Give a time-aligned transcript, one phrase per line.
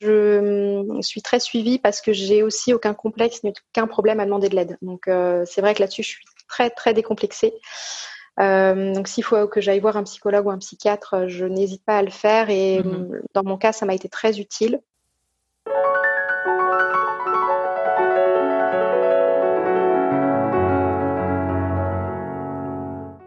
[0.00, 4.48] Je suis très suivie parce que j'ai aussi aucun complexe ni aucun problème à demander
[4.48, 4.76] de l'aide.
[4.82, 7.54] Donc euh, c'est vrai que là-dessus, je suis très très décomplexée.
[8.38, 11.96] Euh, donc s'il faut que j'aille voir un psychologue ou un psychiatre, je n'hésite pas
[11.98, 13.22] à le faire et Mhm.
[13.32, 14.80] dans mon cas, ça m'a été très utile.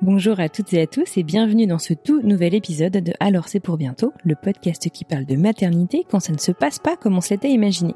[0.01, 3.49] Bonjour à toutes et à tous et bienvenue dans ce tout nouvel épisode de Alors
[3.49, 6.95] c'est pour bientôt, le podcast qui parle de maternité quand ça ne se passe pas
[6.95, 7.95] comme on se l'était imaginé.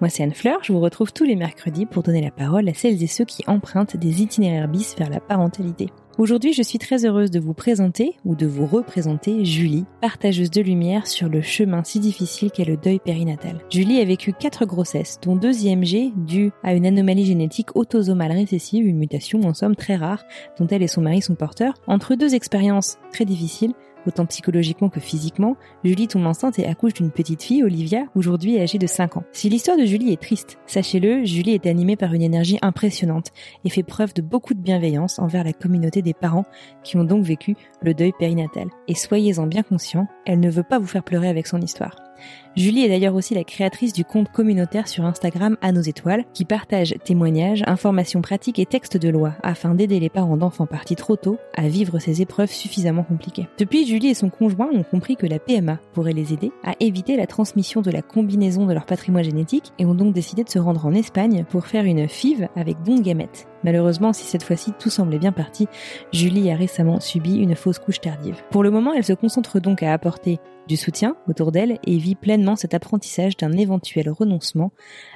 [0.00, 2.72] Moi c'est Anne Fleur, je vous retrouve tous les mercredis pour donner la parole à
[2.72, 5.90] celles et ceux qui empruntent des itinéraires bis vers la parentalité.
[6.18, 10.60] Aujourd'hui, je suis très heureuse de vous présenter ou de vous représenter Julie, partageuse de
[10.60, 13.64] lumière sur le chemin si difficile qu'est le deuil périnatal.
[13.70, 18.86] Julie a vécu quatre grossesses, dont deux IMG dues à une anomalie génétique autosomale récessive,
[18.86, 20.24] une mutation en somme très rare
[20.58, 21.74] dont elle et son mari sont porteurs.
[21.86, 23.72] Entre deux expériences très difficiles,
[24.06, 28.78] autant psychologiquement que physiquement, Julie tombe enceinte et accouche d'une petite fille, Olivia, aujourd'hui âgée
[28.78, 29.24] de 5 ans.
[29.32, 33.32] Si l'histoire de Julie est triste, sachez-le, Julie est animée par une énergie impressionnante
[33.64, 36.44] et fait preuve de beaucoup de bienveillance envers la communauté des parents
[36.82, 38.68] qui ont donc vécu le deuil périnatal.
[38.88, 41.96] Et soyez-en bien conscients, elle ne veut pas vous faire pleurer avec son histoire.
[42.54, 46.44] Julie est d'ailleurs aussi la créatrice du compte communautaire sur Instagram à nos étoiles, qui
[46.44, 51.16] partage témoignages, informations pratiques et textes de loi afin d'aider les parents d'enfants partis trop
[51.16, 53.48] tôt à vivre ces épreuves suffisamment compliquées.
[53.58, 57.16] Depuis, Julie et son conjoint ont compris que la PMA pourrait les aider à éviter
[57.16, 60.58] la transmission de la combinaison de leur patrimoine génétique et ont donc décidé de se
[60.58, 63.46] rendre en Espagne pour faire une FIV avec don de gamètes.
[63.64, 65.68] Malheureusement, si cette fois-ci tout semblait bien parti,
[66.12, 68.42] Julie a récemment subi une fausse couche tardive.
[68.50, 72.14] Pour le moment, elle se concentre donc à apporter du soutien autour d'elle et vit
[72.14, 74.72] pleinement cet apprentissage d'un éventuel renoncement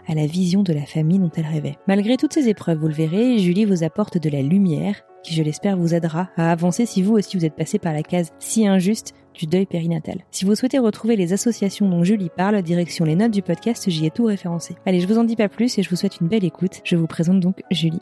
[0.06, 1.76] à la vision de la famille dont elle rêvait.
[1.86, 5.42] Malgré toutes ces épreuves, vous le verrez, Julie vous apporte de la lumière qui, je
[5.42, 8.66] l'espère, vous aidera à avancer si vous aussi vous êtes passé par la case si
[8.66, 10.24] injuste du deuil périnatal.
[10.30, 14.06] Si vous souhaitez retrouver les associations dont Julie parle, direction les notes du podcast, j'y
[14.06, 14.76] ai tout référencé.
[14.86, 16.80] Allez, je vous en dis pas plus et je vous souhaite une belle écoute.
[16.84, 18.00] Je vous présente donc Julie.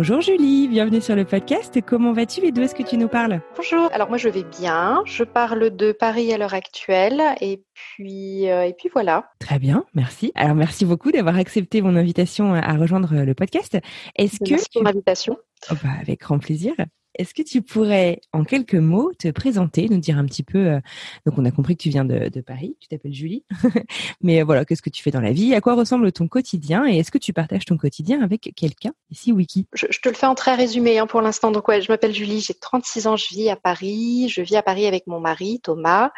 [0.00, 1.78] Bonjour Julie, bienvenue sur le podcast.
[1.84, 3.42] Comment vas-tu et d'où est-ce que tu nous parles?
[3.54, 3.90] Bonjour.
[3.92, 5.02] Alors moi je vais bien.
[5.04, 9.30] Je parle de Paris à l'heure actuelle et puis euh, et puis voilà.
[9.40, 10.32] Très bien, merci.
[10.34, 13.76] Alors merci beaucoup d'avoir accepté mon invitation à rejoindre le podcast.
[14.16, 15.36] Est-ce que Merci pour tu- l'invitation.
[15.70, 16.72] Oh bah, avec grand plaisir.
[17.14, 20.58] Est-ce que tu pourrais, en quelques mots, te présenter, nous dire un petit peu.
[20.58, 20.80] euh,
[21.26, 23.44] donc, on a compris que tu viens de, Paris, tu t'appelles Julie.
[24.22, 26.86] Mais euh, voilà, qu'est-ce que tu fais dans la vie À quoi ressemble ton quotidien
[26.86, 29.66] Et est-ce que tu partages ton quotidien avec quelqu'un Ici, Wiki?
[29.74, 31.50] Je, je te le fais en très résumé hein, pour l'instant.
[31.50, 34.28] Donc ouais, je m'appelle Julie, j'ai 36 ans, je vis à Paris.
[34.28, 36.10] Je vis à Paris avec mon mari Thomas,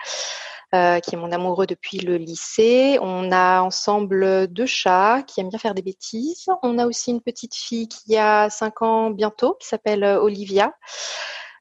[0.75, 2.99] euh, qui est mon amoureux depuis le lycée.
[3.01, 6.47] On a ensemble deux chats qui aiment bien faire des bêtises.
[6.63, 10.73] On a aussi une petite fille qui a 5 ans bientôt, qui s'appelle Olivia.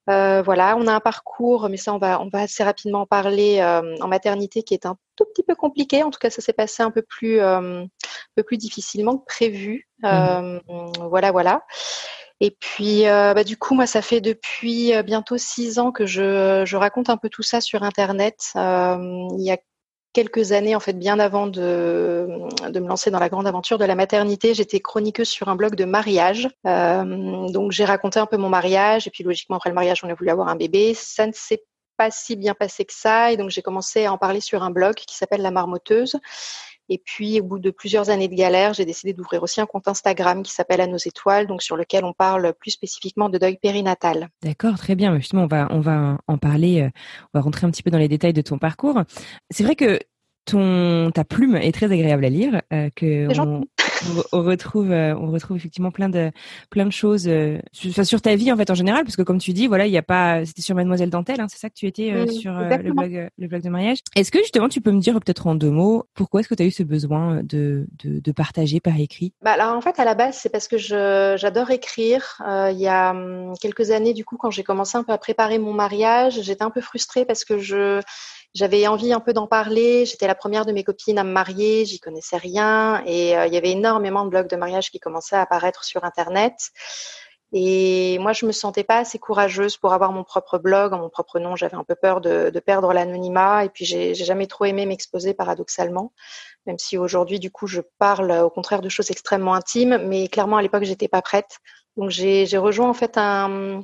[0.10, 3.06] Euh, voilà, on a un parcours, mais ça on va on va assez rapidement en
[3.06, 6.04] parler euh, en maternité qui est un tout petit peu compliqué.
[6.04, 7.88] En tout cas, ça s'est passé un peu plus euh, un
[8.36, 9.88] peu plus difficilement que prévu.
[10.04, 10.60] Euh,
[11.00, 11.64] Voilà, voilà.
[12.44, 16.08] Et puis, euh, bah, du coup, moi, ça fait depuis euh, bientôt six ans que
[16.08, 18.52] je, raconte un peu tout ça sur Internet.
[18.56, 19.60] Euh, il y a
[20.12, 22.28] quelques années, en fait, bien avant de,
[22.74, 25.86] me lancer dans la grande aventure de la maternité, j'étais chroniqueuse sur un blog de
[25.86, 26.50] mariage.
[26.66, 29.06] Donc, j'ai raconté un peu mon mariage.
[29.06, 30.96] Et puis, logiquement, après le mariage, on a voulu avoir un bébé.
[30.96, 31.64] Ça ne s'est
[31.96, 33.32] pas si bien passé que ça.
[33.32, 36.20] Et donc, j'ai commencé à en parler sur un blog qui s'appelle La Marmoteuse.
[36.94, 39.88] Et puis, au bout de plusieurs années de galère, j'ai décidé d'ouvrir aussi un compte
[39.88, 43.56] Instagram qui s'appelle À nos étoiles, donc sur lequel on parle plus spécifiquement de deuil
[43.56, 44.28] périnatal.
[44.44, 45.16] D'accord, très bien.
[45.16, 46.82] Justement, on va, on va en parler.
[46.82, 46.90] euh,
[47.34, 49.02] On va rentrer un petit peu dans les détails de ton parcours.
[49.52, 50.00] C'est vrai que
[50.46, 53.28] ton ta plume est très agréable à lire, euh, que
[54.32, 56.32] on, retrouve, euh, on retrouve effectivement plein de
[56.70, 59.54] plein de choses euh, sur, ta vie en fait en général, parce que comme tu
[59.54, 61.86] dis, voilà, il y a pas, c'était sur Mademoiselle Dentelle, hein, c'est ça que tu
[61.88, 64.00] étais euh, Mm, sur euh, le blog, euh, le blog de mariage.
[64.16, 66.64] Est-ce que justement tu peux me dire peut-être en deux mots, pourquoi est-ce que tu
[66.64, 69.34] as eu ce besoin de, de de partager par écrit?
[69.42, 72.42] Bah alors en fait à la base c'est parce que je j'adore écrire.
[72.48, 75.18] Euh, il y a hum, quelques années du coup quand j'ai commencé un peu à
[75.18, 78.02] préparer mon mariage, j'étais un peu frustrée parce que je
[78.54, 80.06] j'avais envie un peu d'en parler.
[80.06, 83.54] J'étais la première de mes copines à me marier, j'y connaissais rien et euh, il
[83.54, 86.72] y avait énormément de blogs de mariage qui commençaient à apparaître sur internet.
[87.54, 91.38] Et moi, je me sentais pas assez courageuse pour avoir mon propre blog mon propre
[91.38, 91.58] nom.
[91.58, 93.66] J'avais un peu peur de, de perdre l'anonymat.
[93.66, 96.14] Et puis, j'ai jamais trop aimé m'exposer paradoxalement,
[96.66, 99.98] même si aujourd'hui, du coup, je parle au contraire de choses extrêmement intimes.
[100.08, 101.58] Mais clairement, à l'époque, j'étais pas prête.
[101.98, 103.84] Donc, j'ai rejoint en fait un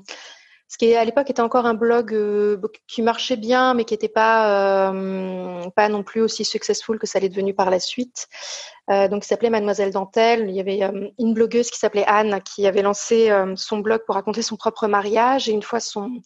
[0.70, 4.10] ce qui à l'époque était encore un blog euh, qui marchait bien, mais qui n'était
[4.10, 8.28] pas euh, pas non plus aussi successful que ça l'est devenu par la suite.
[8.90, 10.50] Euh, donc, il s'appelait Mademoiselle Dentelle.
[10.50, 10.80] Il y avait
[11.20, 15.50] une blogueuse qui s'appelait Anne qui avait lancé son blog pour raconter son propre mariage.
[15.50, 16.22] Et une fois son,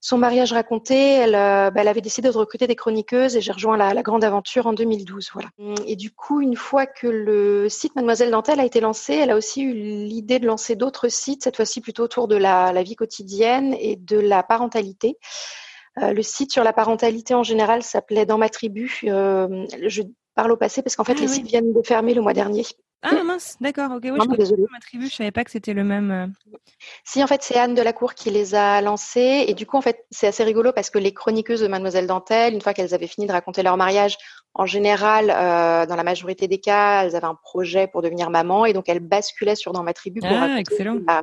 [0.00, 4.02] son mariage raconté, elle, bah, avait décidé de recruter des chroniqueuses et j'ai rejoint la,
[4.02, 5.30] grande aventure en 2012.
[5.32, 5.48] Voilà.
[5.88, 9.36] Et du coup, une fois que le site Mademoiselle Dentelle a été lancé, elle a
[9.36, 13.67] aussi eu l'idée de lancer d'autres sites, cette fois-ci plutôt autour de la vie quotidienne
[13.74, 15.18] et de la parentalité.
[16.02, 19.00] Euh, le site sur la parentalité en général s'appelait Dans ma tribu.
[19.04, 20.02] Euh, je
[20.34, 22.64] parle au passé parce qu'en fait, ah les sites viennent de fermer le mois dernier.
[23.02, 25.84] Ah mince, d'accord, ok, oui, je connais ma tribu, je savais pas que c'était le
[25.84, 26.10] même.
[26.10, 26.26] Euh.
[27.04, 29.44] Si, en fait, c'est Anne Delacour qui les a lancés.
[29.46, 32.54] Et du coup, en fait, c'est assez rigolo parce que les chroniqueuses de Mademoiselle Dentelle,
[32.54, 34.16] une fois qu'elles avaient fini de raconter leur mariage,
[34.52, 38.66] en général, euh, dans la majorité des cas, elles avaient un projet pour devenir maman
[38.66, 40.98] et donc elles basculaient sur Dans ma tribu pour ah, excellent.
[41.06, 41.22] La,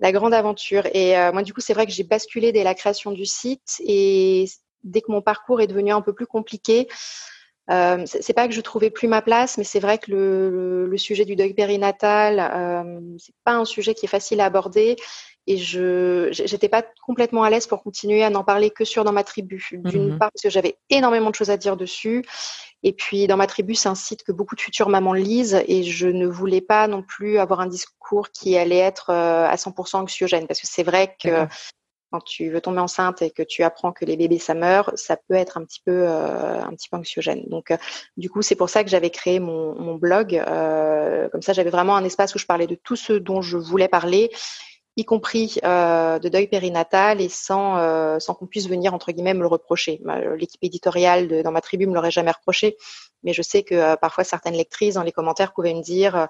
[0.00, 0.86] grande aventure.
[0.94, 3.80] Et euh, moi, du coup, c'est vrai que j'ai basculé dès la création du site
[3.84, 4.46] et
[4.84, 6.88] dès que mon parcours est devenu un peu plus compliqué,
[7.70, 10.96] euh, c'est pas que je trouvais plus ma place, mais c'est vrai que le, le,
[10.96, 14.96] sujet du deuil périnatal, euh, c'est pas un sujet qui est facile à aborder.
[15.48, 19.12] Et je j'étais pas complètement à l'aise pour continuer à n'en parler que sur dans
[19.12, 19.66] ma tribu.
[19.72, 20.18] D'une mhm.
[20.18, 22.24] part parce que j'avais énormément de choses à dire dessus,
[22.82, 25.82] et puis dans ma tribu c'est un site que beaucoup de futures mamans lisent, et
[25.82, 29.96] je ne voulais pas non plus avoir un discours qui allait être euh, à 100%
[29.96, 31.46] anxiogène, parce que c'est vrai que
[32.10, 35.16] quand tu veux tomber enceinte et que tu apprends que les bébés ça meurt, ça
[35.16, 37.44] peut être un petit peu euh, un petit peu anxiogène.
[37.48, 37.76] Donc euh,
[38.16, 40.34] du coup c'est pour ça que j'avais créé mon, mon blog.
[40.34, 43.56] Euh, comme ça j'avais vraiment un espace où je parlais de tout ce dont je
[43.56, 44.30] voulais parler,
[44.98, 49.46] y compris de deuil périnatal et sans sans qu'on puisse venir entre guillemets me le
[49.46, 50.02] reprocher.
[50.36, 52.76] L'équipe éditoriale de, dans ma tribu me l'aurait jamais reproché,
[53.22, 56.28] mais je sais que parfois certaines lectrices dans les commentaires pouvaient me dire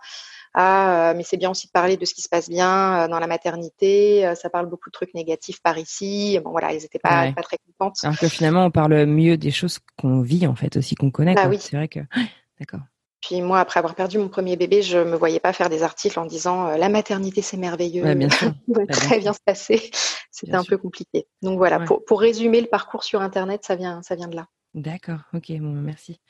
[0.54, 3.18] ah, mais c'est bien aussi de parler de ce qui se passe bien euh, dans
[3.18, 4.26] la maternité.
[4.26, 6.38] Euh, ça parle beaucoup de trucs négatifs par ici.
[6.42, 7.98] Bon, voilà, elles n'étaient pas, pas très contentes.
[8.02, 11.34] Alors que finalement, on parle mieux des choses qu'on vit, en fait, aussi, qu'on connaît.
[11.34, 11.58] Bah oui.
[11.60, 12.00] C'est vrai que.
[12.58, 12.80] D'accord.
[13.20, 16.18] Puis moi, après avoir perdu mon premier bébé, je me voyais pas faire des articles
[16.18, 18.52] en disant la maternité c'est merveilleux, ouais, bien sûr.
[18.68, 19.90] va très bien se passer.
[20.30, 21.26] C'était un peu compliqué.
[21.42, 24.46] Donc voilà, pour, pour résumer le parcours sur Internet, ça vient, ça vient de là.
[24.74, 26.20] D'accord, ok, bon, merci.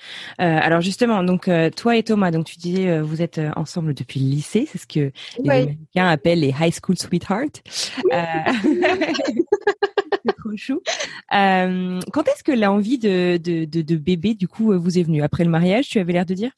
[0.40, 3.94] Euh, alors justement, donc euh, toi et Thomas, donc tu disais euh, vous êtes ensemble
[3.94, 7.62] depuis le lycée, c'est ce que les Américains appellent les high school sweethearts.
[10.38, 10.80] trop chou.
[11.30, 15.22] quand est-ce que l'envie de, de, de, de, bébé du coup vous est venue?
[15.22, 16.52] Après le mariage Tu avais l'air de dire?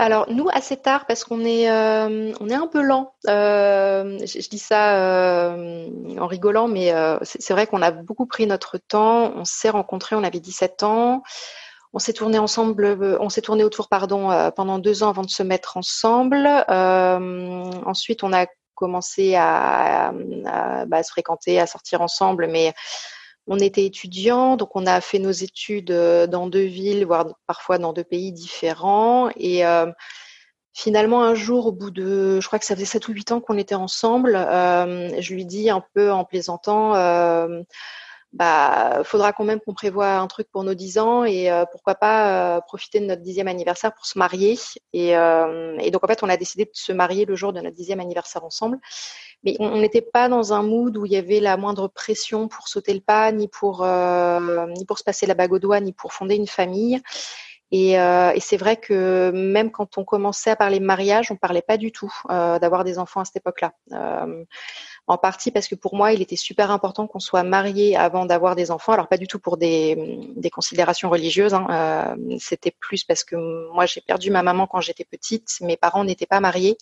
[0.00, 3.12] Alors nous assez tard parce qu'on est euh, un peu lent.
[3.28, 6.90] Euh, je, dis ça euh, en rigolant, mais
[7.22, 9.30] c'est vrai qu'on a beaucoup pris notre temps.
[9.36, 11.22] On s'est rencontrés, on avait 17 ans.
[11.92, 15.42] On s'est tourné ensemble, on s'est tourné autour pardon pendant deux ans avant de se
[15.42, 16.46] mettre ensemble.
[17.86, 20.14] ensuite, on a commencé à,
[20.86, 22.72] bah, se fréquenter, à sortir ensemble, mais
[23.46, 27.78] on était étudiants, donc on a fait nos études euh, dans deux villes, voire parfois
[27.78, 29.30] dans deux pays différents.
[29.36, 29.90] Et euh,
[30.72, 33.40] finalement, un jour, au bout de, je crois que ça faisait sept ou huit ans
[33.40, 36.94] qu'on était ensemble, euh, je lui dis un peu en plaisantant,
[38.32, 42.60] bah, faudra quand même qu'on prévoit un truc pour nos dix ans et pourquoi pas
[42.62, 44.58] profiter de notre dixième anniversaire pour se marier.
[44.92, 47.76] Et, et, donc en fait, on a décidé de se marier le jour de notre
[47.76, 48.78] dixième anniversaire ensemble
[49.42, 52.68] mais on n'était pas dans un mood où il y avait la moindre pression pour
[52.68, 55.92] sauter le pas, ni pour euh, ni pour se passer la bague au doigt, ni
[55.92, 57.00] pour fonder une famille.
[57.72, 61.62] Et, euh, et c'est vrai que même quand on commençait à parler mariage, on parlait
[61.62, 63.72] pas du tout euh, d'avoir des enfants à cette époque-là.
[63.92, 64.44] Euh,
[65.06, 68.54] en partie parce que pour moi, il était super important qu'on soit marié avant d'avoir
[68.54, 68.92] des enfants.
[68.92, 69.96] Alors pas du tout pour des,
[70.36, 71.54] des considérations religieuses.
[71.54, 71.66] Hein.
[71.70, 73.36] Euh, C'était plus parce que
[73.72, 75.48] moi, j'ai perdu ma maman quand j'étais petite.
[75.60, 76.76] Mes parents n'étaient pas mariés.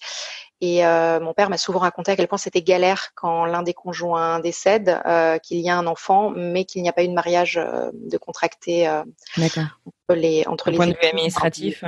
[0.61, 3.75] Et euh, mon père m'a souvent raconté à quel point c'était galère quand l'un des
[3.75, 7.13] conjoints décède, euh, qu'il y a un enfant, mais qu'il n'y a pas eu de
[7.13, 9.05] mariage euh, de contracté euh,
[9.39, 11.85] entre les entre les point de vue administratif.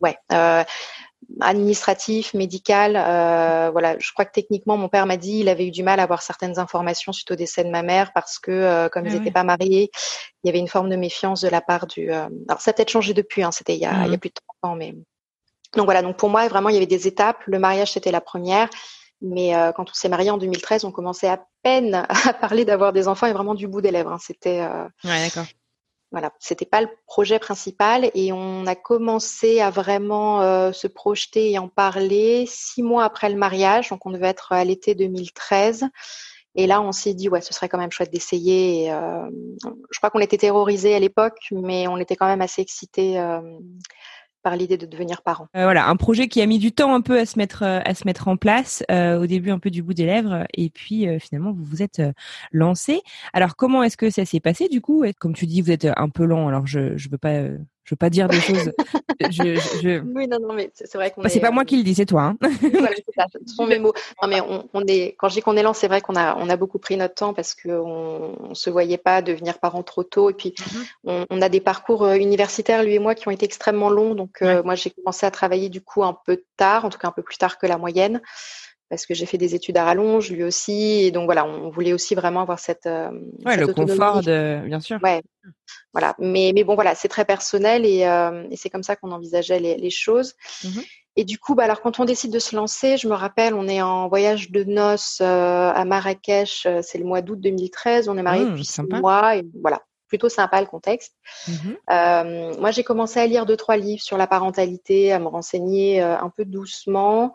[0.00, 0.62] Ouais, euh,
[1.40, 2.96] administratif, médical.
[2.96, 6.00] Euh, voilà, je crois que techniquement, mon père m'a dit il avait eu du mal
[6.00, 9.10] à avoir certaines informations suite au décès de ma mère parce que euh, comme ah
[9.10, 9.90] ils n'étaient pas mariés,
[10.42, 12.10] il y avait une forme de méfiance de la part du.
[12.10, 14.16] Euh, alors ça a peut-être changé depuis, hein, c'était il, y a, il y a
[14.16, 14.94] mmh plus de 30 ans, mais
[15.74, 16.02] donc voilà.
[16.02, 17.42] Donc pour moi, vraiment, il y avait des étapes.
[17.46, 18.68] Le mariage, c'était la première.
[19.20, 22.92] Mais euh, quand on s'est marié en 2013, on commençait à peine à parler d'avoir
[22.92, 24.12] des enfants et vraiment du bout des lèvres.
[24.12, 24.18] Hein.
[24.20, 24.60] C'était.
[24.60, 25.46] ouais, d'accord
[26.14, 31.50] Voilà, c'était pas le projet principal et on a commencé à vraiment euh, se projeter
[31.50, 35.88] et en parler six mois après le mariage, donc on devait être à l'été 2013.
[36.54, 38.92] Et là, on s'est dit, ouais, ce serait quand même chouette d'essayer.
[38.92, 39.28] Euh,
[39.90, 43.40] je crois qu'on était terrorisés à l'époque, mais on était quand même assez excités euh,
[44.44, 45.48] par l'idée de devenir parent.
[45.56, 47.80] Euh, voilà, un projet qui a mis du temps un peu à se mettre euh,
[47.84, 48.84] à se mettre en place.
[48.90, 52.02] Euh, au début, un peu du bout des lèvres, et puis finalement, vous vous êtes
[52.52, 53.00] lancé.
[53.32, 55.04] Alors, comment est-ce que ça s'est passé du coup?
[55.18, 56.46] Comme tu dis, vous êtes un peu lent.
[56.46, 57.48] Alors, je je veux pas
[57.84, 58.72] je veux pas dire des choses.
[59.30, 60.00] je, je...
[60.14, 61.22] Oui, non, non, mais c'est vrai qu'on.
[61.22, 62.22] Bah, c'est pas moi qui le dis, c'est toi.
[62.22, 62.36] Hein.
[62.60, 63.26] voilà, c'est ça.
[63.46, 63.92] Ce sont mes mots.
[64.22, 65.14] Non, mais on, on est.
[65.18, 67.14] Quand je dis qu'on est lent, c'est vrai qu'on a on a beaucoup pris notre
[67.14, 70.30] temps parce qu'on on se voyait pas devenir parent trop tôt.
[70.30, 70.86] Et puis mm-hmm.
[71.04, 74.14] on, on, a des parcours universitaires lui et moi qui ont été extrêmement longs.
[74.14, 77.12] Donc moi j'ai commencé à travailler du coup un peu tard, en tout cas un
[77.12, 78.22] peu plus tard que la moyenne
[78.90, 81.92] parce que j'ai fait des études à rallonge, lui aussi, et donc voilà, on voulait
[81.92, 83.10] aussi vraiment avoir cette, euh,
[83.44, 84.98] ouais, le confort de, bien sûr.
[85.02, 85.22] Ouais,
[85.92, 86.14] voilà.
[86.18, 89.60] Mais mais bon voilà, c'est très personnel et, euh, et c'est comme ça qu'on envisageait
[89.60, 90.34] les, les choses.
[90.64, 90.80] Mmh
[91.16, 93.68] et du coup, bah alors quand on décide de se lancer, je me rappelle, on
[93.68, 98.18] est en voyage de noces euh, à Marrakech, euh, c'est le mois d'août 2013, on
[98.18, 101.14] est mariés mmh, depuis six mois et voilà, plutôt sympa le contexte.
[101.46, 101.52] Mmh
[101.90, 106.02] euh, moi, j'ai commencé à lire deux trois livres sur la parentalité, à me renseigner
[106.02, 107.32] euh, un peu doucement.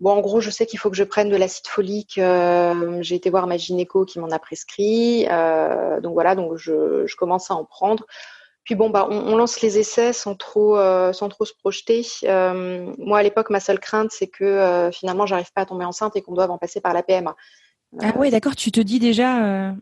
[0.00, 2.18] Bon, en gros, je sais qu'il faut que je prenne de l'acide folique.
[2.18, 5.26] Euh, j'ai été voir ma gynéco qui m'en a prescrit.
[5.28, 8.06] Euh, donc voilà, donc je, je, commence à en prendre.
[8.62, 12.06] Puis bon, bah, on, on lance les essais sans trop, euh, sans trop se projeter.
[12.22, 16.22] Moi, à l'époque, ma seule crainte, c'est que finalement, j'arrive pas à tomber enceinte et
[16.22, 17.34] qu'on doive en passer par la PMA.
[18.00, 18.54] Ah oui, d'accord.
[18.54, 19.74] Tu te dis déjà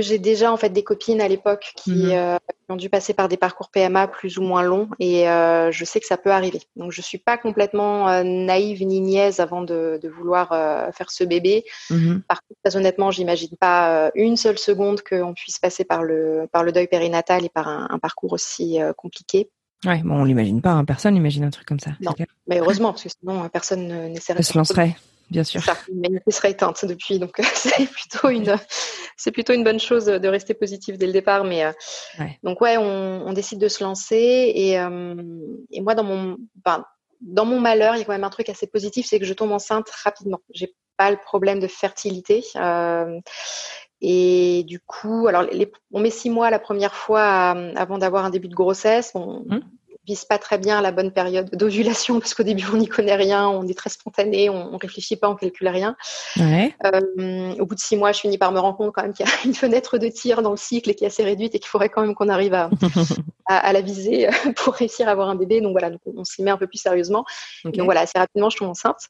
[0.00, 2.10] j'ai déjà en fait des copines à l'époque qui, mhm.
[2.12, 2.38] euh,
[2.68, 6.00] ont dû passer par des parcours PMA plus ou moins longs et euh, je sais
[6.00, 6.60] que ça peut arriver.
[6.76, 10.48] Donc je suis pas complètement euh, naïve ni niaise avant de, de vouloir
[10.92, 11.64] faire ce bébé.
[11.90, 12.22] Mhm.
[12.28, 16.62] Par contre, très honnêtement, j'imagine pas une seule seconde qu'on puisse passer par le par
[16.62, 19.50] le deuil périnatal et par un, un parcours aussi compliqué.
[19.84, 20.72] Ouais, bon, on l'imagine pas.
[20.72, 20.84] Hein.
[20.84, 21.92] Personne n'imagine un truc comme ça.
[22.00, 22.12] Non,
[22.46, 24.42] mais heureusement parce que sinon personne n'essaierait.
[24.42, 24.96] Se lancerait
[25.30, 25.62] bien sûr.
[25.62, 28.56] Ça, l'humanité serait éteinte depuis, donc c'est plutôt une,
[29.16, 31.44] c'est plutôt une bonne chose de rester positif dès le départ.
[31.44, 31.72] Mais euh,
[32.18, 32.38] ouais.
[32.42, 35.14] donc ouais, on, on, décide de se lancer et, euh,
[35.70, 36.84] et moi dans mon, ben,
[37.20, 39.34] dans mon malheur, il y a quand même un truc assez positif, c'est que je
[39.34, 40.40] tombe enceinte rapidement.
[40.54, 42.44] J'ai pas le problème de fertilité.
[42.56, 43.20] Euh,
[44.00, 48.24] et du coup, alors les, on met six mois la première fois euh, avant d'avoir
[48.24, 49.12] un début de grossesse.
[49.14, 49.60] On, mmh
[50.08, 53.46] vise pas très bien la bonne période d'ovulation parce qu'au début on n'y connaît rien,
[53.46, 55.96] on est très spontané, on, on réfléchit pas, on calcule rien.
[56.38, 56.74] Ouais.
[56.86, 59.26] Euh, au bout de six mois, je finis par me rendre compte quand même qu'il
[59.26, 61.58] y a une fenêtre de tir dans le cycle et qui est assez réduite et
[61.58, 62.70] qu'il faudrait quand même qu'on arrive à,
[63.46, 65.60] à, à, la viser pour réussir à avoir un bébé.
[65.60, 67.24] Donc voilà, donc on, on s'y met un peu plus sérieusement.
[67.64, 67.76] Okay.
[67.76, 69.08] Donc voilà, assez rapidement, je tombe enceinte.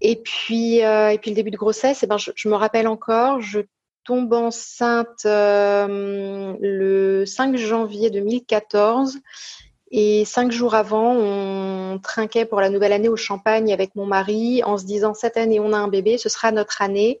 [0.00, 2.88] Et puis, euh, et puis le début de grossesse, eh ben, je, je me rappelle
[2.88, 3.60] encore, je
[4.04, 9.18] tombe enceinte euh, le 5 janvier 2014
[9.96, 14.60] et cinq jours avant, on trinquait pour la nouvelle année au Champagne avec mon mari
[14.64, 17.20] en se disant cette année on a un bébé, ce sera notre année.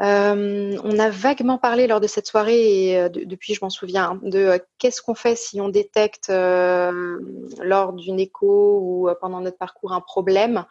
[0.00, 3.70] Euh, on a vaguement parlé lors de cette soirée, et euh, de, depuis je m'en
[3.70, 9.40] souviens, hein, de euh, qu'est-ce qu'on fait si on détecte lors d'une écho ou pendant
[9.40, 10.64] notre parcours un problème.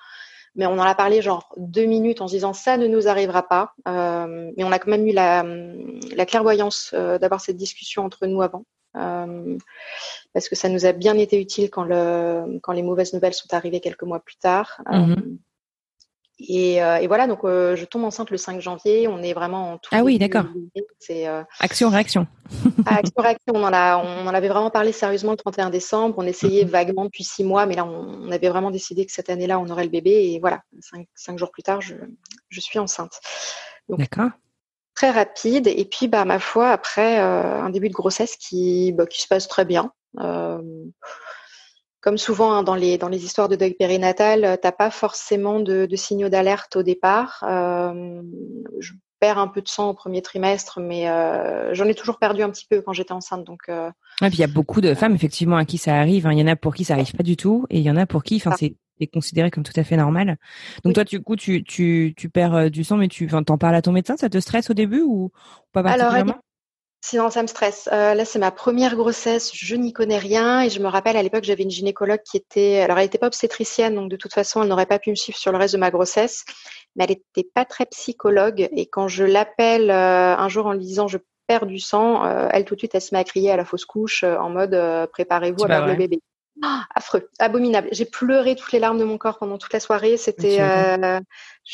[0.55, 3.47] Mais on en a parlé genre deux minutes en se disant ça ne nous arrivera
[3.47, 3.71] pas.
[3.85, 8.65] mais on a quand même eu la clairvoyance d'avoir cette discussion entre nous avant.
[8.97, 9.57] Euh,
[10.33, 13.53] parce que ça nous a bien été utile quand, le, quand les mauvaises nouvelles sont
[13.53, 14.81] arrivées quelques mois plus tard.
[14.91, 15.15] Mmh.
[16.39, 19.07] Et, euh, et, voilà, donc euh, je tombe enceinte le 5 janvier.
[19.07, 19.89] On est vraiment en tout.
[19.91, 20.45] Ah oui, d'accord.
[20.99, 21.41] C'est euh...
[21.59, 22.27] action réaction.
[22.85, 23.01] ah.
[23.51, 26.15] On en a, on en avait vraiment parlé sérieusement le 31 décembre.
[26.17, 26.69] On essayait mmh.
[26.69, 29.67] vaguement depuis six mois, mais là, on, on avait vraiment décidé que cette année-là, on
[29.69, 30.11] aurait le bébé.
[30.11, 31.95] Et voilà, cinq, cinq jours plus tard, je,
[32.49, 33.19] je suis enceinte.
[33.89, 34.29] D'accord
[34.97, 35.67] très rapide.
[35.67, 39.27] Et puis, bah, ma foi, après, euh, un début de grossesse qui, bah, qui se
[39.27, 39.91] passe très bien.
[40.19, 40.59] Euh,
[42.01, 45.85] comme souvent hein, dans, les, dans les histoires de deuil périnatal, t'as pas forcément de,
[45.85, 47.43] de signaux d'alerte au départ.
[47.43, 48.21] Euh,
[48.79, 52.41] je perds un peu de sang au premier trimestre, mais euh, j'en ai toujours perdu
[52.41, 53.43] un petit peu quand j'étais enceinte.
[53.43, 53.89] Donc, euh,
[54.21, 56.25] et puis il y a beaucoup de femmes effectivement à qui ça arrive.
[56.25, 56.33] Hein.
[56.33, 57.97] Il y en a pour qui ça arrive pas du tout, et il y en
[57.97, 60.37] a pour qui, enfin, c'est est considéré comme tout à fait normal.
[60.83, 60.93] Donc oui.
[60.93, 63.81] toi, du coup, tu, tu, tu perds euh, du sang, mais tu t'en parles à
[63.81, 65.31] ton médecin, ça te stresse au début ou
[65.71, 66.31] pas particulièrement?
[66.31, 66.41] Alors,
[67.01, 67.87] Sinon, ça me stresse.
[67.93, 71.23] Euh, là, c'est ma première grossesse, je n'y connais rien et je me rappelle à
[71.23, 74.61] l'époque, j'avais une gynécologue qui était, alors elle n'était pas obstétricienne, donc de toute façon,
[74.63, 76.43] elle n'aurait pas pu me suivre sur le reste de ma grossesse,
[76.95, 80.83] mais elle n'était pas très psychologue et quand je l'appelle euh, un jour en lui
[80.83, 83.51] disant je perds du sang, euh, elle tout de suite, elle se met à crier
[83.51, 84.75] à la fausse couche en mode
[85.13, 86.19] préparez-vous à perdre le bébé.
[86.63, 87.89] Oh, affreux, abominable.
[87.91, 90.17] J'ai pleuré toutes les larmes de mon corps pendant toute la soirée.
[90.17, 91.19] C'était, euh,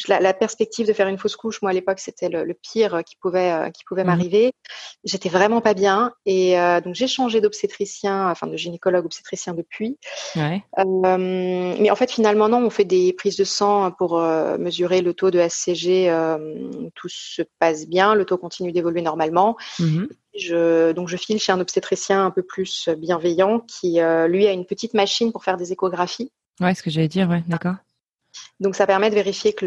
[0.08, 3.72] la, perspective de faire une fausse couche, moi à l'époque, c'était le, pire qui pouvait
[3.74, 4.54] qui pouvait mmh m'arriver.
[5.04, 9.98] J'étais vraiment pas bien et donc j'ai changé d'obstétricien, enfin de gynécologue obstétricien depuis.
[10.36, 10.64] Ouais.
[10.78, 15.32] mais en fait, finalement non, on fait des prises de sang pour mesurer le taux
[15.32, 16.12] de SCG.
[16.96, 19.56] tout se passe bien, le taux continue d'évoluer normalement.
[19.80, 24.52] Mmh je, donc je file chez un obstétricien un peu plus bienveillant qui lui a
[24.52, 26.32] une petite machine pour faire des échographies.
[26.60, 27.76] Ouais, ce que j'allais dire, ouais, d'accord.
[28.64, 29.66] Donc ça permet de vérifier que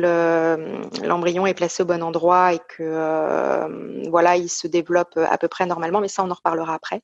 [1.06, 5.48] l'embryon est placé au bon endroit et que euh, voilà, il se développe à peu
[5.48, 7.02] près normalement, mais ça on en reparlera après.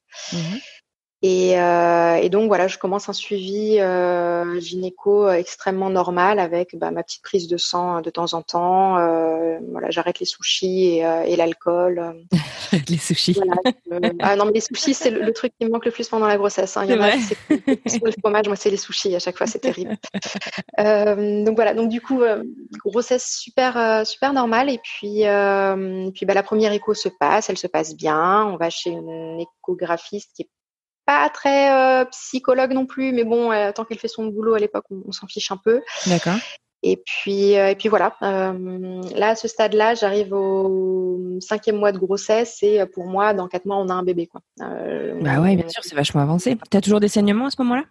[1.22, 1.28] Mhm.
[1.30, 7.02] Euh, et, donc voilà, je commence un suivi euh, gynéco extrêmement normal avec bah, ma
[7.02, 8.98] petite prise de sang de temps en temps.
[8.98, 12.24] Euh, voilà, j'arrête les sushis et, euh, et l'alcool.
[12.88, 13.38] les sushis.
[14.20, 16.36] ah non, mais les sushis c'est le, truc qui me manque le plus pendant la
[16.36, 16.76] grossesse.
[16.76, 16.84] Hein.
[16.86, 17.12] Il y en a
[17.86, 19.96] c'est le fromage, moi c'est les sushis à chaque fois, c'est terrible.
[20.78, 22.22] donc voilà, donc du coup
[22.84, 25.22] grossesse super super normale et puis
[26.12, 28.44] puis bah, la première écho se passe, elle se passe bien.
[28.46, 30.48] On va chez une échographiste qui est
[31.12, 34.58] pas très euh, psychologue non plus, mais bon, euh, tant qu'elle fait son boulot à
[34.58, 35.82] l'époque, on, s'en fiche un peu.
[36.06, 36.36] D'accord.
[36.82, 38.16] Et puis, euh, et puis voilà.
[38.20, 43.66] là, à ce stade-là, j'arrive au cinquième mois de grossesse et pour moi, dans quatre
[43.66, 44.26] mois, on a un bébé.
[44.26, 44.40] Quoi.
[44.58, 46.56] bah ouais, bien sûr, c'est vachement avancé.
[46.70, 47.84] Tu as toujours des saignements à ce moment-là?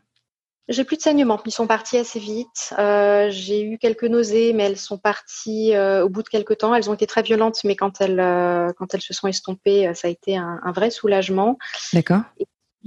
[0.67, 2.73] J'ai plus de saignements, ils sont partis assez vite.
[2.77, 6.75] j'ai eu quelques nausées, mais elles sont parties au bout de quelques temps.
[6.75, 10.11] Elles ont été très violentes, mais quand elles, quand elles se sont estompées, ça a
[10.11, 11.57] été un, un vrai soulagement.
[11.93, 12.21] D'accord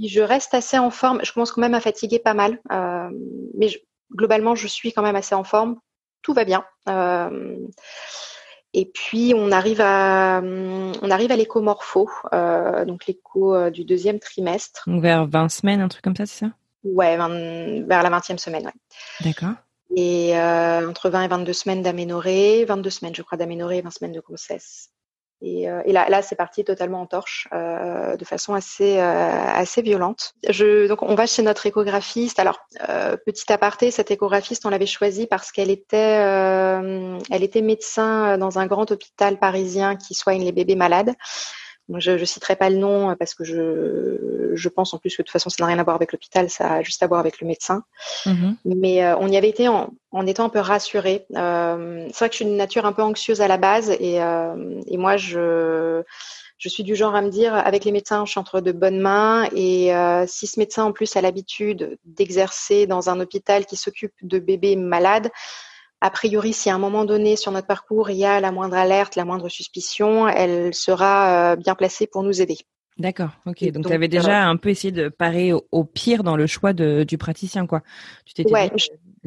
[0.03, 1.19] je reste assez en forme.
[1.23, 3.09] Je commence quand même à fatiguer pas mal, euh,
[3.57, 3.69] mais
[4.13, 5.77] globalement, je suis quand même assez en forme.
[6.21, 6.65] Tout va bien.
[6.89, 7.57] Euh,
[8.73, 14.83] et puis on arrive à on arrive à l'écomorpho, euh, donc l'écho du deuxième trimestre.
[14.87, 16.51] Donc vers 20 semaines, un truc comme ça, c'est ça?
[16.83, 18.73] Ouais, vers la 20e semaine, ouais.
[19.21, 19.53] D'accord.
[19.95, 24.11] Et entre 20 et 22 semaines d'aménorrhée, 22 semaines, je crois, d'aménorrhée et 20 semaines
[24.11, 24.89] de grossesse.
[25.45, 29.45] Et, euh, et, là, là c'est parti totalement en torche, euh, de façon assez, euh,
[29.53, 30.33] assez violente.
[30.49, 32.39] Je, donc, on va chez notre échographiste.
[32.39, 32.59] Alors,
[32.89, 38.39] euh, petit aparté, cette échographiste, on l'avait choisie parce qu'elle était, euh, elle était médecin
[38.39, 41.13] dans un grand hôpital parisien qui soigne les bébés malades.
[41.93, 45.21] Je ne citerai pas le nom euh, parce que je, je pense en plus que
[45.21, 47.19] de toute façon ça n'a rien à voir avec l'hôpital, ça a juste à voir
[47.19, 47.83] avec le médecin.
[48.25, 48.55] Mm-hmm.
[48.65, 51.25] Mais euh, on y avait été en, en étant un peu rassuré.
[51.35, 54.23] Euh, c'est vrai que je suis une nature un peu anxieuse à la base et,
[54.23, 56.03] euh, et moi je
[56.57, 59.01] je suis du genre à me dire avec les médecins je suis entre de bonnes
[59.01, 63.75] mains et euh, si ce médecin en plus a l'habitude d'exercer dans un hôpital qui
[63.75, 65.29] s'occupe de bébés malades
[66.01, 68.75] a priori, si à un moment donné sur notre parcours, il y a la moindre
[68.75, 72.57] alerte, la moindre suspicion, elle sera euh, bien placée pour nous aider.
[72.97, 73.71] D'accord, ok.
[73.71, 77.17] Donc, tu avais déjà un peu essayé de parer au, pire dans le choix du
[77.17, 77.81] praticien, quoi.
[78.25, 78.71] Tu t'étais ouais,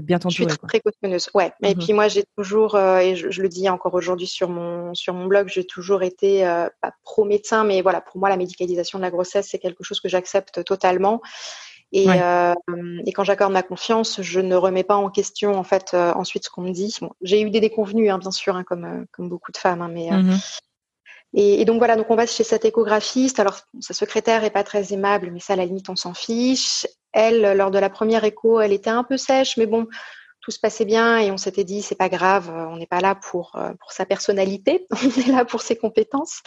[0.03, 0.45] bien t'entourer.
[0.45, 1.53] Je suis très précautionneuse, ouais.
[1.63, 1.83] Et mhm.
[1.83, 5.27] puis moi, j'ai toujours, euh, et je, le dis encore aujourd'hui sur mon sur mon
[5.27, 9.05] blog, j'ai toujours été euh, pas pro médecin, mais voilà, pour moi, la médicalisation de
[9.05, 11.21] la grossesse, c'est quelque chose que j'accepte totalement.
[11.92, 12.55] Et, euh,
[13.07, 16.44] et quand j'accorde ma confiance, je ne remets pas en question en fait euh, ensuite
[16.44, 16.94] ce qu'on me dit.
[17.01, 19.83] Bon, j'ai eu des déconvenus, hein, bien sûr, hein, comme euh, comme beaucoup de femmes,
[19.83, 20.38] hein, mais mmh
[21.35, 23.38] et, et, donc voilà, donc on va chez cette échographiste.
[23.38, 26.87] Alors sa secrétaire est pas très aimable, mais ça à la limite on s'en fiche.
[27.12, 29.87] Elle, lors de la première écho, elle était un peu sèche, mais bon,
[30.40, 33.14] tout se passait bien et on s'était dit c'est pas grave, on n'est pas là
[33.14, 36.40] pour pour sa personnalité, on est là pour ses compétences.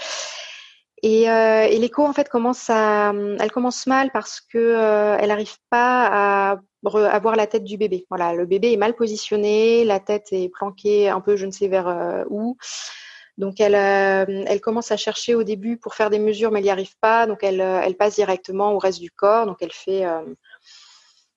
[1.04, 5.58] Et, euh, et l'écho en fait commence à, elle commence mal parce que euh, n'arrive
[5.72, 6.52] pas à,
[6.86, 8.06] à, voir la tête du bébé.
[8.10, 11.68] Voilà, le bébé est mal positionné, la tête est planquée un peu, je ne sais
[11.68, 12.56] vers euh, où.
[13.40, 16.66] Donc elle, euh, elle commence à chercher au début pour faire des mesures, mais elle
[16.66, 17.26] n'y arrive pas.
[17.26, 19.48] Donc elle, elle passe directement au reste du corps.
[19.48, 20.04] Donc elle fait,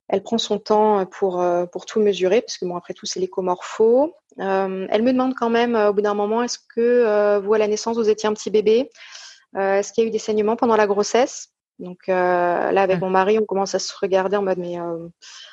[0.09, 4.15] elle prend son temps pour pour tout mesurer, parce que bon après tout c'est l'échomorpho.
[4.37, 7.97] elle me demande quand même au bout d'un moment, est-ce que vous à la naissance
[7.97, 8.91] vous étiez un petit bébé?
[9.55, 11.51] Est-ce qu'il y a eu des saignements pendant la grossesse?
[11.79, 12.13] Donc euh,
[12.73, 15.09] là, avec mon mari, on commence à se regarder en mode mais euh,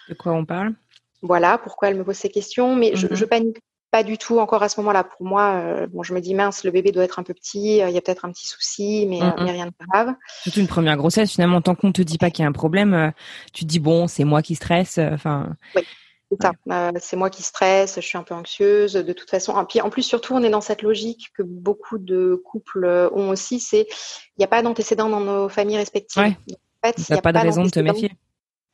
[0.09, 0.73] de quoi on parle?
[1.21, 3.29] Voilà, pourquoi elle me pose ces questions, mais je, je, mhm.
[3.29, 3.57] panique
[3.91, 5.03] pas du tout encore à ce moment-là.
[5.03, 7.91] Pour moi, bon, je me dis mince, le bébé doit être un peu petit, il
[7.91, 9.33] y a peut-être un petit souci, mais, mhm.
[9.37, 10.15] rien de grave.
[10.43, 13.11] Surtout une première grossesse, finalement, tant qu'on te dit pas qu'il y a un problème,
[13.53, 14.97] tu te dis bon, c'est moi qui stresse.
[14.97, 15.55] Enfin.
[15.75, 15.83] Oui.
[16.31, 16.53] C'est ça.
[16.69, 18.93] Euh, c'est moi qui stresse, je suis un peu anxieuse.
[18.93, 22.85] De toute façon, en plus, surtout, on est dans cette logique que beaucoup de couples
[23.13, 23.59] ont aussi.
[23.59, 26.23] C'est il n'y a pas d'antécédents dans nos familles respectives.
[26.23, 26.37] Ouais.
[26.83, 28.11] En fait, il n'y a, pas de raison de te méfier.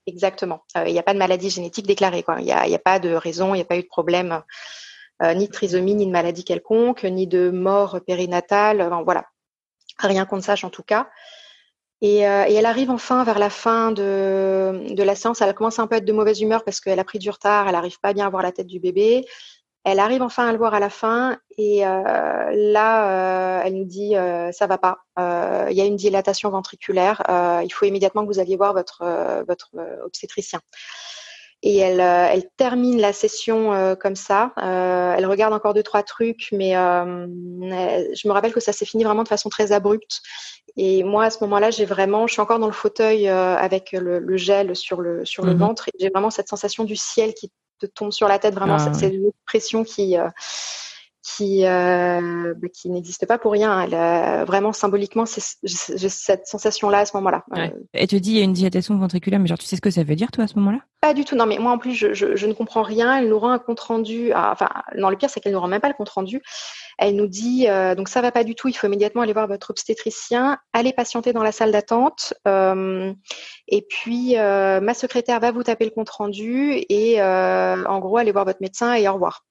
[0.05, 0.63] Exactement.
[0.77, 2.23] Euh, il n'y a pas de maladie génétique déclarée.
[2.39, 4.41] Il n'y a, a, pas de raison, il n'y a pas eu de problème,
[5.21, 8.81] euh, ni de trisomie, ni de maladie quelconque, ni de mort périnatale.
[8.81, 9.25] Enfin, voilà.
[9.99, 11.09] Rien qu'on ne sache en tout cas.
[12.01, 15.41] Et, euh, et, elle arrive enfin vers la fin de, de, la séance.
[15.41, 17.67] Elle commence un peu à être de mauvaise humeur parce qu'elle a pris du retard,
[17.67, 19.25] elle n'arrive pas bien à voir la tête du bébé.
[19.83, 24.15] Elle arrive enfin à le voir à la fin et là, elle nous dit
[24.51, 24.97] ça va pas.
[25.17, 27.23] Il y a une dilatation ventriculaire.
[27.63, 29.05] il faut immédiatement que vous alliez voir votre
[29.47, 29.71] votre
[30.03, 30.59] obstétricien
[31.63, 34.53] et elle, euh, elle termine la session euh, comme ça.
[34.57, 39.03] Euh, elle regarde encore deux trois trucs, mais je me rappelle que ça s'est fini
[39.03, 40.21] vraiment de façon très abrupte.
[40.75, 44.19] Et moi à ce moment-là, j'ai vraiment, je suis encore dans le fauteuil avec le,
[44.19, 45.59] le, gel sur le sur le mhm.
[45.59, 45.89] ventre.
[45.99, 48.53] J'ai vraiment cette sensation du ciel qui te tombe sur la tête.
[48.53, 50.15] Vraiment, ah, c'est une pression qui
[51.35, 53.81] qui, euh, bah, qui n'existe pas pour rien.
[53.81, 55.25] Elle, vraiment symboliquement,
[55.63, 57.43] j'ai cette sensation-là à ce moment-là.
[57.51, 57.73] Ouais.
[57.93, 59.89] Elle te dit il y a une dilatation ventriculaire, mais genre tu sais ce que
[59.89, 60.79] ça veut dire toi à ce moment-là?
[61.01, 61.35] Pas du tout.
[61.35, 63.19] Non, mais moi en plus je, je, je, ne comprends rien.
[63.19, 64.31] Elle nous rend un compte rendu.
[64.33, 66.41] Ah, enfin, non, le pire c'est qu'elle nous rend même pas le compte rendu.
[66.97, 68.67] Elle nous dit euh, donc ça va pas du tout.
[68.67, 70.57] Il faut immédiatement aller voir votre obstétricien.
[70.73, 72.33] Allez patienter dans la salle d'attente.
[72.47, 73.13] Euh,
[73.67, 78.17] et puis euh, ma secrétaire va vous taper le compte rendu et euh, en gros
[78.17, 79.43] allez voir votre médecin et au revoir.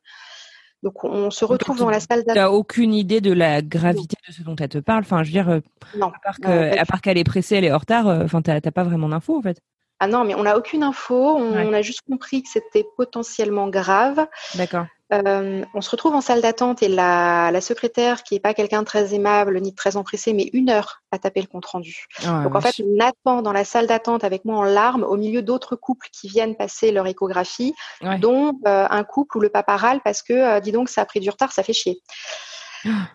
[0.87, 2.35] Donc on se retrouve dans la salle d'attente.
[2.35, 5.01] Tu n'as aucune idée de la gravité de ce dont elle te parle.
[5.01, 5.59] Enfin, je veux dire, euh,
[5.97, 6.13] non.
[6.13, 8.07] à part qu'elle est pressée, elle est en retard.
[8.07, 9.61] Euh, enfin, t'as pas vraiment d'infos en fait.
[9.99, 11.39] Ah non, mais on n'a aucune info.
[11.39, 14.29] On, a juste compris que c'était potentiellement grave.
[14.55, 14.87] D'accord.
[15.13, 18.81] Euh, on se retrouve en salle d'attente et la, la secrétaire, qui est pas quelqu'un
[18.81, 22.07] de très aimable ni de très empressé, mais une heure à taper le compte rendu.
[22.25, 25.17] Ah Donc en fait, on attend dans la salle d'attente avec moi en larmes au
[25.17, 27.73] milieu d'autres couples qui viennent passer leur échographie,
[28.21, 31.05] dont euh, un couple où le papa râle parce que, euh, dis donc, ça a
[31.05, 32.01] pris du retard, ça fait chier.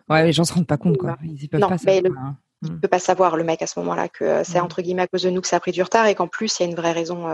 [0.10, 1.18] Ouais, les gens se rendent pas compte, quoi.
[1.24, 2.38] Ils peuvent non, pas mais hein.
[2.64, 5.08] Il ne peut pas savoir, le mec, à ce moment-là, que c'est entre guillemets à
[5.08, 6.70] cause de nous que ça a pris du retard et qu'en plus, il y a
[6.70, 7.26] une vraie raison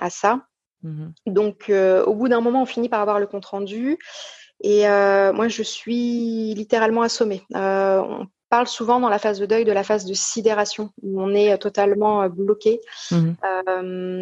[0.00, 0.40] à ça.
[0.82, 3.98] Mmh Donc, euh, au bout d'un moment, on finit par avoir le compte rendu.
[4.62, 7.42] Et euh, moi, je suis littéralement assommée.
[7.54, 11.32] on parle souvent dans la phase de deuil de la phase de sidération où on
[11.34, 12.80] est totalement bloqué.
[13.10, 13.30] Mmh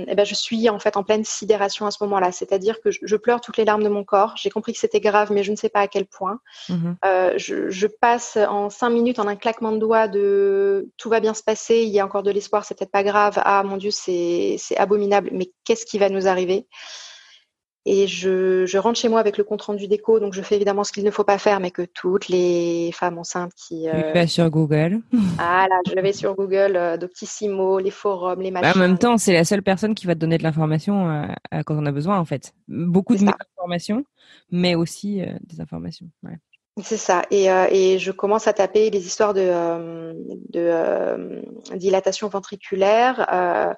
[0.08, 3.16] et ben je suis en fait en pleine sidération à ce moment-là, c'est-à-dire que je,
[3.16, 4.34] pleure toutes les larmes de mon corps.
[4.36, 6.40] J'ai compris que c'était grave, mais je ne sais pas à quel point.
[6.68, 6.92] Mmh
[7.36, 11.34] je, je, passe en cinq minutes en un claquement de doigts de tout va bien
[11.34, 13.40] se passer, il y a encore de l'espoir, c'est peut-être pas grave.
[13.44, 16.66] Ah mon Dieu, c'est abominable, mais qu'est-ce qui va nous arriver?
[17.88, 20.84] Et je, je, rentre chez moi avec le compte rendu d'écho, donc je fais évidemment
[20.84, 23.88] ce qu'il ne faut pas faire, mais que toutes les femmes enceintes qui.
[23.88, 24.12] Euh...
[24.14, 25.00] Tu sur Google.
[25.38, 28.72] Ah là, je vais sur Google, euh, Doctissimo, les forums, les machins.
[28.72, 31.62] Bah, en même temps, c'est la seule personne qui va te donner de l'information euh,
[31.64, 32.52] quand on a besoin, en fait.
[32.68, 33.24] Beaucoup de
[33.58, 34.04] informations,
[34.50, 36.06] mais aussi euh, des informations.
[36.22, 36.38] Ouais.
[36.82, 37.22] C'est ça.
[37.30, 40.12] Et, euh, et, je commence à taper les histoires de, euh,
[40.50, 43.76] de dilatation ventriculaire.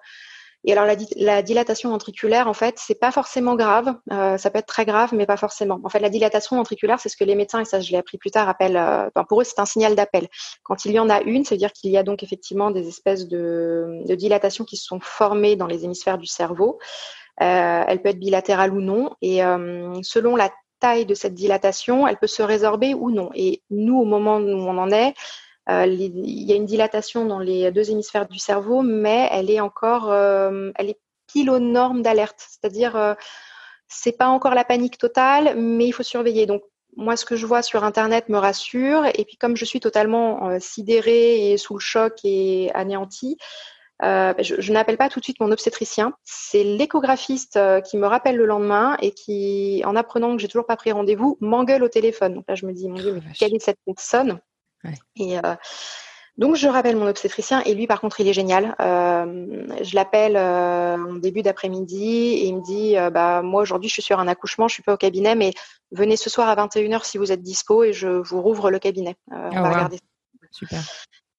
[0.64, 3.94] Et alors la, la, dilatation ventriculaire, en fait, c'est pas forcément grave.
[4.12, 5.80] Euh, ça peut être très grave, mais pas forcément.
[5.84, 8.18] En fait, la dilatation ventriculaire, c'est ce que les médecins, et ça je l'ai appris
[8.18, 8.76] plus tard, appellent.
[8.76, 10.28] Euh, enfin, pour eux, c'est un signal d'appel.
[10.62, 12.88] Quand il y en a une, ça veut dire qu'il y a donc effectivement des
[12.88, 16.78] espèces de, de dilatation qui se sont formées dans les hémisphères du cerveau.
[17.40, 19.14] Euh, elle peut être bilatérale ou non.
[19.22, 19.40] Et
[20.02, 23.30] selon la taille de cette dilatation, elle peut se résorber ou non.
[23.34, 25.14] Et nous, au moment où on en est,
[25.70, 29.60] euh, il y a une dilatation dans les deux hémisphères du cerveau, mais elle est
[29.60, 32.44] encore, euh, elle est pile aux normes d'alerte.
[32.48, 33.14] C'est-à-dire, euh,
[33.88, 36.46] c'est pas encore la panique totale, mais il faut surveiller.
[36.46, 36.62] Donc,
[36.96, 39.06] moi, ce que je vois sur Internet me rassure.
[39.14, 43.36] Et puis, comme je suis totalement sidérée et sous le choc et anéantie,
[44.02, 46.14] euh, je, je n'appelle pas tout de suite mon obstétricien.
[46.24, 50.76] C'est l'échographiste qui me rappelle le lendemain et qui, en apprenant que j'ai toujours pas
[50.76, 52.34] pris rendez-vous, m'engueule au téléphone.
[52.34, 54.40] Donc là, je me dis, mon Dieu, mais quelle est cette personne?
[55.16, 55.54] Et euh,
[56.38, 58.74] donc je rappelle mon obstétricien et lui par contre il est génial.
[58.80, 63.94] Euh, je l'appelle euh, en début d'après-midi et il me dit bah moi aujourd'hui je
[63.94, 65.52] suis sur un accouchement, je suis pas au cabinet mais
[65.90, 69.16] venez ce soir à 21h si vous êtes dispo et je vous rouvre le cabinet.
[69.30, 69.98] on va ah, regarder.
[70.50, 70.80] Super.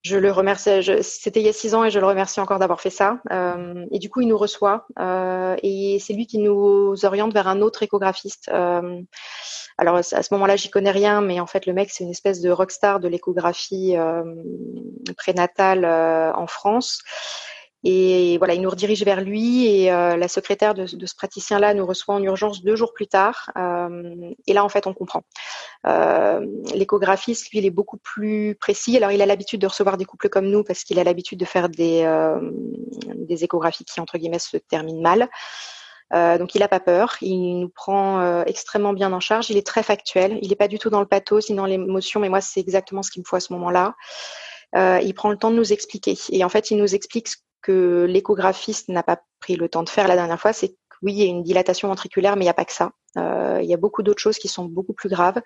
[0.03, 0.69] Je le remercie.
[1.01, 3.19] C'était il y a six ans et je le remercie encore d'avoir fait ça.
[3.31, 7.47] Euh, et du coup, il nous reçoit euh, et c'est lui qui nous oriente vers
[7.47, 8.49] un autre échographiste.
[8.51, 8.99] Euh,
[9.77, 12.41] alors à ce moment-là, j'y connais rien, mais en fait, le mec, c'est une espèce
[12.41, 14.23] de rockstar de l'échographie euh,
[15.17, 17.03] prénatale euh, en France.
[17.83, 21.73] Et voilà, il nous redirige vers lui et euh, la secrétaire de, de ce praticien-là
[21.73, 23.51] nous reçoit en urgence deux jours plus tard.
[23.57, 25.23] Euh, et là, en fait, on comprend.
[25.87, 28.95] Euh, L'échographiste, lui, il est beaucoup plus précis.
[28.97, 31.45] Alors, il a l'habitude de recevoir des couples comme nous parce qu'il a l'habitude de
[31.45, 32.39] faire des, euh,
[33.15, 35.29] des échographies qui, entre guillemets, se terminent mal.
[36.13, 39.65] Euh, donc il n'a pas peur, il nous prend extrêmement bien en charge, il est
[39.65, 42.41] très factuel, il n'est pas du tout dans le pathos ni dans l'émotion, mais moi
[42.41, 43.95] c'est exactement ce qu'il me faut à ce moment-là.
[44.75, 46.17] Euh, il prend le temps de nous expliquer.
[46.29, 47.27] Et en fait, il nous explique
[47.61, 51.13] que l'échographiste n'a pas pris le temps de faire la dernière fois, c'est que oui,
[51.13, 52.91] il y a une dilatation ventriculaire, mais il n'y a pas que ça.
[53.17, 55.41] Euh, il y a beaucoup d'autres choses qui sont beaucoup plus graves.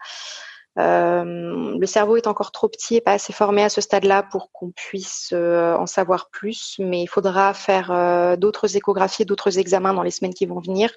[0.77, 4.51] Euh, le cerveau est encore trop petit et pas assez formé à ce stade-là pour
[4.51, 9.93] qu'on puisse euh, en savoir plus, mais il faudra faire euh, d'autres échographies, d'autres examens
[9.93, 10.91] dans les semaines qui vont venir.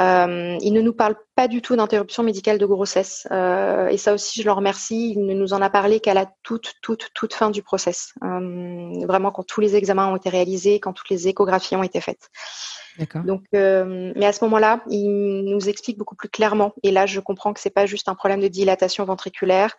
[0.00, 3.26] Euh, ils ne nous parlent pas du tout d'interruption médicale de grossesse.
[3.30, 5.12] Euh, et ça aussi, je leur remercie.
[5.12, 8.12] Il ne nous en a parlé qu'à la toute, toute, toute fin du process.
[8.24, 12.00] Euh, vraiment, quand tous les examens ont été réalisés, quand toutes les échographies ont été
[12.00, 12.30] faites.
[13.24, 16.74] Donc, euh, mais à ce moment-là, il nous explique beaucoup plus clairement.
[16.82, 19.76] Et là, je comprends que c'est pas juste un problème de dilatation ventriculaire,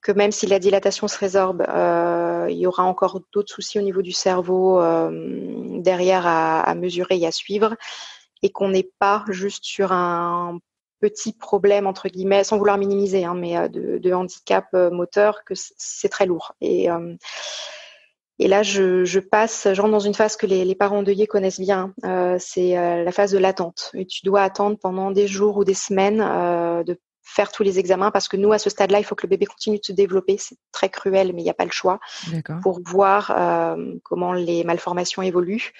[0.00, 3.82] que même si la dilatation se résorbe, euh, il y aura encore d'autres soucis au
[3.82, 5.10] niveau du cerveau euh,
[5.80, 7.74] derrière à, à, mesurer et à suivre,
[8.42, 10.58] et qu'on n'est pas juste sur un
[11.00, 15.44] petit problème entre guillemets, sans vouloir minimiser, hein, mais euh, de, de, handicap euh, moteur,
[15.44, 16.54] que c'est très lourd.
[16.60, 17.14] Et euh,
[18.40, 21.26] et là, je, je, passe, je rentre dans une phase que les, les parents endeuillés
[21.26, 21.92] connaissent bien.
[22.04, 23.90] Euh, c'est la phase de l'attente.
[23.94, 27.80] Et tu dois attendre pendant des jours ou des semaines euh, de faire tous les
[27.80, 29.90] examens parce que nous, à ce stade-là, il faut que le bébé continue de se
[29.90, 30.36] développer.
[30.38, 31.98] C'est très cruel, mais il n'y a pas le choix
[32.62, 33.36] pour voir
[34.04, 35.72] comment les malformations évoluent.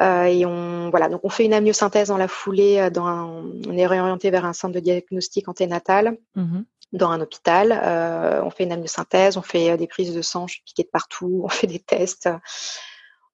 [0.00, 2.88] Euh, et on voilà, donc on fait une amniosynthèse dans la foulée.
[2.90, 3.24] Dans un,
[3.66, 6.16] on est réorienté vers un centre de diagnostic anténatal.
[6.34, 6.60] Mmh
[6.92, 7.78] dans un hôpital.
[7.82, 10.88] Euh, on fait une amniosynthèse, on fait des prises de sang, je suis piquée de
[10.88, 12.28] partout, on fait des tests.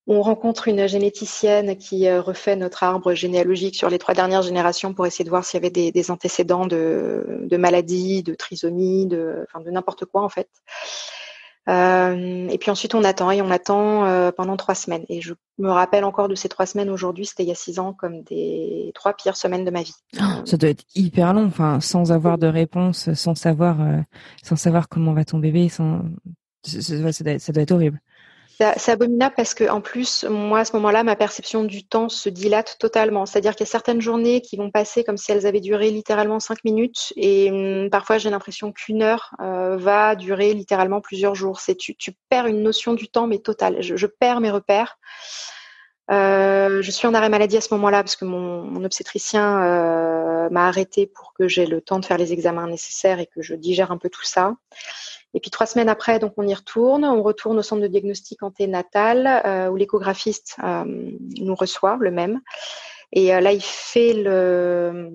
[0.07, 4.93] On rencontre une généticienne qui euh, refait notre arbre généalogique sur les trois dernières générations
[4.93, 9.07] pour essayer de voir s'il y avait des, des antécédents de, de, maladies, de trisomie,
[9.07, 10.49] de, enfin de n'importe quoi en fait.
[11.69, 15.05] Euh, et puis ensuite, on attend et on attend euh, pendant trois semaines.
[15.09, 17.79] Et je me rappelle encore de ces trois semaines aujourd'hui, c'était il y a six
[17.79, 19.95] ans, comme des trois pires semaines de ma vie.
[20.21, 24.01] Oh, ça doit être hyper long, enfin, sans avoir de réponse, sans savoir, euh,
[24.43, 26.03] sans savoir comment va ton bébé, sans,
[26.65, 28.01] ça, doit être horrible.
[28.59, 32.29] C'est abominable parce que en plus, moi à ce moment-là, ma perception du temps se
[32.29, 33.27] dilate totalement.
[33.27, 36.39] C'est-à-dire qu'il y a certaines journées qui vont passer comme si elles avaient duré littéralement
[36.39, 41.61] cinq minutes, et hum, parfois j'ai l'impression qu'une heure euh, va durer littéralement plusieurs jours.
[41.61, 43.83] C'est tu, tu, perds une notion du temps mais totale.
[43.83, 44.99] Je, je perds mes repères.
[46.11, 50.51] Euh, je suis en arrêt maladie à ce moment-là parce que mon, mon obstétricien euh,
[50.51, 53.55] m'a arrêté pour que j'ai le temps de faire les examens nécessaires et que je
[53.55, 54.55] digère un peu tout ça.
[55.33, 57.05] Et puis trois semaines après, donc on y retourne.
[57.05, 62.41] On retourne au centre de diagnostic anténatal euh, où l'échographiste euh, nous reçoit, le même.
[63.13, 65.11] Et euh, là, il fait le,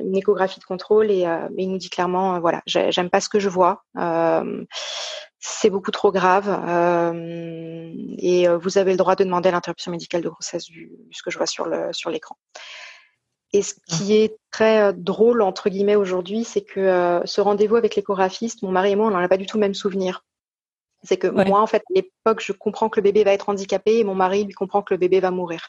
[0.00, 3.28] une échographie de contrôle et euh, il nous dit clairement, euh, voilà, j'aime pas ce
[3.28, 3.82] que je vois.
[5.44, 6.48] C'est beaucoup trop grave
[8.18, 11.36] et vous avez le droit de demander l'interruption médicale de grossesse vu, ce que je
[11.36, 12.36] vois sur le sur l'écran.
[13.52, 13.96] Et ce ah.
[13.96, 18.62] qui est très euh, drôle, entre guillemets, aujourd'hui, c'est que euh, ce rendez-vous avec l'échographiste,
[18.62, 20.24] mon mari et moi, on n'en a pas du tout le même souvenir.
[21.02, 21.44] C'est que ouais.
[21.44, 24.14] moi, en fait, à l'époque, je comprends que le bébé va être handicapé et mon
[24.14, 25.68] mari, lui, comprend que le bébé va mourir.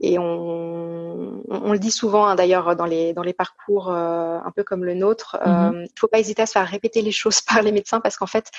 [0.00, 4.50] Et on, on le dit souvent, hein, d'ailleurs, dans les, dans les parcours euh, un
[4.54, 5.74] peu comme le nôtre, il mm -hmm.
[5.74, 8.26] euh, faut pas hésiter à se faire répéter les choses par les médecins parce qu'en
[8.26, 8.50] fait,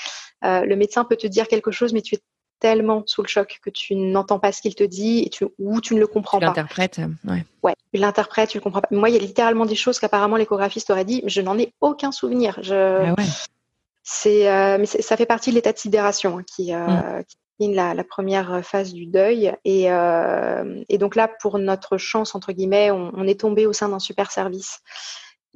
[0.43, 2.21] euh, le médecin peut te dire quelque chose, mais tu es
[2.59, 5.79] tellement sous le choc que tu n'entends pas ce qu'il te dit et tu, ou
[5.79, 6.47] tu ne le comprends tu pas.
[6.47, 7.45] L'interprète, ouais.
[7.61, 8.87] Ouais, tu l'interprètes, tu le comprends pas.
[8.91, 12.11] Moi, il y a littéralement des choses qu'apparemment l'échographiste aurait dit, je n'en ai aucun
[12.11, 12.57] souvenir.
[12.63, 12.73] Je...
[12.73, 13.25] Ah ouais.
[14.09, 17.23] C'est, euh, mais ça fait partie de l'état de sidération hein, qui, euh, mm.
[17.25, 19.53] qui la, la, première phase du deuil.
[19.65, 23.73] Et, euh, et, donc là, pour notre chance entre guillemets, on, on est tombé au
[23.73, 24.81] sein d'un super service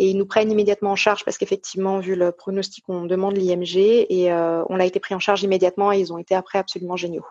[0.02, 3.78] et ils nous prennent immédiatement en charge parce qu'effectivement, vu le pronostic, on demande l'IMG
[3.78, 6.96] et euh, on l'a été pris en charge immédiatement et ils ont été après absolument
[6.96, 7.26] géniaux.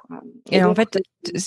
[0.53, 0.99] Et, et donc, en fait,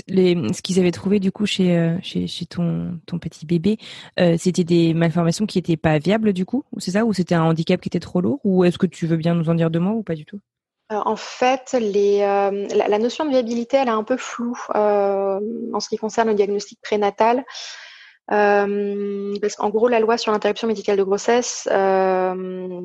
[0.07, 3.77] les, ce qu'ils avaient trouvé du coup chez, euh, chez, chez ton, ton petit bébé,
[4.19, 7.05] euh, c'était des malformations qui n'étaient pas viables du coup, c'est ça?
[7.05, 8.41] Ou c'était un handicap qui était trop lourd?
[8.43, 10.41] Ou est-ce que tu veux bien nous en dire deux mots ou pas du tout?
[10.89, 15.39] En fait, euh, la, notion de viabilité, elle est un peu floue euh,
[15.73, 17.45] en ce qui concerne le diagnostic prénatal.
[18.31, 22.81] Euh, parce qu'en gros, la loi sur l'interruption médicale de grossesse, euh,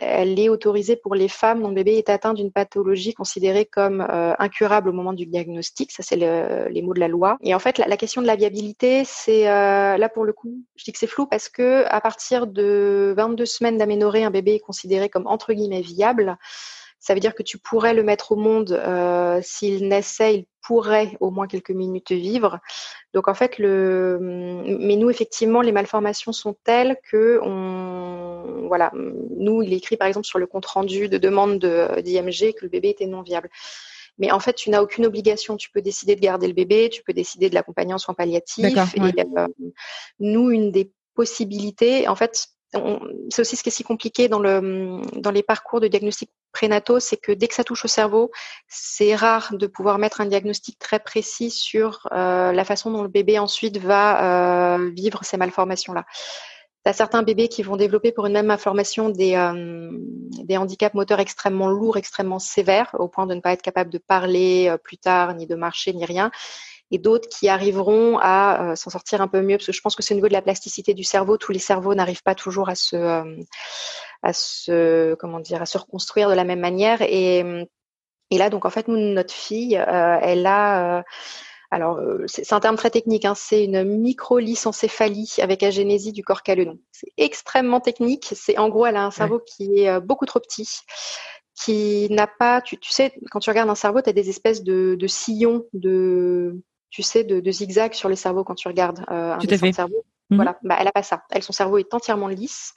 [0.00, 4.00] elle est autorisée pour les femmes dont le bébé est atteint d'une pathologie considérée comme
[4.00, 5.90] euh, incurable au moment du diagnostic.
[5.90, 7.36] Ça, c'est le, les mots de la loi.
[7.42, 10.54] Et en fait, la, la question de la viabilité, c'est euh, là pour le coup,
[10.76, 14.54] je dis que c'est flou parce que à partir de 22 semaines d'aménorrhée, un bébé
[14.54, 16.38] est considéré comme entre guillemets viable.
[17.06, 21.16] Ça veut dire que tu pourrais le mettre au monde euh, s'il naissait, il pourrait
[21.20, 22.58] au moins quelques minutes vivre.
[23.14, 29.62] Donc en fait, le, mais nous effectivement, les malformations sont telles que on, voilà, nous
[29.62, 32.88] il est écrit par exemple sur le compte rendu de demande d'IMG que le bébé
[32.88, 33.50] était non viable.
[34.18, 35.56] Mais en fait, tu n'as aucune obligation.
[35.56, 38.64] Tu peux décider de garder le bébé, tu peux décider de l'accompagner en soins palliatifs.
[38.64, 39.12] Ouais.
[39.16, 39.46] Et euh,
[40.18, 45.00] nous, une des possibilités, en fait, c'est aussi ce qui est si compliqué dans, le,
[45.20, 48.30] dans les parcours de diagnostic prénataux, c'est que dès que ça touche au cerveau,
[48.68, 53.08] c'est rare de pouvoir mettre un diagnostic très précis sur euh, la façon dont le
[53.08, 56.04] bébé ensuite va euh, vivre ces malformations-là.
[56.84, 59.90] Tu as certains bébés qui vont développer pour une même malformation des, euh,
[60.44, 63.98] des handicaps moteurs extrêmement lourds, extrêmement sévères, au point de ne pas être capable de
[63.98, 66.30] parler plus tard, ni de marcher, ni rien.
[66.90, 70.02] Et d'autres qui arriveront à s'en sortir un peu mieux, parce que je pense que
[70.02, 71.36] c'est au niveau de la plasticité du cerveau.
[71.36, 72.96] Tous les cerveaux n'arrivent pas toujours à se,
[74.22, 77.02] à se, comment dire, à se reconstruire de la même manière.
[77.02, 77.44] Et,
[78.30, 81.04] et là, donc en fait, nous, notre fille, elle a
[81.70, 86.42] alors, euh, c'est un terme très technique, hein, c'est une microlysencéphalie avec agénésie du corps
[86.42, 86.70] calleux.
[86.92, 88.32] C'est extrêmement technique.
[88.36, 90.68] C'est en gros, elle a un cerveau qui est euh, beaucoup trop petit,
[91.54, 94.96] qui n'a pas, tu, sais, quand tu regardes un cerveau, tu as des espèces de,
[95.06, 96.62] sillons, de,
[96.96, 99.74] tu sais, de, de zigzags sur le cerveau quand tu regardes euh, un dessin de
[99.74, 100.02] cerveau.
[100.30, 100.36] Mhm.
[100.38, 101.24] Voilà, bah, elle a pas ça.
[101.30, 102.72] Elle, son cerveau est entièrement lisse.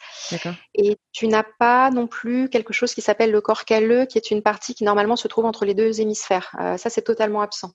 [0.76, 4.30] Et tu n'as pas non plus quelque chose qui s'appelle le corps calleux, qui est
[4.30, 6.54] une partie qui normalement se trouve entre les deux hémisphères.
[6.78, 7.72] ça, c'est totalement absent.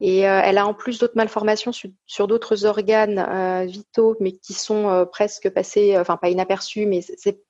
[0.00, 4.54] Et euh, elle a en plus d'autres malformations sur, d'autres organes euh, vitaux, mais qui
[4.54, 7.42] sont euh, presque passés, enfin pas inaperçus, mais c'est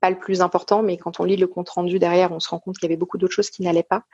[0.00, 0.82] pas le plus important.
[0.82, 2.98] Mais quand on lit le compte rendu derrière, on se rend compte qu'il y avait
[2.98, 4.04] beaucoup d'autres choses qui n'allaient pas.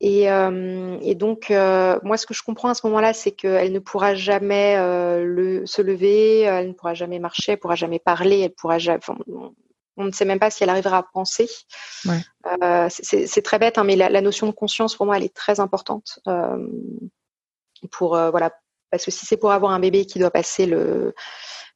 [0.00, 4.14] Et, et donc, moi, ce que je comprends à ce moment-là, c'est qu'elle ne pourra
[4.14, 4.76] jamais
[5.24, 8.78] le, se lever, elle ne pourra jamais marcher, elle ne pourra jamais parler, elle pourra
[8.78, 9.00] jamais,
[9.96, 11.48] on ne sait même pas si elle arrivera à penser.
[12.62, 15.60] Euh, c'est très bête, hein, mais la, notion de conscience pour moi, elle est très
[15.60, 16.18] importante.
[16.26, 16.68] Euh,
[17.90, 18.52] pour euh, voilà,
[18.90, 21.14] parce que si c'est pour avoir un bébé qui doit passer le,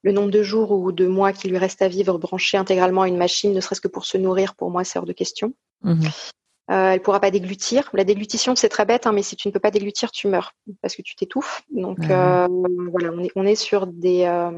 [0.04, 3.18] nombre de jours ou de mois qui lui reste à vivre branché intégralement à une
[3.18, 5.52] machine, ne serait-ce que pour se nourrir, pour moi, c'est hors de question.
[5.83, 6.09] Mhm.
[6.68, 7.88] Elle elle pourra pas déglutir.
[7.94, 10.52] La déglutition, c'est très bête, hein, mais si tu ne peux pas déglutir, tu meurs
[10.83, 11.62] parce que tu t'étouffes.
[11.70, 12.48] Donc voilà,
[13.37, 14.50] on est, sur des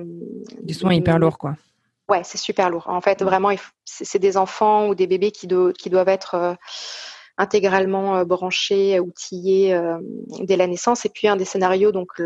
[0.63, 1.55] des soins hyper lourds, quoi.
[2.11, 2.89] Ouais, c'est super lourd.
[2.89, 3.51] En fait, vraiment,
[3.85, 6.55] c'est des enfants ou des bébés qui, doivent être euh,
[7.39, 9.97] intégralement euh, branchés, outillés euh,
[10.41, 11.07] dès la naissance.
[11.07, 12.21] Et puis un des scénarios donc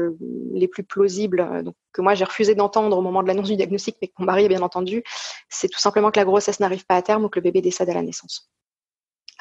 [0.54, 4.08] les plus plausibles, que moi j'ai refusé d'entendre au moment de l'annonce du diagnostic, mais
[4.08, 5.04] que mon mari a bien entendu,
[5.50, 7.90] c'est tout simplement que la grossesse n'arrive pas à terme ou que le bébé décède
[7.90, 8.50] à la naissance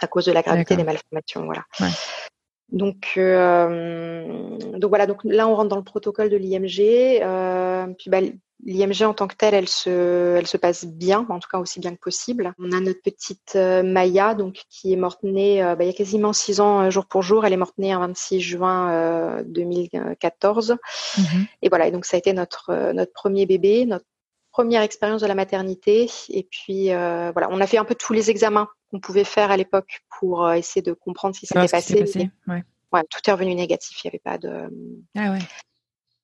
[0.04, 1.46] à cause de la gravité des malformations.
[1.46, 1.64] Voilà.
[2.70, 5.06] Donc, donc voilà.
[5.06, 7.96] Donc là, on rentre dans le protocole de l'IMG.
[7.98, 8.20] puis bah,
[8.66, 11.80] L'IMG en tant que telle, elle se, elle se passe bien, en tout cas aussi
[11.82, 12.54] bien que possible.
[12.60, 15.90] On a notre petite euh, Maya, donc qui est morte née euh, bah, il y
[15.90, 17.46] a quasiment six ans euh, jour pour jour.
[17.46, 20.78] Elle est morte née un 26 juin 2014.
[21.18, 21.46] Mhm.
[21.62, 24.06] Et voilà, et donc ça a été notre notre premier bébé, notre
[24.52, 26.10] première expérience de la maternité.
[26.30, 29.58] Et puis voilà, on a fait un peu tous les examens qu'on pouvait faire à
[29.58, 32.32] l'époque pour essayer de comprendre ce qui s'était passé.
[32.48, 32.64] Ouais.
[33.10, 34.04] tout est revenu négatif.
[34.04, 34.70] Il n'y avait pas de.
[35.18, 35.40] Ah ouais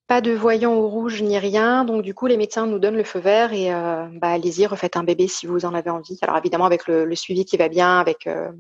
[0.10, 1.86] pas de voyant au rouge ni rien.
[1.86, 4.98] Donc du coup, les médecins nous donnent le feu vert et euh, bah, allez-y, refaites
[4.98, 6.18] un bébé si vous en avez envie.
[6.24, 8.52] Alors évidemment avec le, suivi qui va bien, avec euh,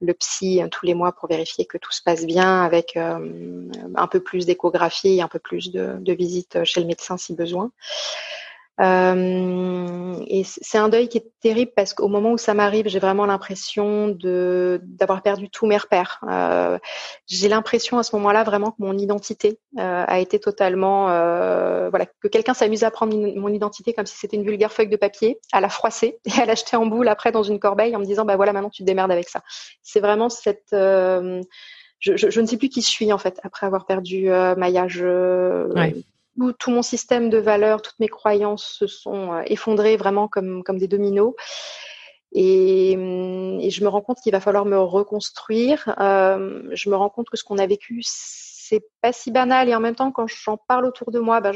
[0.00, 4.06] le psy euh, tous les mois pour vérifier que tout se passe bien, avec un
[4.06, 7.72] peu plus d'échographie, un peu plus de, de visites chez le médecin si besoin.
[8.80, 12.98] Euh, et c'est un deuil qui est terrible parce qu'au moment où ça m'arrive, j'ai
[12.98, 16.20] vraiment l'impression de d'avoir perdu tous mes repères.
[16.28, 16.78] Euh,
[17.26, 21.04] j'ai l'impression à ce moment-là vraiment que mon identité euh, a été totalement,
[21.90, 24.96] voilà, que quelqu'un s'amuse à prendre mon identité comme si c'était une vulgaire feuille de
[24.96, 28.04] papier, à la froisser et à l'acheter en boule après dans une corbeille en me
[28.04, 29.42] disant bah voilà maintenant tu te démerdes avec ça.
[29.82, 30.74] C'est vraiment cette
[32.00, 34.88] je, ne sais plus qui je suis en fait après avoir perdu Maya.
[34.88, 35.68] Je,
[36.58, 40.88] tout, mon système de valeurs, toutes mes croyances se sont euh, effondrées vraiment comme, des
[40.88, 41.34] dominos.
[42.32, 45.94] Et, je me rends compte qu'il va falloir me reconstruire.
[46.00, 49.68] Euh, je me rends compte que ce qu'on a vécu, c'est pas si banal.
[49.68, 51.52] Et en même temps, quand j'en parle autour de moi, bah,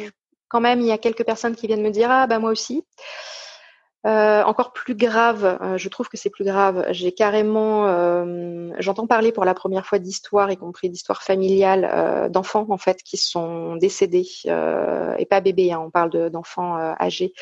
[0.48, 2.84] quand même, il y a quelques personnes qui viennent me dire ah bah moi aussi.
[4.06, 6.86] Euh, encore plus grave, euh, je trouve que c'est plus grave.
[6.90, 12.66] J'ai carrément, euh, j'entends parler pour la première fois d'histoires, y compris d'histoires familiales d'enfants
[12.70, 15.72] en fait qui sont décédés et pas bébés.
[15.72, 17.32] Hein, on parle d'enfants âgés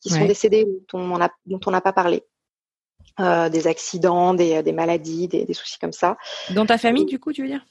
[0.00, 2.22] qui sont décédés dont on n'a pas parlé.
[3.18, 6.18] des accidents, des, des maladies, des, des, soucis comme ça.
[6.50, 7.64] Dans ta famille, du coup, tu veux dire?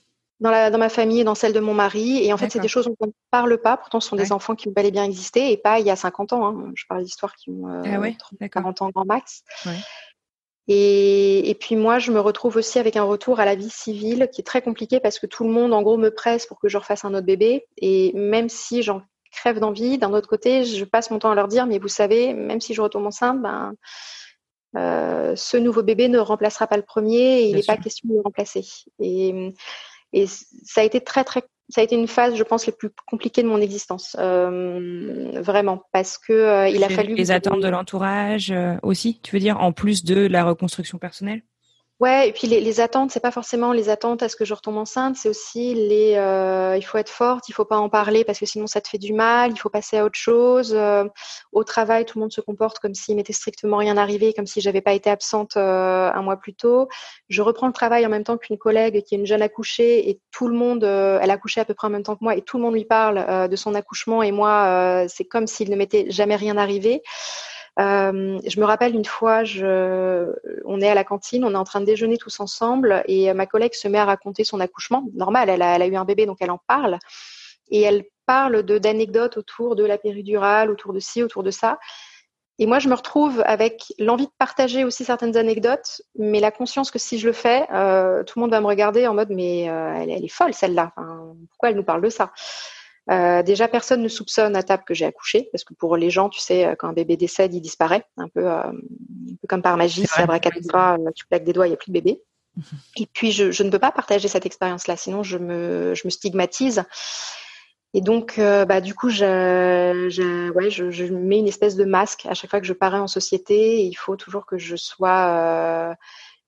[0.44, 2.24] Dans, la, dans ma famille et dans celle de mon mari.
[2.24, 3.78] Et en fait, c'est des choses dont on ne parle pas.
[3.78, 5.96] Pourtant, ce sont des enfants qui bel et bien existé et pas il y a
[5.96, 6.46] 50 ans.
[6.46, 6.72] Hein.
[6.76, 7.82] Je parle d'histoires qui ont euh,
[8.52, 9.44] 40 ah ans grand max.
[10.68, 14.30] Et, et, puis moi, je me retrouve aussi avec un retour à la vie civile
[14.32, 16.68] qui est très compliqué parce que tout le monde, en gros, me presse pour que
[16.68, 17.66] je refasse un autre bébé.
[17.78, 19.02] Et même si j'en
[19.32, 22.34] crève d'envie, d'un autre côté, je passe mon temps à leur dire, mais vous savez,
[22.34, 23.76] même si je retombe enceinte, ben,
[24.76, 28.16] euh, ce nouveau bébé ne remplacera pas le premier et il n'est pas question de
[28.16, 28.66] le remplacer.
[29.00, 29.54] Et
[30.14, 32.90] et ça a été très très ça a été une phase, je pense, les plus
[33.08, 37.68] compliquées de mon existence, euh, vraiment, parce que euh, il a fallu les attentes de
[37.68, 39.20] l'entourage euh, aussi.
[39.24, 41.42] Tu veux dire en plus de la reconstruction personnelle?
[42.04, 44.54] Ouais, et puis les, les attentes, c'est pas forcément les attentes à ce que je
[44.54, 46.16] retombe enceinte, c'est aussi les.
[46.18, 48.90] Euh, il faut être forte, il faut pas en parler parce que sinon ça te
[48.90, 49.52] fait du mal.
[49.52, 50.74] Il faut passer à autre chose.
[50.76, 51.06] Euh,
[51.54, 54.60] au travail, tout le monde se comporte comme s'il m'était strictement rien arrivé, comme si
[54.60, 56.90] j'avais pas été absente euh, un mois plus tôt.
[57.30, 60.20] Je reprends le travail en même temps qu'une collègue qui est une jeune accouchée et
[60.32, 62.42] tout le monde, elle a accouché à peu près en même temps que moi et
[62.42, 66.08] tout le monde lui parle de son accouchement et moi, c'est comme s'il ne m'était
[66.10, 67.02] jamais rien arrivé.
[67.80, 71.82] Euh, je me rappelle une fois, on est à la cantine, on est en train
[71.82, 75.06] de déjeuner tous ensemble et ma collègue se met à raconter son accouchement.
[75.14, 77.00] Normal, elle a, eu un bébé, donc elle en parle.
[77.70, 81.80] Et elle parle d'anecdotes autour de la péridurale, autour de ci, autour de ça.
[82.60, 86.92] Et moi, je me retrouve avec l'envie de partager aussi certaines anecdotes, mais la conscience
[86.92, 89.70] que si je le fais, euh, tout le monde va me regarder en mode mais
[89.70, 90.94] euh, elle, est folle celle-là.
[91.50, 92.32] Pourquoi elle nous parle de ça?
[93.12, 96.30] Euh, déjà, personne ne soupçonne à table que j'ai accouché, parce que pour les gens,
[96.30, 99.62] tu sais, euh, quand un bébé décède, il disparaît, un peu, euh, un peu comme
[99.62, 100.06] par magie.
[100.08, 102.22] Si abracadabra, tu plaques des doigts, il n'y a plus de bébé.
[102.56, 102.64] Mhm.
[102.98, 106.10] Et puis, je, je, ne peux pas partager cette expérience-là, sinon je me, je me
[106.10, 106.84] stigmatise.
[107.96, 111.86] Et donc, euh, bah, du coup, je, je, ouais, je, je, mets une espèce de
[111.86, 113.84] masque à chaque fois que je parais en société.
[113.84, 115.96] Il faut toujours que je sois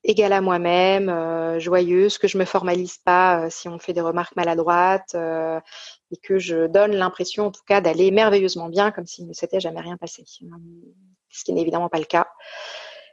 [0.05, 4.35] égale à moi-même, euh, joyeuse, que je me formalise pas si on fait des remarques
[4.35, 9.33] maladroites, et que je donne l'impression en tout cas d'aller merveilleusement bien comme s'il ne
[9.33, 12.27] s'était jamais rien passé, ce qui n'est évidemment pas le cas.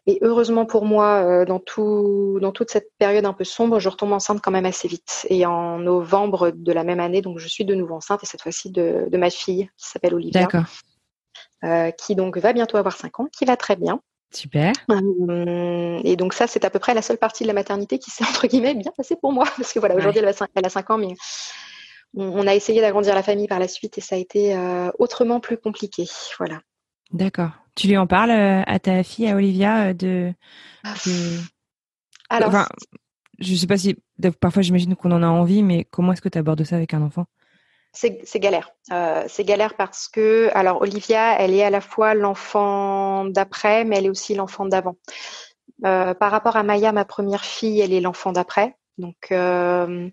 [0.07, 3.89] Et heureusement pour moi, euh, dans, tout, dans toute cette période un peu sombre, je
[3.89, 5.27] retombe enceinte quand même assez vite.
[5.31, 8.43] Et en novembre de la même année, donc je suis de nouveau enceinte, et cette
[8.43, 10.49] fois-ci de, de ma fille, qui s'appelle Olivia.
[11.65, 14.01] Euh, qui donc va bientôt avoir 5 ans, qui va très bien.
[14.33, 14.73] Super.
[14.91, 18.11] Euh, et donc ça, c'est à peu près la seule partie de la maternité qui
[18.11, 20.91] s'est entre guillemets bien passée pour moi, parce que voilà, aujourd'hui elle, elle, a 5
[20.91, 21.15] ans, mais
[22.15, 25.41] on, a essayé d'agrandir la famille par la suite et ça a été euh, autrement
[25.41, 26.07] plus compliqué.
[26.39, 26.61] Voilà.
[27.13, 27.51] D'accord.
[27.75, 30.33] Tu lui en parles euh, à ta fille, à Olivia, euh, de.
[32.29, 32.67] Alors, enfin,
[33.39, 33.97] je sais pas si
[34.41, 37.03] parfois j'imagine qu'on en a envie, mais comment est-ce que tu abordes ça avec un
[37.03, 37.27] enfant?
[37.93, 38.71] C'est galère.
[38.91, 43.99] Euh, c'est galère parce que, alors Olivia, elle est à la fois l'enfant d'après, mais
[43.99, 44.97] elle est aussi l'enfant d'avant.
[45.85, 48.77] Euh, par rapport à Maya, ma première fille, elle est l'enfant d'après.
[48.99, 50.09] Donc, euh,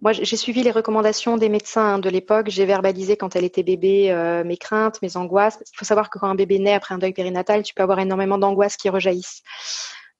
[0.00, 2.50] moi, j'ai suivi les recommandations des médecins de l'époque.
[2.50, 4.14] J'ai verbalisé quand elle était bébé
[4.44, 5.58] mes craintes, mes angoisses.
[5.72, 7.98] Il faut savoir que quand un bébé naît après un deuil périnatal, tu peux avoir
[7.98, 9.42] énormément d'angoisses qui rejaillissent.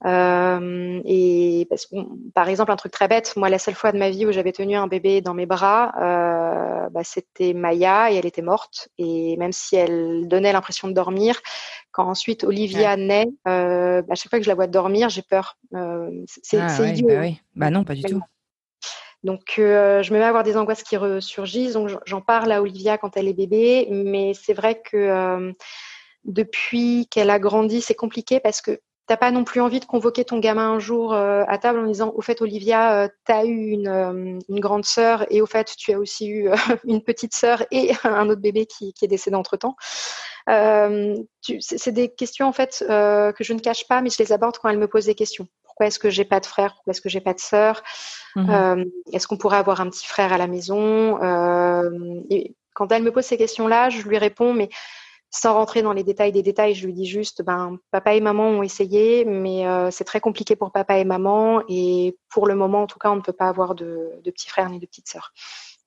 [0.06, 1.96] Euh, et parce que,
[2.32, 4.52] par exemple, un truc très bête, moi, la seule fois de ma vie où j'avais
[4.52, 8.88] tenu un bébé dans mes bras, euh, bah, c'était Maya et elle était morte.
[8.98, 11.40] Et même si elle donnait l'impression de dormir,
[11.90, 15.22] quand ensuite Olivia naît, euh, bah, à chaque fois que je la vois dormir, j'ai
[15.22, 15.58] peur.
[15.74, 17.08] Euh, c'est ah, idiot.
[17.08, 17.40] Bah, oui.
[17.56, 18.22] bah non, pas du tout.
[19.24, 21.72] Donc, euh, je me mets à avoir des angoisses qui ressurgissent.
[21.72, 23.88] Donc, j'en parle à Olivia quand elle est bébé.
[23.90, 25.52] Mais c'est vrai que euh,
[26.24, 30.24] depuis qu'elle a grandi, c'est compliqué parce que t'as pas non plus envie de convoquer
[30.24, 33.44] ton gamin un jour euh, à table en disant au fait Olivia euh, tu as
[33.44, 36.50] eu une, euh, une, grande sœur et au fait tu as aussi eu
[36.84, 39.76] une petite sœur et un autre bébé qui, qui est décédé entre temps
[40.46, 44.70] c'est des questions en fait que je ne cache pas mais je les aborde quand
[44.70, 45.46] elle me pose des questions.
[45.78, 46.74] Pourquoi est-ce que j'ai pas de frère?
[46.74, 47.84] Pourquoi est-ce que j'ai pas de sœur?
[48.34, 48.50] Mmh.
[48.50, 51.22] euh, Est-ce qu'on pourrait avoir un petit frère à la maison?
[51.22, 54.70] Euh, et Quand elle me pose ces questions-là, je lui réponds, mais
[55.30, 58.48] sans rentrer dans les détails des détails, je lui dis juste, ben, papa et maman
[58.48, 62.82] ont essayé, mais euh, c'est très compliqué pour papa et maman, et pour le moment,
[62.82, 65.08] en tout cas, on ne peut pas avoir de, de petits frères ni de petites
[65.08, 65.32] sœurs.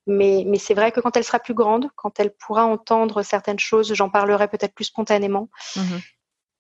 [0.08, 3.60] Mais, mais c'est vrai que quand elle sera plus grande, quand elle pourra entendre certaines
[3.60, 5.50] choses, j'en parlerai peut-être plus spontanément.
[5.76, 5.82] Mmh.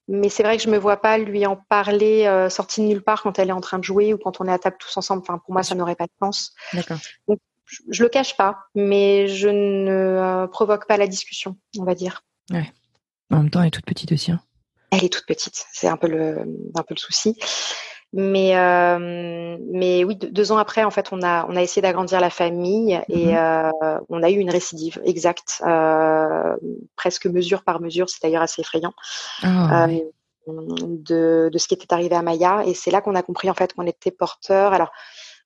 [0.08, 3.04] Mais c'est vrai que je me vois pas lui en parler euh, sortie de nulle
[3.04, 4.96] part quand elle est en train de jouer ou quand on est à table tous
[4.98, 5.22] ensemble.
[5.22, 6.54] Enfin, pour moi, ça n'aurait pas de sens.
[6.74, 6.98] D'accord.
[7.28, 11.84] Donc, je, je, le cache pas, mais je ne euh, provoque pas la discussion, on
[11.84, 12.24] va dire.
[12.52, 12.72] Ouais.
[13.32, 14.32] En même temps, elle est toute petite aussi.
[14.32, 14.41] Hein.
[14.91, 15.66] Elle est toute petite.
[15.72, 16.39] C'est un peu le,
[16.76, 17.38] un peu le souci.
[18.14, 22.20] Mais, euh, mais oui, deux ans après, en fait, on a, on a essayé d'agrandir
[22.20, 23.36] la famille et mmh.
[23.38, 26.58] euh, on a eu une récidive exacte, euh,
[26.97, 28.10] presque mesure par mesure.
[28.10, 28.91] C'est d'ailleurs assez effrayant.
[29.45, 29.47] Oh,
[29.88, 30.04] oui.
[30.45, 32.64] de, de ce qui était arrivé à Maya.
[32.66, 34.74] Et c'est là qu'on a compris en fait qu'on était porteur.
[34.74, 34.91] Alors,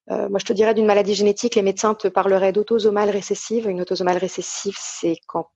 [0.08, 3.68] moi, je te dirais d'une maladie génétique, les médecins te parleraient d'autosomale récessive.
[3.68, 5.50] Une autosomale récessive, c'est quand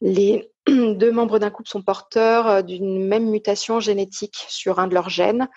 [0.00, 4.94] les deux membres d'un couple sont porteurs euh, d'une même mutation génétique sur un de
[4.94, 5.48] leurs gènes.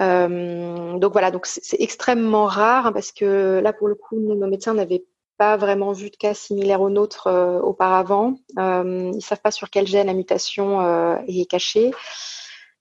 [0.00, 4.46] Euh, donc voilà, donc c'est extrêmement rare hein, parce que là pour le coup, nos
[4.46, 5.04] médecins n'avaient
[5.36, 8.36] pas vraiment vu de cas similaires aux nôtres euh, auparavant.
[8.56, 10.80] Ils savent pas sur quel gène la mutation
[11.26, 11.90] est cachée.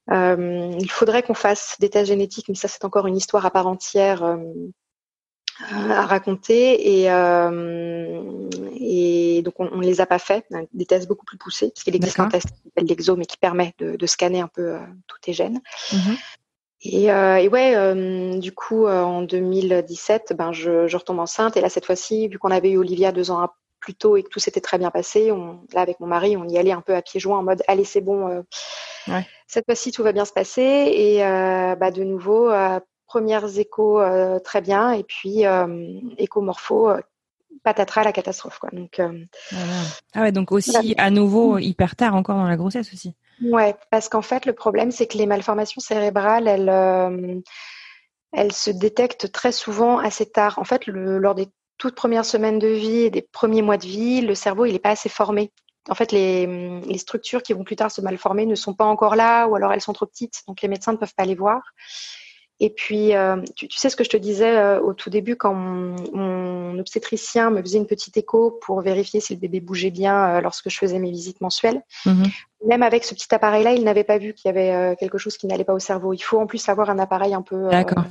[0.09, 3.67] Il faudrait qu'on fasse des tests génétiques, mais ça c'est encore une histoire à part
[3.67, 4.37] entière
[5.69, 8.49] à raconter et, euh,
[8.79, 11.95] et donc on, on les a pas fait des tests beaucoup plus poussés parce qu'il
[11.95, 14.79] existe un test qui s'appelle l'Exo mais qui permet de, de, scanner un peu euh,
[15.07, 15.61] tous tes gènes.
[15.93, 16.13] Mmh.
[16.83, 21.55] Et, et ouais, du coup, en 2017, ben, je, je, retombe enceinte.
[21.55, 23.47] Et là, cette fois-ci, vu qu'on avait eu Olivia deux ans
[23.79, 26.47] plus tôt et que tout s'était très bien passé, on, là, avec mon mari, on
[26.47, 28.43] y allait un peu à pieds joints en mode, allez, c'est bon.
[29.07, 29.27] Ouais.
[29.45, 30.63] Cette fois-ci, tout va bien se passer.
[30.63, 32.49] Et bah, de nouveau,
[33.11, 34.01] premières échos
[34.43, 34.91] très bien.
[34.91, 35.43] Et puis,
[36.17, 36.93] éco-morpho
[37.63, 38.69] patatras la catastrophe quoi.
[38.71, 39.25] Donc euh,
[40.13, 43.13] ah ouais donc aussi à nouveau hyper tard encore dans la grossesse aussi.
[43.41, 47.39] Ouais parce qu'en fait le problème c'est que les malformations cérébrales elles euh,
[48.33, 50.57] elles se détectent très souvent assez tard.
[50.59, 51.47] En fait le, lors des
[51.77, 54.79] toutes premières semaines de vie et des premiers mois de vie le cerveau il n'est
[54.79, 55.51] pas assez formé.
[55.89, 59.15] En fait les, les structures qui vont plus tard se malformer ne sont pas encore
[59.15, 61.61] là ou alors elles sont trop petites donc les médecins ne peuvent pas les voir.
[62.63, 65.55] Et puis, euh, tu, sais ce que je te disais euh, au tout début quand
[65.55, 70.41] mon, obstétricien me faisait une petite écho pour vérifier si le bébé bougeait bien euh,
[70.41, 71.81] lorsque je faisais mes visites mensuelles.
[72.05, 72.25] Mhm.
[72.67, 75.47] Même avec ce petit appareil-là, il n'avait pas vu qu'il y avait quelque chose qui
[75.47, 76.13] n'allait pas au cerveau.
[76.13, 77.67] Il faut en plus avoir un appareil un peu.
[77.69, 78.03] D'accord.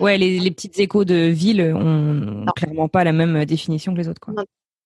[0.00, 4.20] ouais, les, petites échos de ville ont clairement pas la même définition que les autres.
[4.20, 4.34] Quoi.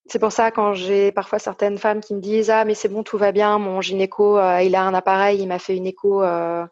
[0.06, 3.02] C'est pour ça quand j'ai parfois certaines femmes qui me disent ah mais c'est bon
[3.02, 6.64] tout va bien mon gynéco il a un appareil il m'a fait une écho euh,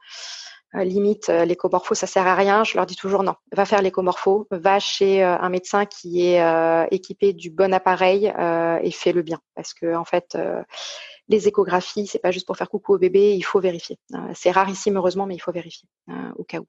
[0.85, 4.47] limite euh, l'écomorpho ça sert à rien, je leur dis toujours non, va faire l'écomorpho,
[4.51, 6.43] va chez euh, un médecin qui est
[6.91, 10.37] équipé du bon appareil et fais-le bien parce que en fait
[11.29, 13.99] les échographies, c'est pas juste pour faire coucou au bébé, il faut vérifier.
[14.35, 15.89] c'est rarissime heureusement, mais il faut vérifier
[16.37, 16.67] au cas où.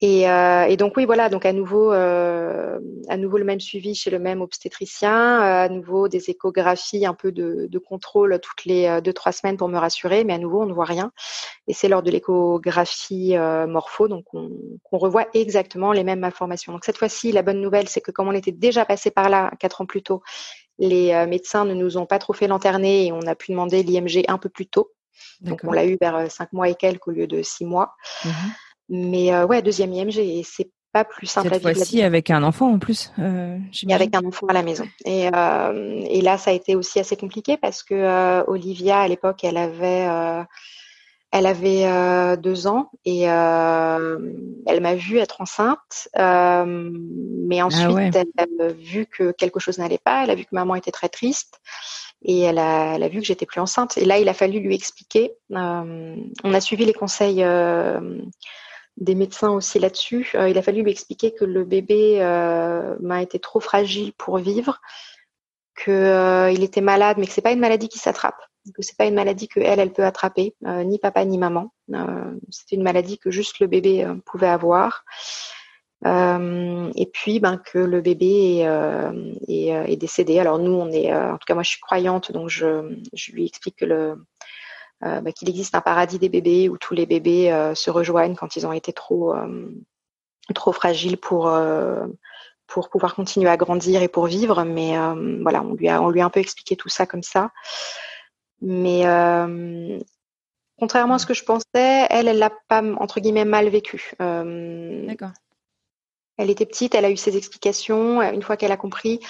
[0.00, 2.78] Et, euh, et, donc oui, voilà, donc à nouveau, euh,
[3.08, 7.14] à nouveau le même suivi chez le même obstétricien, euh, à nouveau des échographies, un
[7.14, 10.38] peu de, de contrôle toutes les euh, deux trois semaines pour me rassurer, mais à
[10.38, 11.12] nouveau on ne voit rien.
[11.68, 14.50] Et c'est lors de l'échographie euh, morpho, donc on,
[14.82, 16.72] qu'on revoit exactement les mêmes informations.
[16.72, 19.52] Donc cette fois-ci, la bonne nouvelle, c'est que comme on était déjà passé par là
[19.60, 20.22] quatre ans plus tôt,
[20.78, 24.24] les médecins ne nous ont pas trop fait lanterner et on a pu demander l'IMG
[24.26, 24.90] un peu plus tôt.
[25.40, 27.94] Donc on l'a eu vers cinq mois et quelques au lieu de six mois.
[28.24, 28.30] Mmh
[28.88, 32.44] mais euh, ouais, deuxième IMG, et c'est pas plus simple Cette à fois-ci avec un
[32.44, 33.12] enfant en plus.
[33.18, 33.58] Euh,
[33.90, 34.86] avec un enfant à la maison.
[35.04, 39.08] Et, euh, et là, ça a été aussi assez compliqué parce que euh, Olivia, à
[39.08, 40.44] l'époque, elle avait, euh,
[41.32, 46.08] elle avait euh, deux ans et elle m'a vu être enceinte.
[46.14, 50.22] mais ah ensuite, elle a vu que quelque chose n'allait pas.
[50.22, 51.60] Elle a vu que maman était très triste
[52.22, 53.98] et elle a, elle a vu que j'étais plus enceinte.
[53.98, 55.32] Et là, il a fallu lui expliquer.
[55.50, 57.44] on a suivi les conseils
[58.96, 60.30] des médecins aussi là-dessus.
[60.34, 64.38] Euh, il a fallu lui expliquer que le bébé euh, m'a été trop fragile pour
[64.38, 64.80] vivre,
[65.82, 68.40] qu'il euh, était malade, mais que c'est pas une maladie qui s'attrape,
[68.74, 71.72] que c'est pas une maladie que elle, elle peut attraper, ni papa ni maman.
[72.50, 75.04] C'était une maladie que juste le bébé pouvait avoir.
[76.04, 78.60] et puis, ben, que le bébé
[79.48, 80.38] est, décédé.
[80.38, 82.94] Alors nous, on est, en tout cas moi, je suis croyante, donc je,
[83.32, 84.16] lui explique que le
[85.04, 88.56] bah, qu'il existe un paradis des bébés où tous les bébés euh, se rejoignent quand
[88.56, 89.68] ils ont été trop euh,
[90.54, 91.50] trop fragiles pour
[92.66, 94.64] pour pouvoir continuer à grandir et pour vivre.
[94.64, 94.94] Mais
[95.42, 97.50] voilà, on lui a on lui a un peu expliqué tout ça comme ça.
[98.60, 99.02] Mais
[100.78, 104.12] contrairement à ce que je pensais, elle, elle l'a pas entre guillemets mal vécu.
[104.18, 105.32] D'accord.
[106.36, 108.20] Elle était petite, elle a eu ses explications.
[108.22, 109.20] Une fois qu'elle a compris,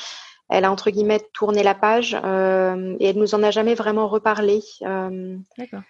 [0.49, 4.09] elle a entre guillemets tourné la page euh, et elle nous en a jamais vraiment
[4.09, 4.62] reparlé.
[4.82, 5.82] Euh, D'accord.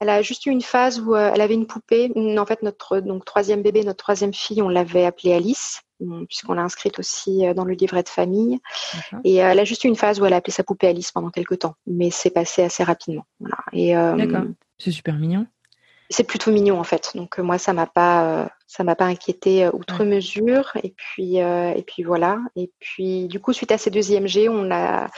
[0.00, 2.12] Elle a juste eu une phase où euh, elle avait une poupée.
[2.16, 5.82] En fait, notre donc troisième bébé, notre troisième fille, on l'avait appelée Alice,
[6.28, 8.58] puisqu'on l'a inscrite aussi dans le livret de famille.
[9.22, 11.30] Et elle a juste eu une phase où elle a appelé sa poupée Alice pendant
[11.30, 13.24] quelques temps, mais c'est passé assez rapidement.
[13.38, 13.56] Voilà.
[13.72, 14.46] Et D'accord.
[14.78, 15.46] C'est super mignon
[16.10, 17.12] c'est plutôt mignon en fait.
[17.14, 20.72] Donc euh, moi ça m'a pas euh, ça m'a pas inquiété euh, outre mesure.
[20.82, 22.38] Et puis et puis voilà.
[22.56, 25.08] Et puis du coup suite à ces deux IMG on a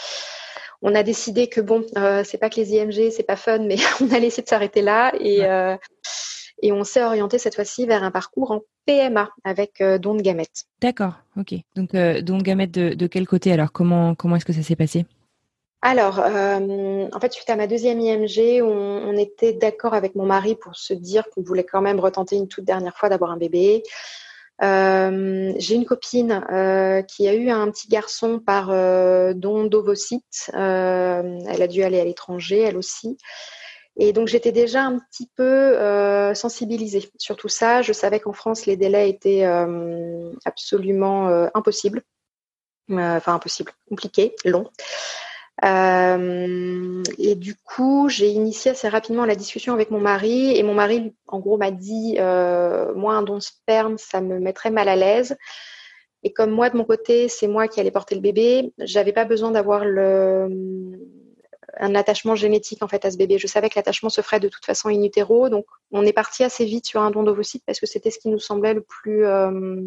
[0.82, 1.84] on a décidé que bon
[2.24, 5.12] c'est pas que les IMG c'est pas fun mais on a laissé de s'arrêter là.
[5.20, 5.40] Et
[6.62, 10.64] et on s'est orienté cette fois-ci vers un parcours en PMA avec don de gamètes.
[10.80, 11.54] D'accord, ok.
[11.74, 13.72] Donc don de gamètes de, de quel côté alors?
[13.72, 15.04] Comment comment est-ce que ça s'est passé?
[15.82, 20.56] Alors, euh, en fait, suite à ma deuxième IMG, on, était d'accord avec mon mari
[20.56, 23.82] pour se dire qu'on voulait quand même retenter une toute dernière fois d'avoir un bébé.
[24.62, 28.68] Euh, j'ai une copine euh, qui a eu un petit garçon par
[29.34, 30.50] don d'ovocytes.
[30.52, 33.16] elle a dû aller à l'étranger, elle aussi.
[33.98, 37.82] Et donc j'étais déjà un petit peu sensibilisée sur tout ça.
[37.82, 39.44] Je savais qu'en France les délais étaient
[40.44, 42.02] absolument impossibles,
[42.90, 44.68] enfin impossibles, compliqués, longs.
[45.64, 50.56] Euh, et du coup, j'ai initié assez rapidement la discussion avec mon mari.
[50.56, 54.38] Et mon mari, en gros, m'a dit euh, Moi, un don de sperme, ça me
[54.38, 55.36] mettrait mal à l'aise.
[56.22, 59.24] Et comme moi, de mon côté, c'est moi qui allais porter le bébé, j'avais pas
[59.24, 60.98] besoin d'avoir le,
[61.78, 63.38] un attachement génétique en fait à ce bébé.
[63.38, 66.44] Je savais que l'attachement se ferait de toute façon in utero, donc on est parti
[66.44, 69.24] assez vite sur un don d'ovocytes parce que c'était ce qui nous semblait le plus
[69.24, 69.80] euh,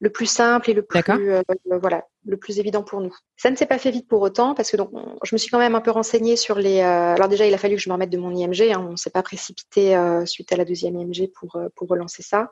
[0.00, 1.42] le plus simple et le plus euh,
[1.80, 3.14] voilà le plus évident pour nous.
[3.36, 4.90] Ça ne s'est pas fait vite pour autant parce que donc
[5.22, 6.80] je me suis quand même un peu renseignée sur les.
[6.80, 8.72] Euh, alors déjà il a fallu que je me remette de mon IMG.
[8.72, 12.50] Hein, on s'est pas précipité suite à la deuxième IMG pour pour relancer ça.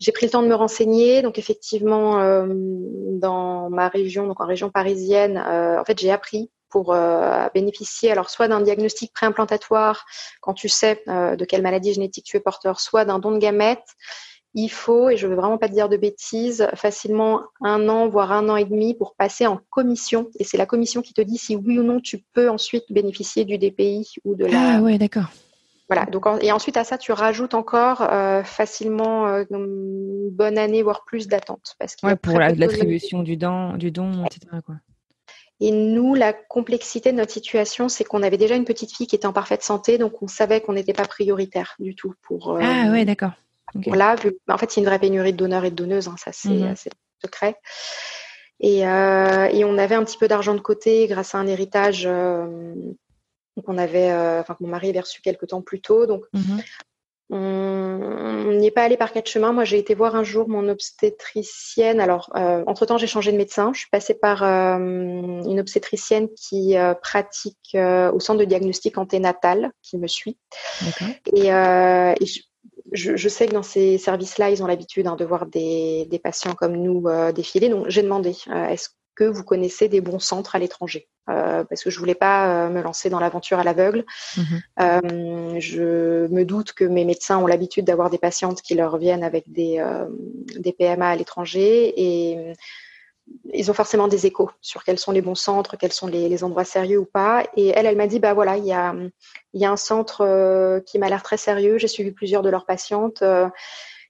[0.00, 1.22] J'ai pris le temps de me renseigner.
[1.22, 7.46] Donc effectivement dans ma région donc en région parisienne en fait j'ai appris pour euh,
[7.54, 10.06] bénéficier alors soit d'un diagnostic préimplantatoire
[10.40, 13.38] quand tu sais euh, de quelle maladie génétique tu es porteur, soit d'un don de
[13.38, 13.86] gamètes.
[14.54, 18.08] Il faut, et je ne veux vraiment pas te dire de bêtises, facilement un an,
[18.08, 20.30] voire un an et demi pour passer en commission.
[20.40, 23.44] Et c'est la commission qui te dit si oui ou non tu peux ensuite bénéficier
[23.44, 24.78] du DPI ou de la.
[24.78, 25.30] Ah ouais, d'accord.
[25.88, 26.06] Voilà.
[26.06, 31.28] Donc, et ensuite à ça, tu rajoutes encore euh, facilement une bonne année, voire plus
[31.28, 31.76] d'attente.
[31.78, 34.40] Parce ouais, pour l'attribution du don, du don, etc.
[34.66, 34.76] Quoi.
[35.64, 39.16] Et nous, la complexité de notre situation, c'est qu'on avait déjà une petite fille qui
[39.16, 42.50] était en parfaite santé, donc on savait qu'on n'était pas prioritaire du tout pour.
[42.50, 43.30] Euh, ah ouais, d'accord.
[43.86, 44.14] Voilà,
[44.46, 46.32] en fait, il y a une vraie pénurie de donneurs et de donneuses, hein, ça
[46.32, 46.74] c'est mhm.
[47.22, 47.56] secret.
[48.60, 52.04] Et, euh, et, on avait un petit peu d'argent de côté grâce à un héritage
[52.04, 52.74] euh,
[53.64, 56.04] qu'on avait, enfin que mon mari avait reçu quelques temps plus tôt.
[56.04, 56.60] Donc, mhm.
[57.30, 59.52] On n'y est pas allé par quatre chemins.
[59.52, 62.00] Moi, j'ai été voir un jour mon obstétricienne.
[62.00, 63.72] Alors, euh, entre-temps, j'ai changé de médecin.
[63.72, 69.72] Je suis passée par euh, une obstétricienne qui euh, pratique au centre de diagnostic anténatal,
[69.82, 70.36] qui me suit.
[71.34, 72.26] Et, et
[72.92, 76.18] je, je, sais que dans ces services-là, ils ont l'habitude hein, de voir des, des,
[76.18, 77.68] patients comme nous défiler.
[77.70, 81.90] Donc, j'ai demandé est-ce que vous connaissez des bons centres à l'étranger euh, parce que
[81.90, 84.04] je voulais pas euh, me lancer dans l'aventure à l'aveugle.
[84.36, 84.62] Mhm.
[84.80, 89.24] Euh, je me doute que mes médecins ont l'habitude d'avoir des patientes qui leur viennent
[89.24, 89.82] avec des,
[90.56, 92.52] des PMA à l'étranger et
[93.54, 96.44] ils ont forcément des échos sur quels sont les bons centres, quels sont les, les
[96.44, 97.44] endroits sérieux ou pas.
[97.56, 98.94] Et elle, elle m'a dit, bah voilà, il y a,
[99.54, 101.78] il y a un centre qui m'a l'air très sérieux.
[101.78, 103.22] J'ai suivi plusieurs de leurs patientes.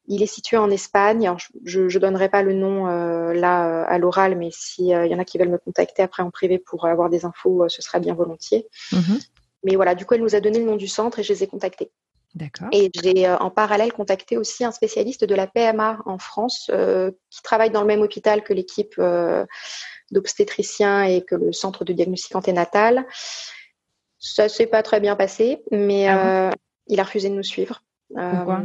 [0.06, 1.32] Il est situé en Espagne.
[1.64, 5.14] je ne donnerai pas le nom euh, là euh, à l'oral, mais s'il euh, y
[5.14, 8.00] en a qui veulent me contacter après en privé pour avoir des infos, ce sera
[8.00, 8.66] bien volontiers.
[8.92, 9.18] Mhm.
[9.64, 11.42] Mais voilà, du coup, elle nous a donné le nom du centre et je les
[11.42, 11.90] ai contactés.
[12.34, 12.68] D'accord.
[12.72, 16.70] Et j'ai en parallèle contacté aussi un spécialiste de la PMA en France
[17.30, 19.00] qui travaille dans le même hôpital que l'équipe
[20.10, 23.06] d'obstétriciens et que le centre de diagnostic anténatal.
[24.18, 26.50] Ça s'est pas très bien passé, mais ah
[26.88, 27.82] il a refusé de nous suivre.
[28.08, 28.62] Pourquoi?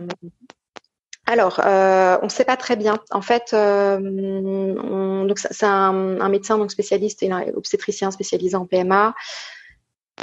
[1.29, 2.97] Alors, euh, on ne sait pas très bien.
[3.11, 3.99] En fait, euh,
[5.27, 9.13] donc c'est un, médecin donc spécialiste et un obstétricien spécialisé en PMA.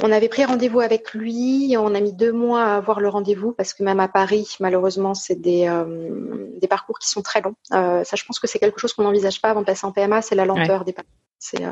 [0.03, 1.75] On avait pris rendez-vous avec lui.
[1.79, 5.13] On a mis deux mois à avoir le rendez-vous parce que même à Paris, malheureusement,
[5.13, 7.55] c'est des, euh, des parcours qui sont très longs.
[7.71, 10.21] ça, je pense que c'est quelque chose qu'on n'envisage pas avant de passer en PMA.
[10.21, 11.13] C'est la lenteur des parcours.
[11.39, 11.63] C'est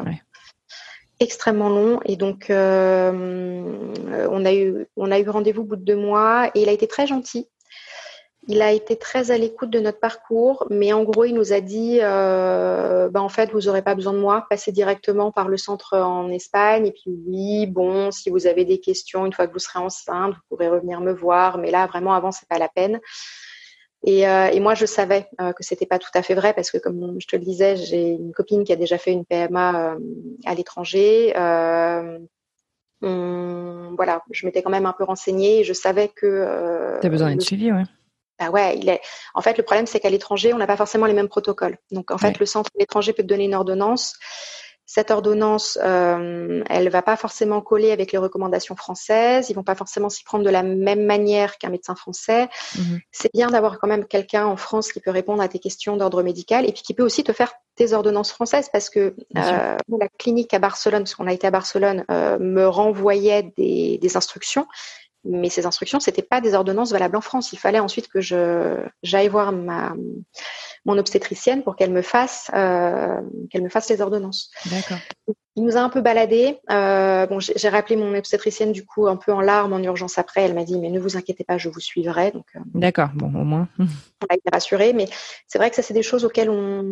[1.19, 1.99] extrêmement long.
[2.05, 2.53] Et donc, on
[4.45, 6.88] a eu, on a eu rendez-vous au bout de deux mois et il a été
[6.88, 7.49] très gentil.
[8.47, 11.61] Il a été très à l'écoute de notre parcours, mais en gros, il nous a
[11.61, 15.57] dit euh, bah, en fait, vous n'aurez pas besoin de moi, passez directement par le
[15.57, 16.85] centre en Espagne.
[16.85, 20.35] Et puis, oui, bon, si vous avez des questions, une fois que vous serez enceinte,
[20.35, 21.57] vous pourrez revenir me voir.
[21.57, 22.99] Mais là, vraiment, avant, c'est pas la peine.
[24.05, 26.69] Et, euh, et moi, je savais euh, que c'était pas tout à fait vrai parce
[26.69, 29.93] que, comme je te le disais, j'ai une copine qui a déjà fait une PMA
[29.93, 29.99] euh,
[30.45, 31.33] à l'étranger.
[33.01, 36.99] voilà, je m'étais quand même un peu renseignée et je savais que.
[37.01, 37.85] tu as besoin d'être suivi, ouais.
[38.39, 39.01] Bah ouais, il est.
[39.33, 41.77] En fait, le problème, c'est qu'à l'étranger, on n'a pas forcément les mêmes protocoles.
[41.91, 44.15] Donc, en fait, le centre de l'étranger peut te donner une ordonnance.
[44.88, 49.49] Cette ordonnance, euh, elle va pas forcément coller avec les recommandations françaises.
[49.49, 52.49] Ils vont pas forcément s'y prendre de la même manière qu'un médecin français.
[52.77, 52.99] Mhm.
[53.11, 56.21] C'est bien d'avoir quand même quelqu'un en France qui peut répondre à tes questions d'ordre
[56.21, 60.07] médical et puis qui peut aussi te faire tes ordonnances françaises parce que euh, la
[60.19, 64.67] clinique à Barcelone, parce qu'on a été à Barcelone, euh, me renvoyait des, des instructions
[65.26, 67.51] mais ces instructions, c'était pas des ordonnances valables en France.
[67.53, 69.93] Il fallait ensuite que je j'aille voir ma
[70.86, 73.19] mon obstétricienne pour qu'elle me fasse euh,
[73.49, 74.51] qu'elle me fasse les ordonnances.
[74.69, 74.99] D'accord.
[75.55, 76.59] Il nous a un peu baladé.
[76.69, 80.43] Euh, bon, j'ai rappelé mon obstétricienne du coup un peu en larmes en urgence après.
[80.43, 82.32] Elle m'a dit mais ne vous inquiétez pas, je vous suivrai.
[82.32, 82.45] Donc.
[82.55, 83.09] Euh, D'accord.
[83.15, 83.67] Bon, au moins.
[83.80, 85.07] on a été rassurés, mais
[85.47, 86.84] c'est vrai que ça c'est des choses auxquelles on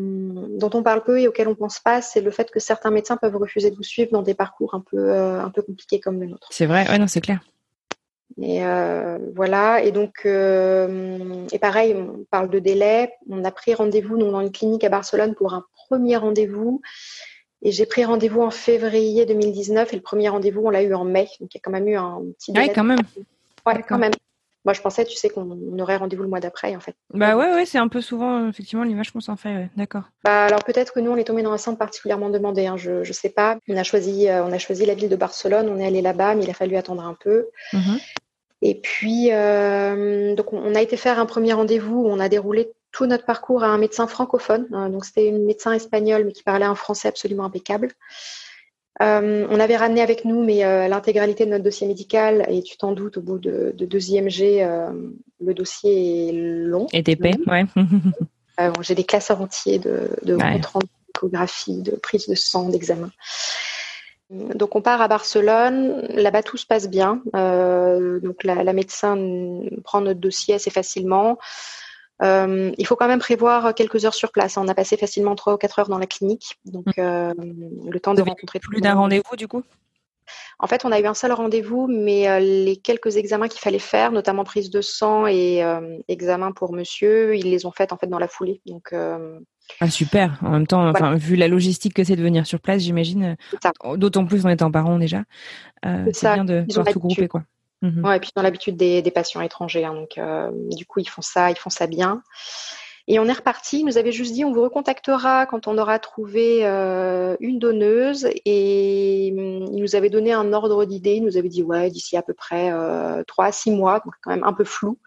[0.58, 2.02] dont on parle peu et auxquelles on pense pas.
[2.02, 4.82] C'est le fait que certains médecins peuvent refuser de vous suivre dans des parcours un
[4.82, 6.48] peu un peu compliqués comme le nôtre.
[6.50, 6.90] C'est vrai.
[6.90, 7.42] Ouais, non, c'est clair.
[8.42, 9.84] Et euh, voilà.
[9.84, 13.14] Et donc, euh, et pareil, on parle de délai.
[13.30, 16.82] On a pris rendez-vous dans une clinique à Barcelone pour un premier rendez-vous.
[17.62, 21.06] Et j'ai pris rendez-vous en février 2019 et le premier rendez-vous, on l'a eu en
[21.06, 21.30] mai.
[21.40, 22.68] Donc, il y a quand même eu un petit délai.
[22.68, 23.00] Ouais, quand même.
[23.66, 24.12] Ouais, quand même.
[24.66, 26.96] Moi, je pensais, tu sais, qu'on aurait rendez-vous le mois d'après, en fait.
[27.14, 29.70] Bah ouais, ouais, c'est un peu souvent, effectivement, l'image qu'on s'en fait.
[29.76, 30.04] D'accord.
[30.24, 32.66] Bah, alors peut-être que nous, on est tombé dans un centre particulièrement demandé.
[32.66, 33.58] Hein, je, je sais pas.
[33.68, 35.68] On a choisi, euh, on a choisi la ville de Barcelone.
[35.70, 37.48] On est allé là-bas, mais il a fallu attendre un peu.
[37.74, 38.00] Mhm.
[38.66, 42.02] Et puis, euh, donc, on a été faire un premier rendez-vous.
[42.08, 44.68] On a déroulé tout notre parcours à un médecin francophone.
[44.72, 47.90] Euh, donc, c'était une médecin espagnole, mais qui parlait un français absolument impeccable.
[49.02, 52.78] Euh, on avait ramené avec nous mais euh, l'intégralité de notre dossier médical et tu
[52.78, 54.92] t'en doutes au bout de, de deux IMG euh,
[55.44, 56.86] le dossier est long.
[56.94, 57.66] Et épais, ouais.
[58.60, 60.62] Euh, bon, J'ai des classeurs entiers de, de Ouais.
[60.62, 60.86] comptes
[61.24, 63.10] de prise de sang, d'examen.
[64.34, 67.22] Donc on part à Barcelone, là-bas tout se passe bien.
[67.36, 69.16] Euh, donc la, la médecin
[69.84, 71.38] prend notre dossier assez facilement.
[72.24, 74.58] Euh, il faut quand même prévoir quelques heures sur place.
[74.58, 78.14] On a passé facilement trois ou quatre heures dans la clinique, donc euh, le temps
[78.14, 79.64] de Vous rencontrer tout Plus d'un rendez-vous, du coup?
[80.58, 84.12] En fait, on a eu un seul rendez-vous, mais les quelques examens qu'il fallait faire,
[84.12, 85.62] notamment prise de sang et
[86.08, 88.62] examen pour monsieur, ils les ont faites en fait dans la foulée.
[88.66, 88.94] Donc,
[89.80, 90.38] Ah, super.
[90.42, 93.36] En même temps, vu la logistique que c'est de venir sur place, j'imagine,
[93.84, 95.24] euh, d'autant plus en étant parent déjà,
[95.86, 97.44] euh, C'est bien de Ils pouvoir tout grouper, quoi.
[97.82, 98.06] Mhm.
[98.06, 101.10] Ouais, et puis dans l'habitude des, des patients étrangers, hein, donc euh, du coup ils
[101.10, 102.24] font ça, ils font ça bien.
[103.08, 103.80] Et on est reparti.
[103.80, 108.30] Ils nous avait juste dit on vous recontactera quand on aura trouvé euh, une donneuse.
[108.46, 111.16] Et hum, il nous avait donné un ordre d'idée.
[111.16, 114.14] Il nous avait dit ouais d'ici à peu près euh, trois à six mois, donc
[114.22, 114.98] quand même un peu flou.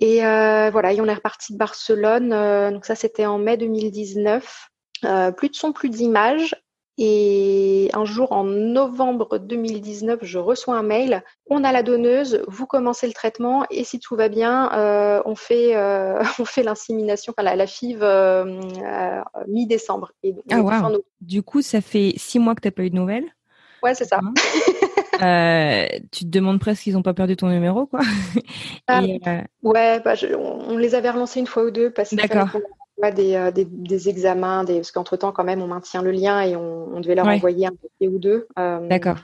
[0.00, 2.32] Et euh, voilà, et on est reparti de Barcelone.
[2.32, 4.68] euh, donc ça c'était en mai 2019.
[5.04, 6.54] Euh, plus de son, plus d'images.
[7.02, 11.22] Et un jour, en novembre 2019, je reçois un mail.
[11.48, 14.68] On a la donneuse, vous commencez le traitement et si tout va bien,
[15.24, 15.74] on fait,
[16.38, 18.04] on fait l'insémination, enfin la, la FIV
[19.48, 20.12] mi-décembre.
[20.22, 21.02] Et donc, Ah, wow.
[21.22, 23.34] Du coup, ça fait six mois que t'as pas eu de nouvelles?
[23.82, 24.20] Ouais, c'est ça.
[25.22, 28.00] Euh, tu te demandes presque s'ils ont pas perdu ton numéro, quoi.
[28.86, 31.90] Ah, Et, euh, Ouais, bah, je- on, on les avait relancés une fois ou deux
[31.90, 36.02] parce envoie des, euh, des, des examens, des, parce qu'entre temps, quand même, on maintient
[36.02, 37.34] le lien et on, on devait leur Ouais.
[37.34, 38.46] envoyer un papier ou deux.
[38.58, 39.16] Euh, D'accord.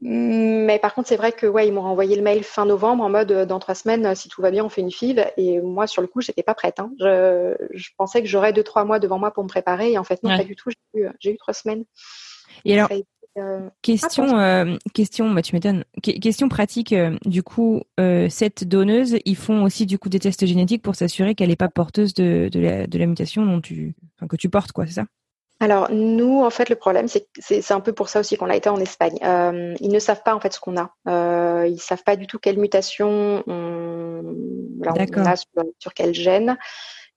[0.00, 3.08] Mais par contre, c'est vrai que ouais, ils m'ont renvoyé le mail fin novembre en
[3.08, 5.24] mode dans trois semaines, si tout va bien, on fait une FIV.
[5.36, 6.80] Et moi, sur le coup, j'étais pas prête.
[6.80, 6.90] hein.
[6.98, 10.04] Je, je pensais que j'aurais deux trois mois devant moi pour me préparer, et en
[10.04, 10.38] fait non, Ouais.
[10.38, 10.70] pas du tout.
[11.20, 11.84] J'ai eu, trois semaines.
[12.64, 12.88] Et alors,
[13.38, 15.84] euh, question, euh, question, bah, tu m'étonnes.
[16.02, 16.92] Que- question pratique.
[16.92, 17.82] euh, du coup,
[18.28, 21.68] cette donneuse, ils font aussi du coup des tests génétiques pour s'assurer qu'elle n'est pas
[21.68, 24.92] porteuse de, de, la, de la mutation dont tu, enfin, que tu portes, quoi, c'est
[24.92, 25.04] ça?
[25.60, 28.68] Alors nous, en fait, le problème, c'est un peu pour ça aussi qu'on a été
[28.68, 29.16] en Espagne.
[29.80, 31.66] Ils ne savent pas en fait ce qu'on a.
[31.66, 34.34] Ils savent pas du tout quelle mutation on,
[34.78, 35.28] voilà, on D'accord.
[35.28, 36.58] a sur, sur quel gène.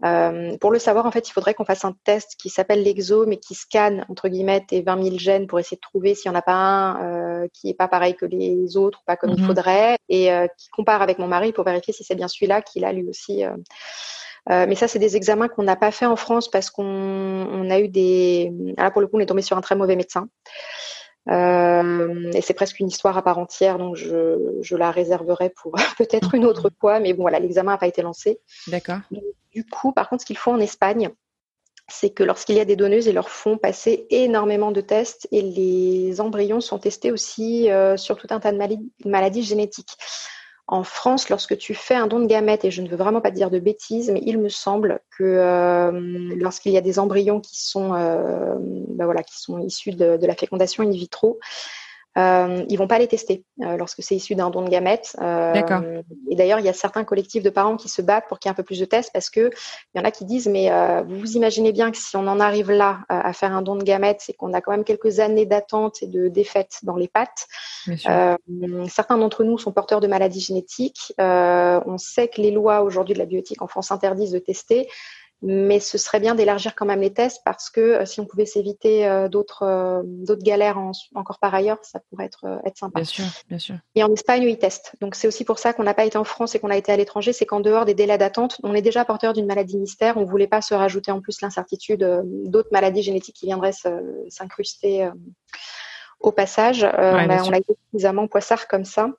[0.05, 3.31] Euh, pour le savoir, en fait, il faudrait qu'on fasse un test qui s'appelle l'exome
[3.33, 6.35] et qui scanne entre guillemets tes 20 000 gènes pour essayer de trouver s'il n'y
[6.37, 9.31] en a pas un euh, qui est pas pareil que les autres ou pas comme
[9.31, 9.45] il Mhm.
[9.47, 12.85] faudrait, et euh, qui compare avec mon mari pour vérifier si c'est bien celui-là qu'il
[12.85, 13.43] a lui aussi.
[13.43, 13.51] euh,
[14.49, 17.69] euh, mais ça, c'est des examens qu'on n'a pas fait en France parce qu'on on
[17.69, 18.51] a eu des.
[18.77, 20.29] Là, pour le coup, on est tombé sur un très mauvais médecin.
[21.29, 25.73] Euh, et c'est presque une histoire à part entière, donc je, je la réserverai pour
[25.97, 26.99] peut-être une autre fois.
[26.99, 28.39] Mais bon, voilà, l'examen n'a pas été lancé.
[28.67, 28.99] D'accord.
[29.53, 31.09] Du coup, par contre, ce qu'ils font en Espagne,
[31.89, 35.41] c'est que lorsqu'il y a des donneuses, ils leur font passer énormément de tests et
[35.41, 39.97] les embryons sont testés aussi euh, sur tout un tas de maladies, maladies génétiques.
[40.67, 43.31] En France, lorsque tu fais un don de gamètes, et je ne veux vraiment pas
[43.31, 45.91] dire de bêtises, mais il me semble que euh,
[46.35, 50.27] lorsqu'il y a des embryons qui sont, euh, ben voilà, qui sont issus de, de
[50.27, 51.39] la fécondation in vitro,
[52.17, 55.15] euh, ils vont pas les tester euh, lorsque c'est issu d'un don de gamètes.
[55.21, 56.01] Euh.
[56.29, 58.51] Et d'ailleurs, il y a certains collectifs de parents qui se battent pour qu'il y
[58.51, 59.51] ait un peu plus de tests parce que
[59.93, 62.27] il y en a qui disent mais euh, vous vous imaginez bien que si on
[62.27, 64.83] en arrive là euh, à faire un don de gamètes, c'est qu'on a quand même
[64.83, 67.47] quelques années d'attente et de défaite dans les pattes.
[68.07, 68.35] Euh,
[68.89, 71.13] certains d'entre nous sont porteurs de maladies génétiques.
[71.19, 74.89] Euh, on sait que les lois aujourd'hui de la biotique en France interdisent de tester,
[75.43, 78.45] mais ce serait bien d'élargir quand même les tests parce que euh, si on pouvait
[78.47, 82.99] s'éviter euh, d'autres euh, d'autres galères en- encore par ailleurs, ça pourrait être être sympa.
[83.01, 83.75] bien sûr, bien sûr.
[83.95, 84.95] Et en Espagne, ils testent.
[84.99, 86.91] Donc c'est aussi pour ça qu'on n'a pas été en France et qu'on a été
[86.91, 90.17] à l'étranger, c'est qu'en dehors des délais d'attente, on est déjà porteur d'une maladie mystère.
[90.17, 92.03] On voulait pas se rajouter en plus l'incertitude
[92.45, 93.73] d'autres maladies génétiques qui viendraient
[94.29, 95.09] s'incruster
[96.19, 96.83] au passage.
[96.83, 97.47] Ouais, on, a, sûr.
[97.49, 99.09] on a été suffisamment poissard comme ça.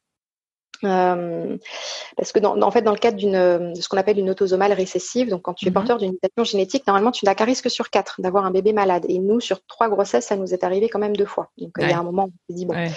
[0.84, 1.56] Euh,
[2.16, 4.72] parce que dans, en fait, dans le cadre d'une de ce qu'on appelle une autosomale
[4.72, 5.74] récessive, donc quand tu es Mhm.
[5.74, 9.04] porteur d'une mutation génétique, normalement tu n'as qu'un risque sur quatre d'avoir un bébé malade.
[9.08, 11.50] Et nous, sur trois grossesses, ça nous est arrivé quand même deux fois.
[11.58, 12.90] Donc il y a un moment où on s'est dit bon, Ouais.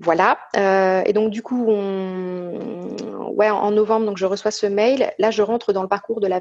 [0.00, 0.38] voilà.
[0.56, 3.30] Euh, et donc du coup, on...
[3.34, 5.12] ouais, en novembre, donc je reçois ce mail.
[5.18, 6.40] Là, je rentre dans le parcours de la,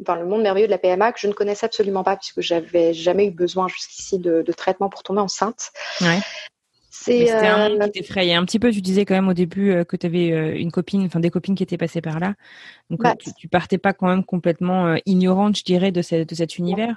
[0.00, 2.92] enfin le monde merveilleux de la PMA que je ne connaissais absolument pas puisque j'avais
[2.94, 5.70] jamais eu besoin jusqu'ici de, de traitement pour tomber enceinte.
[6.00, 6.18] Ouais.
[7.04, 8.70] C'est un monde qui t'effrayait un petit peu.
[8.70, 11.62] Tu disais quand même au début que tu avais une copine, enfin des copines qui
[11.62, 12.34] étaient passées par là.
[12.90, 16.96] Donc bah, tu, partais pas quand même complètement ignorante, je dirais, de, de cet univers?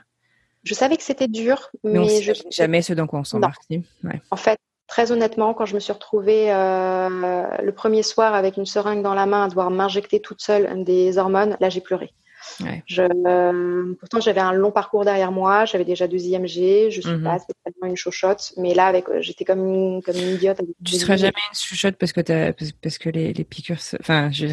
[0.63, 3.61] Je savais que c'était dur, mais, mais je jamais ce dans quoi on s'embarque.
[3.69, 4.21] Ouais.
[4.31, 8.65] En fait, très honnêtement, quand je me suis retrouvée euh, le premier soir avec une
[8.65, 12.11] seringue dans la main à devoir m'injecter toute seule des hormones, là j'ai pleuré.
[12.85, 15.65] Je, euh, pourtant, j'avais un long parcours derrière moi.
[15.65, 16.89] J'avais déjà deux IMG.
[16.89, 17.23] Je suis mhm.
[17.23, 20.59] pas spécialement une chochotte, mais là, avec, euh, j'étais comme une, comme une idiote.
[20.83, 23.77] Tu seras jamais une chochotte parce que as, parce que les, les piqûres.
[23.99, 24.47] Enfin, je,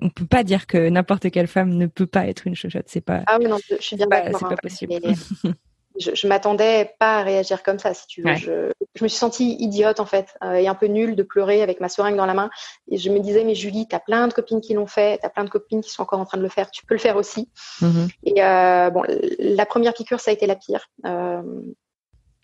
[0.00, 2.86] on peut pas dire que n'importe quelle femme ne peut pas être une chochotte.
[2.86, 3.22] C'est pas.
[3.26, 4.38] Ah oui, non, je suis bien d'accord.
[4.38, 4.94] C'est pas hein, possible.
[6.00, 8.34] je, je m'attendais pas à réagir comme ça, si tu veux.
[8.34, 11.62] Je, je, me suis sentie idiote en fait, euh, et un peu nulle de pleurer
[11.62, 12.50] avec ma seringue dans la main.
[12.90, 15.44] Et je me disais, mais Julie, t'as plein de copines qui l'ont fait, t'as plein
[15.44, 17.48] de copines qui sont encore en train de le faire, tu peux le faire aussi.
[17.80, 18.08] Mm-hmm.
[18.24, 19.04] Et euh, bon,
[19.38, 20.88] la première piqûre, ça a été la pire.
[21.06, 21.42] Euh,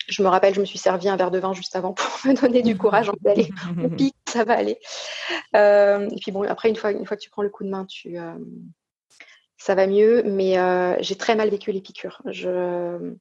[0.07, 2.33] je me rappelle, je me suis servi un verre de vin juste avant pour me
[2.33, 3.09] donner du courage.
[3.09, 3.49] En allez,
[3.83, 4.79] on pique, ça va aller.
[5.53, 7.85] Et puis bon, après, une fois, une fois que tu prends le coup de main,
[7.85, 8.17] tu,
[9.57, 10.23] ça va mieux.
[10.23, 10.55] Mais
[11.01, 12.21] j'ai très mal vécu les piqûres.
[12.25, 13.13] Je,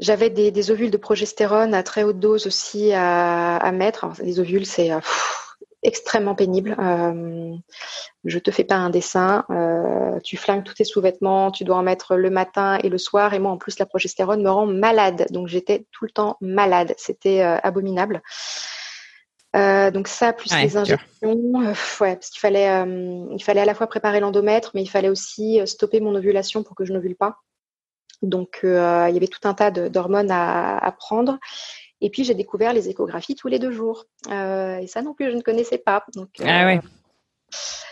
[0.00, 4.06] j'avais des, ovules de progestérone à très haute dose aussi à, mettre.
[4.22, 5.00] les ovules, c'est euh,
[5.82, 6.74] extrêmement pénible.
[6.78, 7.54] Euh,
[8.24, 9.44] je te fais pas un dessin.
[9.50, 11.50] Euh, tu flingues tous tes sous-vêtements.
[11.50, 13.34] Tu dois en mettre le matin et le soir.
[13.34, 15.26] Et moi, en plus, la progestérone me rend malade.
[15.30, 16.94] Donc, j'étais tout le temps malade.
[16.96, 18.22] C'était euh, abominable.
[19.54, 21.34] donc ça, plus les injections,
[22.00, 22.70] ouais, parce qu'il fallait,
[23.36, 26.74] il fallait à la fois préparer l'endomètre, mais il fallait aussi stopper mon ovulation pour
[26.74, 27.40] que je n'ovule pas.
[28.22, 31.38] Donc, euh, il y avait tout un tas d'hormones à, à, prendre.
[32.00, 34.04] Et puis, j'ai découvert les échographies tous les deux jours.
[34.30, 36.04] Euh, et ça non plus, je ne connaissais pas.
[36.14, 36.80] Donc, ah ouais.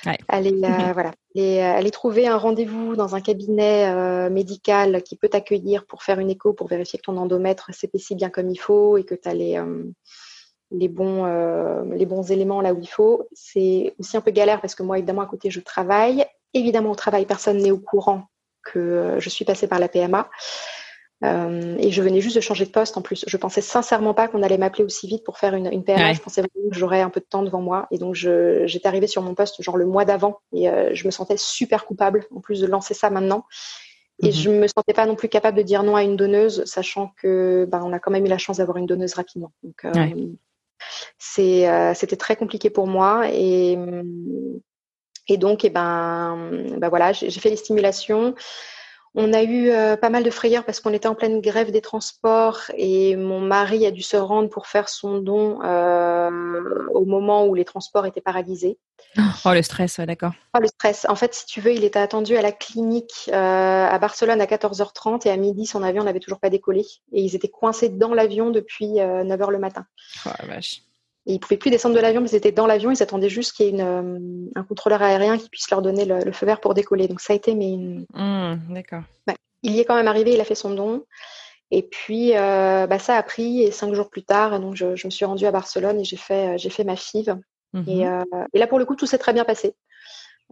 [0.07, 0.19] Ouais.
[0.29, 5.87] Aller, euh, voilà, aller trouver un rendez-vous dans un cabinet euh, médical qui peut t'accueillir
[5.87, 9.05] pour faire une écho, pour vérifier que ton endomètre s'épaissit bien comme il faut et
[9.05, 9.61] que tu as les,
[10.71, 11.25] les, bons,
[11.91, 13.29] les bons éléments là où il faut.
[13.33, 16.25] C'est aussi un peu galère parce que moi, évidemment, à côté, je travaille.
[16.55, 18.29] Évidemment, au travail, personne n'est au courant
[18.73, 20.29] que euh, je suis passée par la PMA.
[21.25, 23.25] Euh, et je venais juste de changer de poste en plus.
[23.27, 26.13] Je pensais sincèrement pas qu'on allait m'appeler aussi vite pour faire une, une PMA.
[26.13, 27.89] Je pensais vraiment que j'aurais un peu de temps devant moi.
[27.91, 31.11] Et donc, j'étais arrivée sur mon poste genre le mois d'avant et euh, je me
[31.11, 33.45] sentais super coupable en plus de lancer ça maintenant.
[34.21, 34.57] Et je mhm.
[34.57, 37.67] je me sentais pas non plus capable de dire non à une donneuse, sachant que
[37.71, 39.53] ben, on a quand même eu la chance d'avoir une donneuse rapidement.
[39.63, 39.87] Donc,
[41.19, 43.29] c'était très compliqué pour moi.
[43.33, 43.77] Et
[45.29, 48.35] et donc, eh ben, ben voilà, j'ai fait les stimulations.
[49.15, 51.81] On a eu euh, pas mal de frayeurs parce qu'on était en pleine grève des
[51.81, 56.31] transports et mon mari a dû se rendre pour faire son don euh,
[56.93, 58.79] au moment où les transports étaient paralysés.
[59.45, 60.33] Oh, le stress, d'accord.
[60.55, 61.07] Oh, le stress.
[61.09, 64.47] En fait, si tu veux, il était attendu à la clinique euh, à Barcelone à
[64.47, 66.85] 14h30 et à midi, son avion n'avait toujours pas décollé.
[67.13, 69.87] Et ils étaient coincés dans l'avion depuis 9h le matin.
[70.27, 70.83] Oh la vache.
[71.29, 72.91] Ils ils pouvaient plus descendre de l'avion, mais ils étaient dans l'avion.
[72.91, 74.19] Ils attendaient juste qu'il y ait euh,
[74.55, 77.07] un contrôleur aérien qui puisse leur donner le, feu vert pour décoller.
[77.07, 79.03] Donc ça a été mais mmh, d'accord.
[79.63, 80.35] il y est quand même arrivé.
[80.35, 81.05] Il a fait son don.
[81.71, 83.63] Et puis euh, bah, ça a pris.
[83.63, 86.59] Et cinq jours plus tard, donc je, me suis rendue à Barcelone et j'ai fait
[86.59, 87.37] j'ai fait ma FIV.
[87.75, 88.25] Mmh et, euh,
[88.55, 89.75] et, là pour le coup tout s'est très bien passé.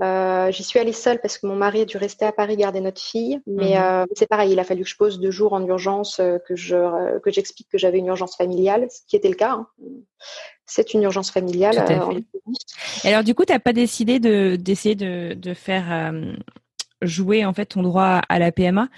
[0.03, 2.81] Euh, j'y suis allée seule parce que mon mari a dû rester à Paris garder
[2.81, 3.41] notre fille.
[3.47, 3.83] Mais mhm.
[3.83, 6.55] euh, c'est pareil, il a fallu que je pose deux jours en urgence, euh, que
[6.55, 9.53] je que j'explique que j'avais une urgence familiale, ce qui était le cas.
[9.53, 9.66] Hein.
[10.67, 11.85] C'est une urgence familiale.
[13.05, 16.12] Et alors du coup, tu n'as pas décidé de d'essayer de, de faire
[17.03, 18.89] jouer en fait ton droit à la PMA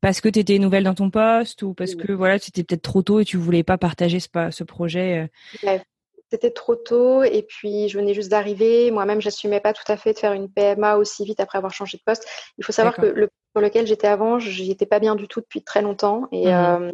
[0.00, 3.02] parce que tu étais nouvelle dans ton poste ou parce que voilà, c'était peut-être trop
[3.02, 5.28] tôt et tu voulais pas partager ce, ce projet
[6.30, 8.90] c'était trop tôt et puis je venais juste d'arriver.
[8.90, 11.98] Moi-même, j'assumais pas tout à fait de faire une PMA aussi vite après avoir changé
[11.98, 12.26] de poste.
[12.58, 15.40] Il faut savoir que le pour lequel j'étais avant, j'y étais pas bien du tout
[15.40, 16.92] depuis très longtemps et mmh euh,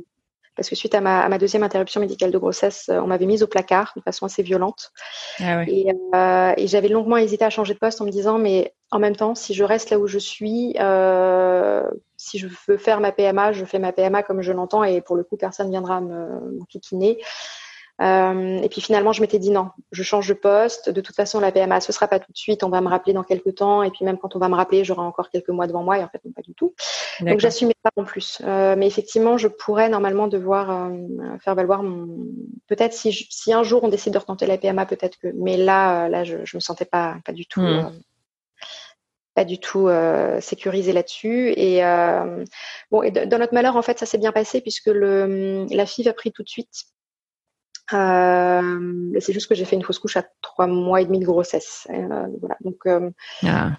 [0.57, 3.42] parce que suite à ma, à ma, deuxième interruption médicale de grossesse, on m'avait mise
[3.42, 4.92] au placard de façon assez violente.
[5.40, 5.66] Ah ouais.
[5.68, 8.98] Et, euh, et j'avais longuement hésité à changer de poste en me disant, mais en
[8.98, 11.82] même temps, si je reste là où je suis, euh,
[12.18, 15.16] si je veux faire ma PMA, je fais ma PMA comme je l'entends et pour
[15.16, 17.16] le coup, personne viendra me, me.
[18.01, 20.88] Euh, et puis finalement, je m'étais dit non, je change de poste.
[20.88, 22.64] De toute façon, la PMA, ce sera pas tout de suite.
[22.64, 23.82] On va me rappeler dans quelques temps.
[23.82, 25.99] Et puis même quand on va me rappeler, j'aurai encore quelques mois devant moi.
[25.99, 26.74] Et en fait, non, pas du tout.
[27.20, 28.40] Donc j'assumais pas en plus.
[28.45, 32.09] Euh, mais effectivement, je pourrais normalement devoir euh, faire valoir mon.
[32.66, 35.28] Peut-être si, si un jour on décide de retenter la PMA, peut-être que.
[35.34, 37.61] Mais là, là, je, je me sentais pas pas du tout.
[37.61, 37.93] Hmm.
[39.34, 41.80] pas du tout euh, sécurisé là-dessus et
[42.90, 46.09] bon et dans notre malheur en fait ça s'est bien passé puisque le la fille
[46.09, 46.84] a pris tout de suite
[47.95, 51.24] euh, c'est juste que j'ai fait une fausse couche à trois mois et demi de
[51.24, 51.86] grossesse.
[51.90, 52.57] Euh, voilà.
[52.61, 53.11] Donc euh,
[53.45, 53.72] ah.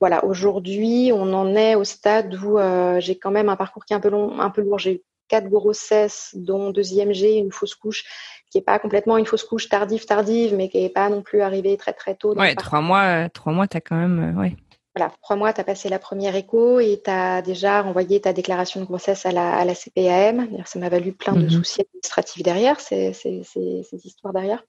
[0.00, 2.58] voilà, aujourd'hui, on en est au stade où
[2.98, 4.78] j'ai quand même un parcours qui est un peu long, un peu lourd.
[4.78, 8.04] J'ai quatre grossesses, dont deuxième G, une fausse couche,
[8.50, 11.40] qui est pas complètement une fausse couche tardive, tardive, mais qui est pas non plus
[11.40, 12.34] arrivée très très tôt.
[12.36, 14.54] Ouais, trois mois, trois mois, t'as quand même, ouais
[14.96, 18.32] voilà, trois mois, tu as passé la première écho et tu as déjà renvoyé ta
[18.32, 20.48] déclaration de grossesse à la, à la CPAM.
[20.64, 21.50] Ça m'a valu plein de mhm.
[21.50, 24.62] soucis administratifs derrière, ces, ces, ces, histoires derrière.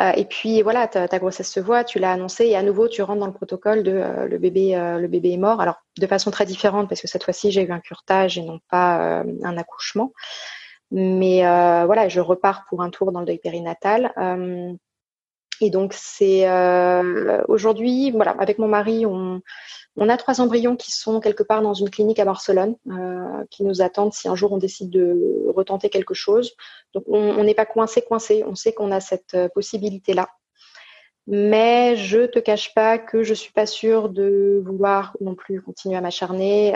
[0.00, 2.88] Euh, et puis voilà, ta, ta, grossesse se voit, tu l'as annoncé et à nouveau,
[2.88, 5.60] tu rentres dans le protocole de euh, le, bébé, euh, le bébé est mort.
[5.60, 8.60] Alors, de façon très différente parce que cette fois-ci, j'ai eu un curtage et non
[8.70, 10.12] pas un accouchement.
[10.90, 14.14] Mais voilà, je repars pour un tour dans le deuil périnatal.
[15.60, 19.40] Et donc c'est euh, aujourd'hui, voilà, avec mon mari, on,
[19.96, 23.64] on, a trois embryons qui sont quelque part dans une clinique à Barcelone, euh, qui
[23.64, 26.52] nous attendent si un jour on décide de retenter quelque chose.
[26.94, 28.44] Donc on n'est pas coincé, coincé.
[28.46, 30.28] On sait qu'on a cette euh, possibilité-là.
[31.26, 35.96] Mais je te cache pas que je suis pas sûre de vouloir non plus continuer
[35.96, 36.72] à m'acharner.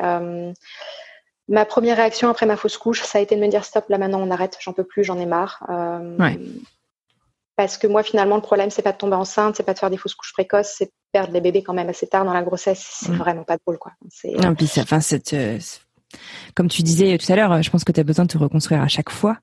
[1.48, 3.96] Ma première réaction après ma fausse couche, ça a été de me dire stop, là
[3.96, 5.64] maintenant on arrête, j'en peux plus, j'en ai marre.
[7.62, 9.88] Parce que moi, finalement, le problème, c'est pas de tomber enceinte, c'est pas de faire
[9.88, 12.42] des fausses couches précoces, c'est de perdre les bébés quand même assez tard dans la
[12.42, 12.84] grossesse.
[13.02, 13.16] C'est mm.
[13.18, 13.92] vraiment pas drôle, quoi.
[14.42, 15.60] Non, puis enfin, cette, euh,
[16.56, 18.82] comme tu disais tout à l'heure, je pense que tu as besoin de te reconstruire
[18.82, 19.38] à chaque fois.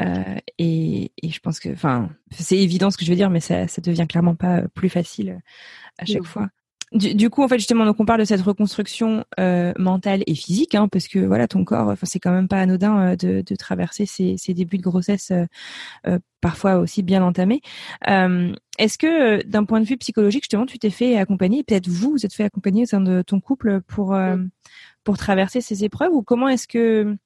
[0.00, 3.40] Euh, et, et, je pense que, enfin, c'est évident ce que je veux dire, mais
[3.40, 5.40] ça, ça devient clairement pas plus facile
[5.98, 6.46] à chaque fois.
[6.92, 10.36] Du, du, coup, en fait, justement, donc on parle de cette reconstruction euh, mentale et
[10.36, 13.42] physique, hein, parce que voilà, ton corps, enfin, c'est quand même pas anodin euh, de,
[13.44, 15.32] de, traverser ces, ces, débuts de grossesse
[16.06, 17.60] euh, parfois aussi bien entamés.
[18.06, 22.24] Est-ce que, d'un point de vue psychologique, justement, tu t'es fait accompagner, peut-être vous, vous
[22.24, 24.16] êtes fait accompagner au sein de ton couple pour
[25.02, 27.16] pour traverser ces épreuves, ou comment est-ce que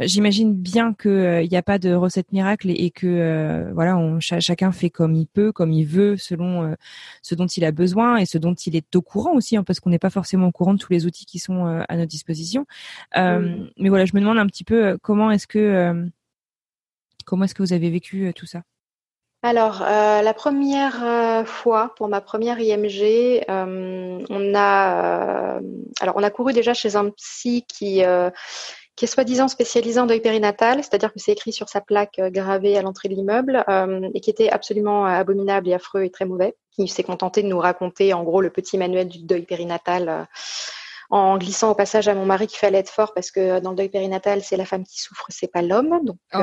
[0.00, 4.20] J'imagine bien qu'il n'y euh, a pas de recette miracle et, que euh, voilà, on,
[4.20, 6.74] chacun fait comme il peut, comme il veut, selon euh,
[7.20, 9.80] ce dont il a besoin et ce dont il est au courant aussi, hein, parce
[9.80, 12.66] qu'on n'est pas forcément au courant de tous les outils qui sont à notre disposition.
[13.14, 16.10] Mais voilà, je me demande un petit peu comment est-ce que
[17.24, 18.62] comment est-ce que vous avez vécu tout ça?
[19.44, 25.60] Alors, la première fois, pour ma première IMG, on a,
[26.00, 28.02] alors on a couru déjà chez un psy qui
[28.96, 32.30] qui est soi-disant spécialisé en deuil périnatal, c'est-à-dire que c'est écrit sur sa plaque euh,
[32.30, 36.10] gravée à l'entrée de l'immeuble, euh, et qui était absolument euh, abominable et affreux et
[36.10, 39.42] très mauvais, qui s'est contenté de nous raconter en gros le petit manuel du deuil
[39.42, 40.26] périnatal.
[41.10, 43.76] en glissant au passage à mon mari qu'il fallait être fort parce que dans le
[43.76, 46.00] deuil périnatal, c'est la femme qui souffre, c'est pas l'homme.
[46.04, 46.38] Donc, oh,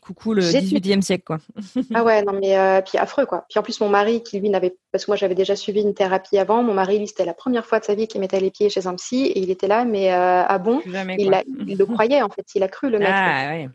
[0.00, 1.38] coucou le 18e siècle quoi.
[1.94, 3.44] ah ouais non mais euh, puis affreux quoi.
[3.48, 5.94] Puis en plus mon mari qui lui n'avait parce que moi j'avais déjà suivi une
[5.94, 8.50] thérapie avant, mon mari lui c'était la première fois de sa vie qu'il mettait les
[8.50, 11.86] pieds chez un psy et il était là mais euh, ah bon il, il, le
[11.86, 13.08] croyait en fait, il a cru le mec.
[13.10, 13.68] Ah, ouais.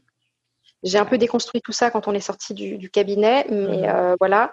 [0.84, 4.51] J'ai un peu déconstruit tout ça quand on est sorti du, cabinet, mais euh, voilà.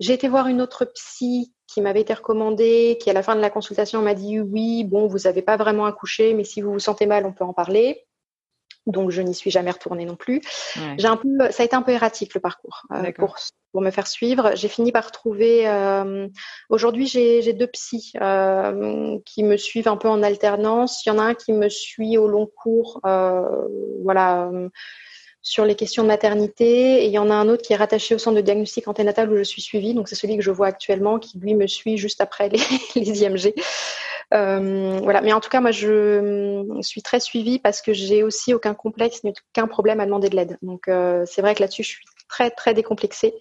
[0.00, 3.40] J'ai été voir une autre psy qui m'avait été recommandée, qui à la fin de
[3.40, 6.78] la consultation m'a dit oui, bon, vous n'avez pas vraiment accouché, mais si vous vous
[6.80, 8.07] sentez mal, on peut en parler
[8.88, 10.40] donc je n'y suis jamais retournée non plus.
[10.96, 13.36] J'ai un peu, ça a été un peu erratique le parcours euh, pour,
[13.72, 14.52] pour me faire suivre.
[14.54, 15.68] J'ai fini par trouver.
[15.68, 16.26] Euh,
[16.70, 21.04] Aujourd'hui, j'ai deux psys euh, qui me suivent un peu en alternance.
[21.04, 24.50] Il y en a un qui me suit au long cours, voilà,
[25.42, 28.14] sur les questions de maternité, et il y en a un autre qui est rattaché
[28.14, 29.94] au centre de diagnostic anténatal où je suis suivie.
[29.94, 32.58] Donc c'est celui que je vois actuellement, qui lui me suit juste après les,
[32.96, 33.54] les IMG.
[34.34, 35.20] Euh, voilà.
[35.20, 39.24] Mais en tout cas, moi, je suis très suivie parce que j'ai aussi aucun complexe
[39.24, 40.58] ni aucun problème à demander de l'aide.
[40.62, 43.34] Donc, euh, c'est vrai que là-dessus, je suis très, très décomplexée.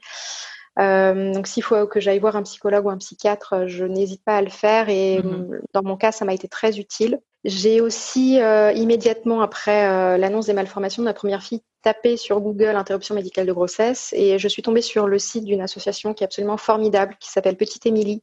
[0.79, 4.37] Euh, donc, s'il faut que j'aille voir un psychologue ou un psychiatre, je n'hésite pas
[4.37, 4.89] à le faire.
[4.89, 5.61] Et mhm.
[5.73, 7.19] dans mon cas, ça m'a été très utile.
[7.47, 12.41] J'ai aussi euh, immédiatement après euh, l'annonce des malformations de ma première fille tapé sur
[12.41, 16.23] Google interruption médicale de grossesse et je suis tombée sur le site d'une association qui
[16.23, 18.21] est absolument formidable qui s'appelle Petite Émilie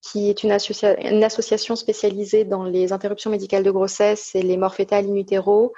[0.00, 5.06] qui est une, association spécialisée dans les interruptions médicales de grossesse et les morts fétales
[5.06, 5.72] in utero.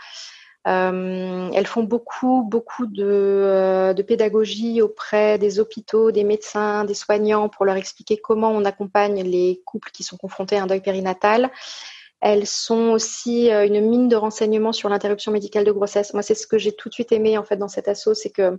[0.69, 6.93] Euh, elles font beaucoup, beaucoup de, euh, de, pédagogie auprès des hôpitaux, des médecins, des
[6.93, 10.83] soignants pour leur expliquer comment on accompagne les couples qui sont confrontés à un deuil
[10.83, 11.51] périnatal.
[12.21, 16.13] Elles sont aussi euh, une mine de renseignements sur l'interruption médicale de grossesse.
[16.13, 18.31] Moi, c'est ce que j'ai tout de suite aimé en fait dans cet assaut, c'est
[18.31, 18.59] que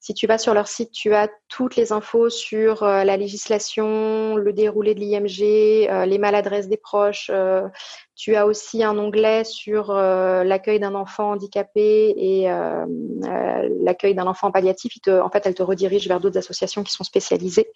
[0.00, 4.36] si tu vas sur leur site, tu as toutes les infos sur euh, la législation,
[4.36, 7.30] le déroulé de l'IMG, euh, les maladresses des proches.
[7.32, 7.66] Euh,
[8.14, 12.48] tu as aussi un onglet sur l'accueil d'un enfant handicapé et
[13.84, 14.94] l'accueil d'un enfant palliatif.
[15.06, 17.70] en fait, elle te redirige vers d'autres associations qui sont spécialisées.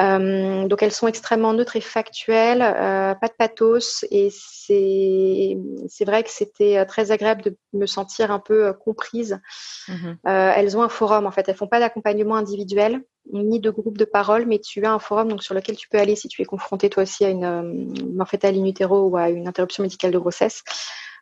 [0.00, 6.04] Euh, donc elles sont extrêmement neutres et factuelles, euh, pas de pathos, et c'est c'est
[6.04, 9.40] vrai que c'était euh, très agréable de me sentir un peu comprise.
[9.88, 10.18] Mhm.
[10.24, 14.04] elles ont un forum en fait, elles font pas d'accompagnement individuel ni de groupe de
[14.04, 16.44] parole, mais tu as un forum donc sur lequel tu peux aller si tu es
[16.44, 20.64] confronté toi aussi à une morphétale in utero ou à une interruption médicale de grossesse.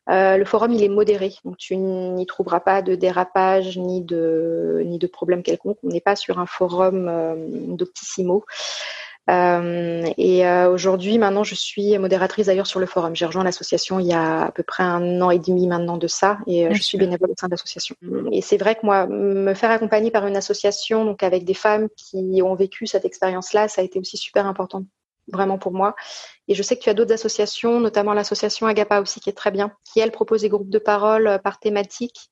[0.08, 4.98] Le forum, il est modéré, donc tu n'y trouveras pas de dérapage ni de ni
[4.98, 5.78] de problème quelconque.
[5.82, 7.10] On n'est pas sur un forum
[7.76, 8.44] d'Optissimo.
[9.28, 13.14] Euh, et euh, aujourd'hui, maintenant, je suis modératrice d'ailleurs sur le forum.
[13.14, 16.06] J'ai rejoint l'association il y a à peu près un an et demi maintenant de
[16.06, 17.94] ça, et euh, je suis bénévole au sein de l'association.
[18.32, 21.88] Et c'est vrai que moi, me faire accompagner par une association, donc avec des femmes
[21.96, 24.84] qui ont vécu cette expérience-là, ça a été aussi super important
[25.32, 25.94] vraiment pour moi.
[26.48, 29.50] Et je sais que tu as d'autres associations, notamment l'association Agapa aussi, qui est très
[29.50, 32.30] bien, qui elle propose des groupes de parole par thématique.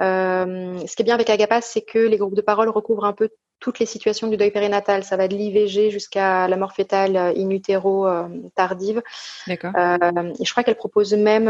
[0.00, 3.12] Euh, ce qui est bien avec Agapa, c'est que les groupes de parole recouvrent un
[3.12, 3.30] peu
[3.64, 5.04] toutes les situations du deuil périnatal.
[5.04, 9.02] Ça va de l'IVG jusqu'à la mort fétale euh, in utero euh, tardive.
[9.46, 9.72] D'accord.
[9.74, 11.46] Euh, et je crois qu'elle propose même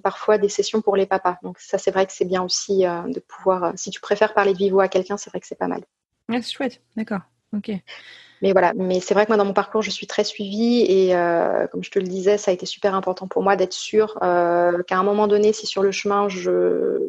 [0.00, 1.38] parfois des sessions pour les papas.
[1.42, 3.72] Donc ça, c'est vrai que c'est bien aussi de pouvoir.
[3.76, 5.82] si tu préfères parler de vivo à quelqu'un, c'est vrai que c'est pas mal.
[6.28, 6.80] c'est chouette.
[6.96, 7.20] D'accord.
[7.56, 7.70] Ok.
[8.42, 11.12] Mais voilà, mais c'est vrai que moi dans mon parcours, je suis très suivie et
[11.70, 14.98] comme je te le disais, ça a été super important pour moi d'être sûre qu'à
[14.98, 17.00] un moment donné, si sur le chemin je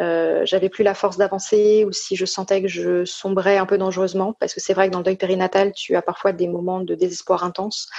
[0.00, 3.76] euh, j'avais plus la force d'avancer ou si je sentais que je sombrais un peu
[3.76, 6.80] dangereusement parce que c'est vrai que dans le deuil périnatal tu as parfois des moments
[6.80, 7.90] de désespoir intense.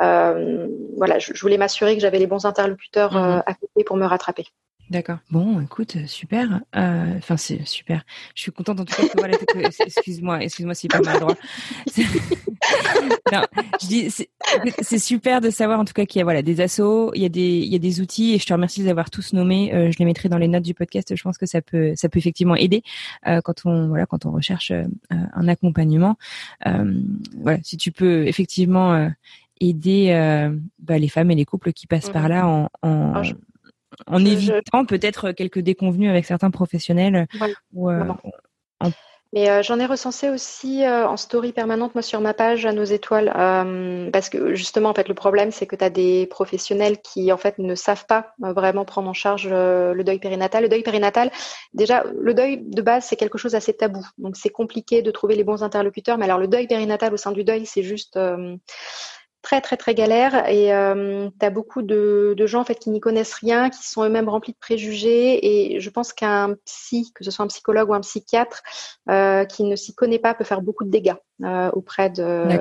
[0.00, 0.66] Euh,
[0.96, 4.06] voilà je, voulais m'assurer que j'avais les bons interlocuteurs mmh euh, à côté pour me
[4.06, 4.46] rattraper
[4.92, 5.20] D'accord.
[5.30, 6.60] Bon, écoute, super.
[6.76, 8.04] Euh, enfin, c'est super.
[8.34, 9.38] Je suis contente en tout cas que voilà.
[9.86, 11.34] Excuse-moi, excuse-moi si pas maladroit.
[13.32, 13.40] non,
[13.80, 17.10] je dis, c'est super de savoir en tout cas qu'il y a voilà des assos,
[17.14, 18.90] il y a des il y a des outils et je te remercie de les
[18.90, 19.72] avoir tous nommés.
[19.72, 21.16] Euh, je les mettrai dans les notes du podcast.
[21.16, 22.82] Je pense que ça peut ça peut effectivement aider
[23.26, 26.16] euh, quand on voilà quand on recherche euh, un accompagnement.
[26.66, 27.00] Euh,
[27.40, 29.10] voilà, si tu peux effectivement
[29.60, 33.22] aider bah, les femmes et les couples qui passent par là en, en ah,
[34.06, 37.26] en évitant peut-être quelques déconvenus avec certains professionnels.
[37.76, 38.04] Euh,
[39.34, 42.72] mais euh, j'en ai recensé aussi euh, en story permanente, moi, sur ma page à
[42.72, 43.32] nos étoiles,
[44.12, 47.38] parce que justement, en fait, le problème, c'est que tu as des professionnels qui, en
[47.38, 50.64] fait, ne savent pas vraiment prendre en charge le deuil périnatal.
[50.64, 51.30] Le deuil périnatal,
[51.72, 55.34] déjà, le deuil de base, c'est quelque chose assez tabou, donc c'est compliqué de trouver
[55.34, 56.18] les bons interlocuteurs.
[56.18, 58.18] Mais alors, le deuil périnatal au sein du deuil, c'est juste
[59.42, 62.90] très très très galère et euh, tu as beaucoup de, de, gens en fait qui
[62.90, 67.24] n'y connaissent rien, qui sont eux-mêmes remplis de préjugés et je pense qu'un psy, que
[67.24, 68.62] ce soit un psychologue ou un psychiatre,
[69.10, 72.56] euh, qui ne s'y connaît pas peut faire beaucoup de dégâts euh, auprès d'un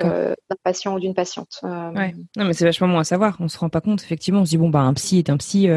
[0.63, 1.59] patient ou d'une patiente.
[1.63, 2.15] Euh, ouais.
[2.35, 4.49] Non mais c'est vachement bon à savoir, on se rend pas compte effectivement, on se
[4.49, 5.69] dit bon bah un psy est un psy,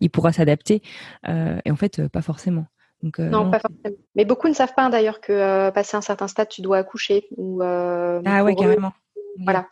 [0.00, 0.82] il pourra s'adapter
[1.28, 2.64] et en fait pas forcément.
[3.02, 3.96] Donc, non, pas forcément.
[4.14, 7.26] Mais beaucoup ne savent pas d'ailleurs que passé un certain stade, tu dois accoucher.
[7.36, 8.92] Ou, ah ouais, carrément.
[9.44, 9.66] Voilà.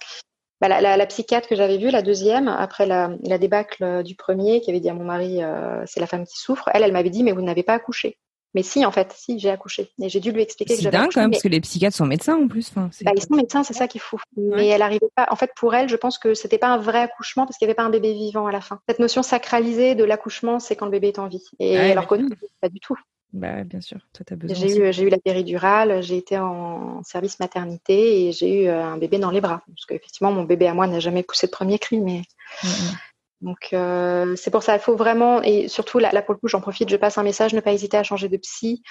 [0.68, 4.70] Bah, la, psychiatre que j'avais vue, la deuxième, après la, débâcle euh, du premier, qui
[4.70, 7.22] avait dit à mon mari, euh, c'est la femme qui souffre, elle, elle m'avait dit,
[7.22, 8.16] mais vous n'avez pas accouché.
[8.54, 9.90] Mais si, en fait, si, j'ai accouché.
[10.00, 11.10] Et j'ai dû lui expliquer que j'avais accouché.
[11.10, 12.72] C'est dingue quand même, parce que les psychiatres sont médecins en plus.
[12.74, 14.18] bah, ils sont médecins, c'est ça qui est fou.
[14.36, 15.26] Mais elle arrivait pas.
[15.30, 17.70] En fait, pour elle, je pense que c'était pas un vrai accouchement parce qu'il n'y
[17.70, 18.80] avait pas un bébé vivant à la fin.
[18.88, 21.44] Cette notion sacralisée de l'accouchement, c'est quand le bébé est en vie.
[21.58, 22.96] Et alors que nous, pas du tout.
[23.34, 24.56] Bah, bien sûr, toi, as besoin.
[24.56, 28.84] J'ai eu, j'ai eu la péridurale, j'ai été en service maternité et j'ai eu euh,
[28.84, 29.60] un bébé dans les bras.
[29.66, 32.22] Parce qu'effectivement, mon bébé à moi n'a jamais poussé de premier cri, mais.
[32.62, 32.96] Mm, mm.
[33.40, 36.46] Donc, euh, c'est pour ça, il faut vraiment, et surtout là, là pour le coup,
[36.46, 38.82] j'en profite, je passe un message, ne pas hésiter à changer de psy.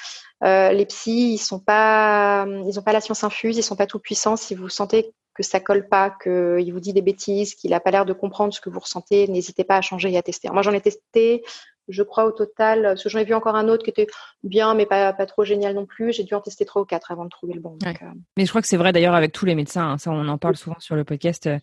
[0.43, 3.87] Euh, les psys, ils sont pas, ils ont pas la science infuse, ils sont pas
[3.87, 4.35] tout puissants.
[4.35, 7.91] Si vous sentez que ça colle pas, qu'il vous dit des bêtises, qu'il a pas
[7.91, 10.49] l'air de comprendre ce que vous ressentez, n'hésitez pas à changer et à tester.
[10.49, 11.43] moi, j'en ai testé
[11.87, 14.07] je crois au total, parce que j'en ai vu encore un autre qui était
[14.43, 16.13] bien, mais pas, pas trop génial non plus.
[16.13, 17.77] J'ai dû en tester trois ou quatre avant de trouver le bon.
[17.85, 17.91] Euh.
[18.37, 19.91] Mais je crois que c'est vrai d'ailleurs avec tous les médecins.
[19.91, 19.97] Hein.
[19.97, 21.47] ça, on en parle souvent sur le podcast.
[21.47, 21.59] Euh,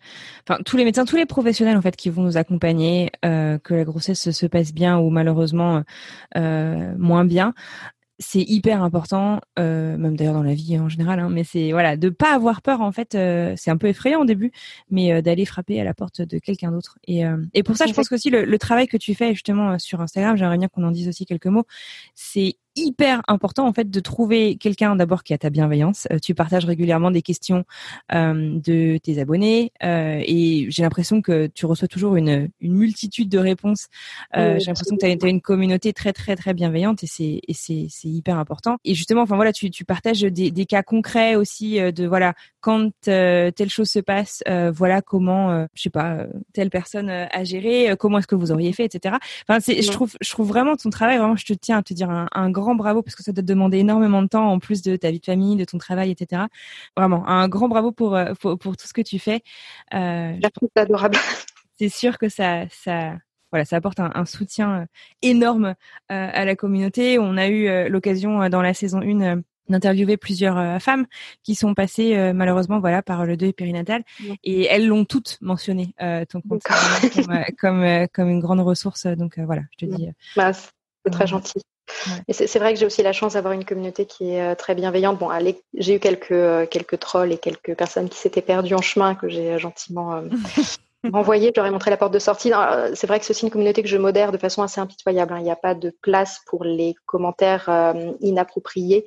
[0.47, 3.73] enfin, tous les médecins, tous les professionnels en fait qui vont nous accompagner, euh, que
[3.73, 5.83] la grossesse se passe bien ou malheureusement
[6.35, 7.53] moins bien
[8.21, 11.97] c'est hyper important, euh, même d'ailleurs dans la vie en général, hein, mais c'est voilà
[11.97, 13.15] de pas avoir peur en fait.
[13.15, 14.51] Euh, c'est un peu effrayant au début,
[14.89, 16.97] mais euh, d'aller frapper à la porte de quelqu'un d'autre.
[17.07, 20.01] Et, et pour ça, je pense qu'aussi le, le travail que tu fais justement sur
[20.01, 21.65] Instagram, j'aimerais bien qu'on en dise aussi quelques mots.
[22.13, 26.07] C'est hyper important en fait de trouver quelqu'un d'abord qui a ta bienveillance.
[26.11, 27.65] Euh, tu partages régulièrement des questions
[28.13, 33.29] euh, de tes abonnés euh, et j'ai l'impression que tu reçois toujours une, une multitude
[33.29, 33.87] de réponses.
[34.33, 37.87] j'ai l'impression que tu as, une communauté très très très bienveillante et c'est et c'est
[37.89, 38.77] c'est hyper important.
[38.85, 42.91] Et justement, enfin voilà, tu tu partages des, des cas concrets aussi de voilà quand
[43.01, 44.43] telle chose se passe,
[44.73, 48.85] voilà comment je sais pas telle personne a géré, comment est-ce que vous auriez fait,
[48.85, 49.15] etc.
[49.47, 51.93] Enfin c'est je trouve je trouve vraiment ton travail vraiment je te tiens à te
[51.93, 54.59] dire un, un grand grand bravo parce que ça te demandé énormément de temps en
[54.59, 56.43] plus de ta vie de famille, de ton travail, etc.
[56.95, 59.41] Vraiment, un grand bravo pour, euh, pour, tout ce que tu fais.
[59.93, 61.17] Euh, c'est adorable.
[61.79, 63.15] C'est sûr que ça, ça,
[63.51, 64.85] voilà, ça apporte un, soutien euh,
[65.23, 65.73] énorme
[66.09, 67.17] à la communauté.
[67.17, 71.07] On a eu l'occasion dans la saison 1 d'interviewer plusieurs femmes
[71.41, 74.03] qui sont passées malheureusement voilà par le deuil périnatal
[74.43, 75.95] et elles l'ont toutes mentionné
[76.29, 76.61] ton compte
[77.15, 81.61] comme, comme, comme une grande ressource donc voilà je te dis bah, c'est très gentil
[82.27, 85.17] et c'est vrai que j'ai aussi la chance d'avoir une communauté qui est très bienveillante.
[85.17, 85.29] Bon,
[85.73, 89.57] j'ai eu quelques, quelques trolls et quelques personnes qui s'étaient perdues en chemin que j'ai
[89.59, 90.21] gentiment
[91.11, 92.51] renvoyé, je leur ai montré la porte de sortie.
[92.93, 95.33] C'est vrai que c'est aussi une communauté que je modère de façon assez impitoyable.
[95.33, 95.39] Hein.
[95.39, 99.05] Il n'y a pas de place pour les commentaires euh, inappropriés.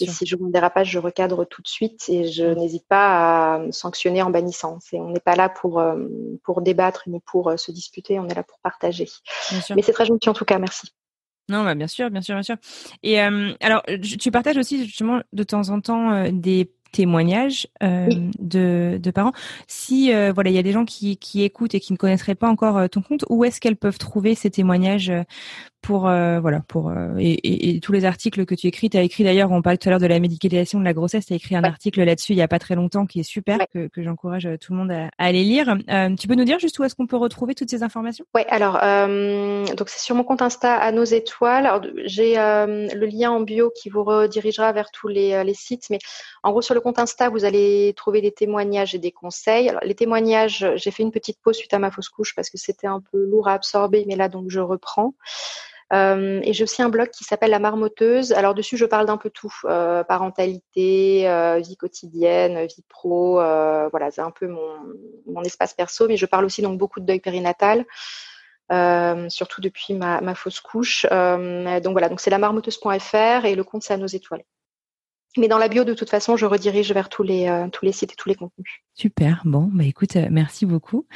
[0.00, 3.54] et si je vois un dérapage, je recadre tout de suite et je n'hésite pas
[3.54, 4.78] à sanctionner en bannissant.
[4.92, 6.08] on n'est pas là pour, euh,
[6.42, 9.08] pour débattre ni pour euh, se disputer, on est là pour partager.
[9.74, 10.92] Mais c'est très gentil en tout cas, merci.
[11.48, 12.56] Non, bah bien sûr, bien sûr, bien sûr.
[13.02, 13.82] Et alors,
[14.18, 18.08] tu partages aussi justement de temps en temps des témoignages euh,
[18.38, 19.32] de, de, parents.
[19.66, 22.34] Si euh, voilà, il y a des gens qui, qui écoutent et qui ne connaîtraient
[22.34, 25.12] pas encore euh, ton compte, où est-ce qu'elles peuvent trouver ces témoignages
[25.86, 28.90] pour euh, voilà pour euh, et, et, tous les articles que tu écris.
[28.90, 31.26] Tu as écrit d'ailleurs, on parlait tout à l'heure de la médicalisation de la grossesse.
[31.26, 33.58] Tu as écrit un article là-dessus il y a pas très longtemps qui est super
[33.72, 35.76] que, que j'encourage euh, tout le monde à, aller lire.
[36.18, 38.24] tu peux nous dire juste où est-ce qu'on peut retrouver toutes ces informations?
[38.34, 38.74] Oui, alors
[39.76, 41.70] donc c'est sur mon compte Insta à nos étoiles.
[42.04, 45.98] J'ai le lien en bio qui vous redirigera vers tous les, les sites, mais
[46.42, 49.68] en gros sur le compte Insta vous allez trouver des témoignages et des conseils.
[49.68, 52.58] Alors les témoignages, j'ai fait une petite pause suite à ma fausse couche parce que
[52.58, 55.14] c'était un peu lourd à absorber, mais là donc je reprends.
[55.92, 58.32] Euh, et j'ai aussi un blog qui s'appelle La Marmoteuse.
[58.32, 63.34] Alors dessus, je parle d'un peu tout euh, parentalité, euh, vie quotidienne, vie pro.
[63.34, 64.76] voilà, c'est un peu mon,
[65.26, 67.84] mon, espace perso, mais je parle aussi donc beaucoup de deuil périnatal.
[69.28, 71.06] surtout depuis ma, ma fausse couche.
[71.10, 74.42] donc voilà, donc c'est la marmoteuse.fr et le compte c'est à nos étoiles.
[75.36, 77.92] Mais dans la bio, de toute façon, je redirige vers tous les, euh, tous les
[77.92, 78.82] sites et tous les contenus.
[78.94, 79.42] Super.
[79.44, 81.06] Bon, bah écoute, euh, merci beaucoup.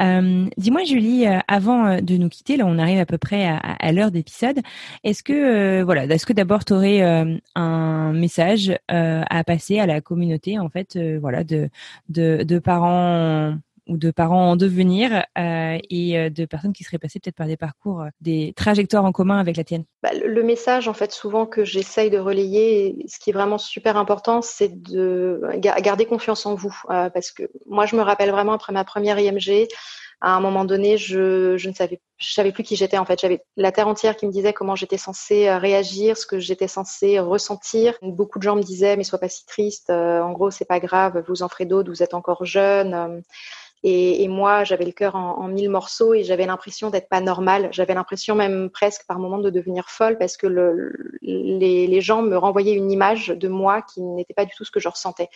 [0.00, 3.92] Euh, dis-moi, Julie, avant de nous quitter, là, on arrive à peu près à, à
[3.92, 4.60] l'heure d'épisode.
[5.04, 7.00] Est-ce que, voilà, est-ce que d'abord tu aurais
[7.54, 11.68] un message à passer à la communauté, en fait, voilà, de,
[12.08, 13.56] de, de parents
[13.88, 17.46] ou de parents en devenir euh, et euh, de personnes qui seraient passées peut-être par
[17.46, 21.10] des parcours, euh, des trajectoires en commun avec la tienne bah, Le message, en fait,
[21.10, 26.46] souvent que j'essaye de relayer, ce qui est vraiment super important, c'est de garder confiance
[26.46, 26.74] en vous.
[26.88, 29.66] parce que moi, je me rappelle vraiment après ma première IMG,
[30.20, 33.20] à un moment donné, je, ne savais, je savais plus qui j'étais en fait.
[33.20, 37.20] J'avais la terre entière qui me disait comment j'étais censée réagir, ce que j'étais censée
[37.20, 37.94] ressentir.
[38.02, 39.90] Beaucoup de gens me disaient mais sois pas si triste.
[39.90, 43.22] en gros, c'est pas grave, vous en ferez d'autres, vous êtes encore jeune.
[43.84, 47.68] Et, moi, j'avais le cœur en, mille morceaux et j'avais l'impression d'être pas normale.
[47.70, 50.92] J'avais l'impression même presque par moments de devenir folle parce que le,
[51.22, 54.80] les, gens me renvoyaient une image de moi qui n'était pas du tout ce que
[54.80, 55.28] je ressentais.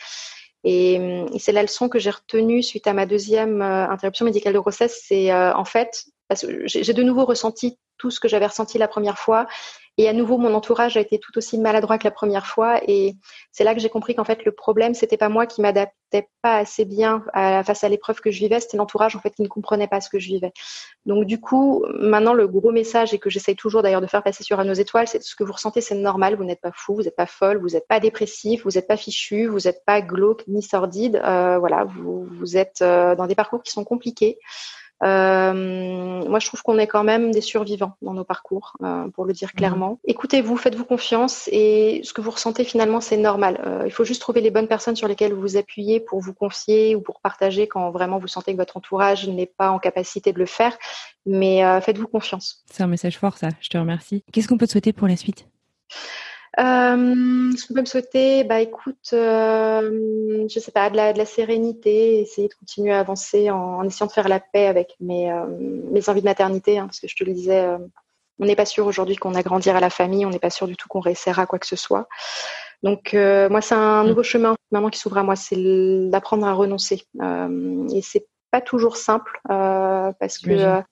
[0.65, 4.59] Et, c'est la leçon que j'ai retenue suite à ma deuxième euh, interruption médicale de
[4.59, 5.03] grossesse.
[5.07, 6.07] C'est euh, en fait,
[6.65, 9.47] j'ai de nouveau ressenti tout ce que j'avais ressenti la première fois
[9.99, 12.81] et à nouveau, mon entourage a été tout aussi maladroit que la première fois.
[12.89, 13.15] Et
[13.51, 16.57] c'est là que j'ai compris qu'en fait, le problème, c'était pas moi qui m'adaptais pas
[16.57, 19.49] assez bien à, face à l'épreuve que je vivais, c'était l'entourage en fait qui ne
[19.49, 20.53] comprenait pas ce que je vivais.
[21.05, 24.45] Donc du coup, maintenant, le gros message et que j'essaye toujours d'ailleurs de faire passer
[24.45, 26.37] sur à nos étoiles, c'est ce que vous ressentez, c'est normal.
[26.37, 28.97] Vous n'êtes pas fou, vous n'êtes pas folle, vous n'êtes pas dépressif, vous n'êtes pas
[28.97, 31.17] fichu, vous n'êtes pas glauque ni sordide.
[31.17, 34.39] Euh, voilà, vous, vous êtes euh, dans des parcours qui sont compliqués.
[35.03, 39.25] Euh, moi, je trouve qu'on est quand même des survivants dans nos parcours, euh, pour
[39.25, 39.59] le dire mhm.
[39.59, 39.99] clairement.
[40.05, 43.61] Écoutez-vous, faites-vous confiance et ce que vous ressentez finalement, c'est normal.
[43.67, 46.35] Euh, il faut juste trouver les bonnes personnes sur lesquelles vous vous appuyez pour vous
[46.35, 50.33] confier ou pour partager quand vraiment vous sentez que votre entourage n'est pas en capacité
[50.33, 50.77] de le faire.
[51.27, 52.65] Mais faites-vous confiance.
[52.71, 53.49] C'est un message fort, ça.
[53.61, 54.25] Je te remercie.
[54.33, 55.47] Qu'est-ce qu'on peut te souhaiter pour la suite?
[56.59, 61.19] Euh, ce qu'on peut me souhaiter, bah écoute, euh, je sais pas, de la, de
[61.19, 64.95] la sérénité, essayer de continuer à avancer en, en essayant de faire la paix avec
[65.01, 65.47] mes, euh,
[65.91, 67.79] mes envies de maternité, hein, parce que je te le disais, euh,
[68.39, 70.77] on n'est pas sûr aujourd'hui qu'on agrandir à la famille, on n'est pas sûr du
[70.77, 72.07] tout qu'on réessayera quoi que ce soit.
[72.83, 75.57] Donc euh, moi, c'est un nouveau chemin maintenant qui s'ouvre à moi, c'est
[76.11, 80.83] d'apprendre à renoncer, et c'est pas toujours simple parce que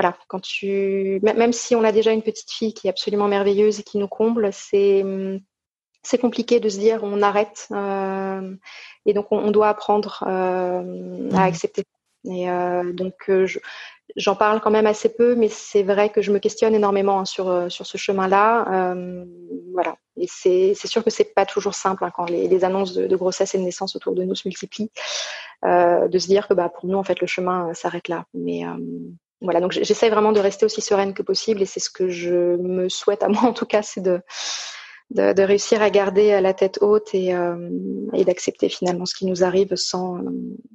[0.00, 3.80] voilà, quand tu, même si on a déjà une petite fille qui est absolument merveilleuse
[3.80, 5.04] et qui nous comble, c'est
[6.02, 8.54] c'est compliqué de se dire on arrête euh,
[9.04, 11.42] et donc on, doit apprendre euh, à mmh.
[11.42, 11.84] accepter.
[12.24, 13.30] Et euh, donc
[14.16, 17.24] j'en parle quand même assez peu, mais c'est vrai que je me questionne énormément hein,
[17.26, 18.94] sur sur ce chemin-là.
[19.74, 22.94] voilà, et c'est c'est sûr que c'est pas toujours simple hein, quand les, les annonces
[22.94, 24.90] de, de, grossesse et de naissance autour de nous se multiplient,
[25.62, 28.24] de se dire que bah pour nous en fait le chemin s'arrête là.
[28.32, 28.64] Mais
[29.40, 32.56] voilà, donc j'essaie vraiment de rester aussi sereine que possible et c'est ce que je
[32.56, 34.20] me souhaite à moi en tout cas, c'est de,
[35.10, 37.56] de, de, réussir à garder la tête haute et, euh,
[38.12, 40.18] et d'accepter finalement ce qui nous arrive sans,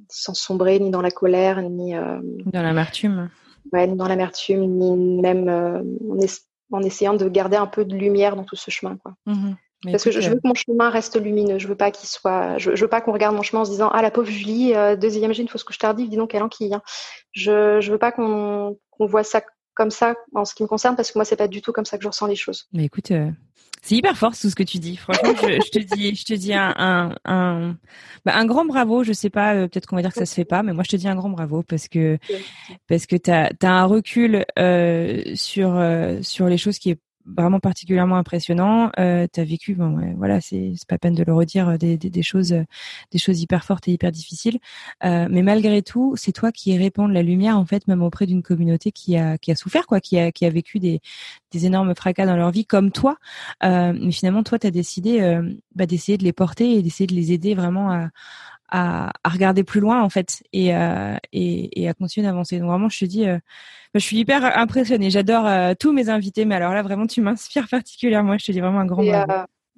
[0.08, 3.30] sans sombrer ni dans la colère ni euh, dans l'amertume.
[3.72, 7.96] Ouais, ni dans l'amertume, ni même euh, en, en, essayant de garder un peu de
[7.96, 8.96] lumière dans tout ce chemin.
[8.96, 9.14] Quoi.
[9.26, 9.54] Mmh
[9.84, 11.58] Parce que je, veux que mon chemin reste lumineux.
[11.58, 12.58] Je veux pas qu'il soit.
[12.58, 14.96] Je, veux pas qu'on regarde mon chemin en se disant ah la pauvre Julie, euh,
[14.96, 16.74] deuxième une fausse couche tardive, dis donc elle enquille.
[16.74, 16.82] Hein.
[17.32, 19.42] Je je veux pas qu'on qu'on voit ça
[19.74, 21.84] comme ça en ce qui me concerne parce que moi c'est pas du tout comme
[21.84, 22.66] ça que je ressens les choses.
[22.72, 23.30] Mais écoute, euh,
[23.82, 24.96] c'est hyper fort tout ce que tu dis.
[24.96, 27.76] Franchement, je, te dis, je te dis un un un,
[28.24, 29.04] bah, un grand bravo.
[29.04, 30.82] Je sais pas, euh, peut-être qu'on va dire que ça se fait pas, mais moi
[30.82, 32.18] je te dis un grand bravo parce que
[32.88, 35.78] parce que t'as as un recul euh, sur
[36.22, 38.90] sur les choses qui est vraiment particulièrement impressionnant.
[38.98, 42.22] Euh, tu as vécu, bon, voilà, c'est pas peine de le redire, euh, des, des,
[42.22, 42.64] choses, euh,
[43.10, 44.58] des choses hyper fortes et hyper difficiles.
[45.04, 48.42] Euh, mais malgré tout, c'est toi qui répands la lumière en fait, même auprès d'une
[48.42, 51.00] communauté qui a qui a souffert, quoi, qui a qui a vécu des
[51.52, 53.16] des énormes fracas dans leur vie, comme toi.
[53.64, 55.42] Euh, mais finalement, toi, tu as décidé euh,
[55.74, 58.10] bah, d'essayer de les porter et d'essayer de les aider vraiment à,
[58.68, 62.58] à, regarder plus loin en fait et, euh, et, et, à continuer d'avancer.
[62.58, 65.10] Donc vraiment, je te dis, euh, bah, je suis hyper impressionnée.
[65.10, 68.36] J'adore euh, tous mes invités, mais alors là, vraiment, tu m'inspires particulièrement.
[68.38, 69.32] Je te dis vraiment un grand bravo.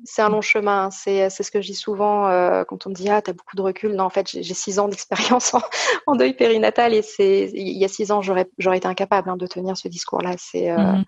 [0.04, 0.84] c'est un long chemin.
[0.84, 0.90] Hein.
[0.90, 2.24] C'est, c'est ce que je dis souvent
[2.64, 3.94] quand on me dit ah t'as beaucoup de recul.
[3.94, 5.62] Non, en fait, j'ai, six ans d'expérience en,
[6.06, 9.36] en, deuil périnatal et c'est il y a six ans j'aurais j'aurais été incapable hein,
[9.36, 10.34] de tenir ce discours-là.
[10.38, 11.04] C'est mmh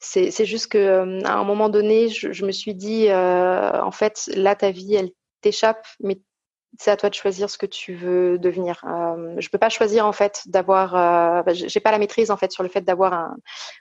[0.00, 4.30] c'est, c'est juste que à un moment donné, je, je me suis dit en fait
[4.32, 6.20] là ta vie elle t'échappe, mais
[6.78, 8.84] c'est à toi de choisir ce que tu veux devenir.
[8.84, 12.36] Euh, je peux pas choisir en fait d'avoir, euh, bah, j'ai pas la maîtrise en
[12.36, 13.36] fait sur le fait d'avoir un,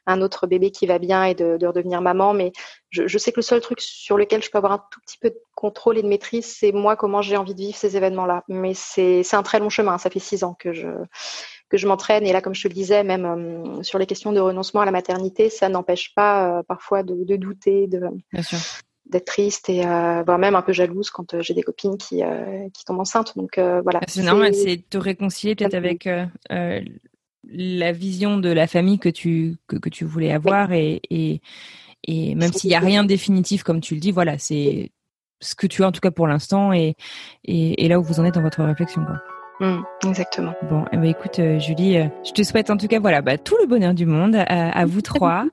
[0.05, 2.51] un, autre bébé qui va bien et de, de redevenir maman, mais
[2.89, 5.17] je, je, sais que le seul truc sur lequel je peux avoir un tout petit
[5.17, 8.43] peu de contrôle et de maîtrise, c'est moi comment j'ai envie de vivre ces événements-là.
[8.47, 9.97] Mais c'est un très long chemin.
[9.97, 10.87] Ça fait six ans que je
[11.69, 14.31] que je m'entraîne et là, comme je te le disais, même euh, sur les questions
[14.31, 17.99] de renoncement à la maternité, ça n'empêche pas euh, parfois de, de, douter, de
[18.31, 18.59] Bien sûr
[19.09, 22.23] d'être triste et euh, voire même un peu jalouse quand euh, j'ai des copines qui,
[22.23, 23.37] euh, qui tombent enceintes.
[23.37, 24.01] Donc voilà.
[24.07, 26.09] C'est normal, c'est te réconcilier peut-être avec
[27.49, 31.41] la vision de la famille que tu que, que tu voulais avoir et, et,
[32.03, 34.91] et même s'il y a rien de définitif comme tu le dis, voilà, c'est
[35.39, 36.95] ce que tu as en tout cas pour l'instant et,
[37.45, 39.05] et, et là où vous en êtes dans votre réflexion.
[39.05, 39.21] Quoi.
[39.59, 40.53] Mmh, exactement.
[40.69, 43.37] Bon, eh ben, écoute, euh, Julie, euh, je te souhaite en tout cas, voilà, bah,
[43.37, 45.45] tout le bonheur du monde euh, à vous trois.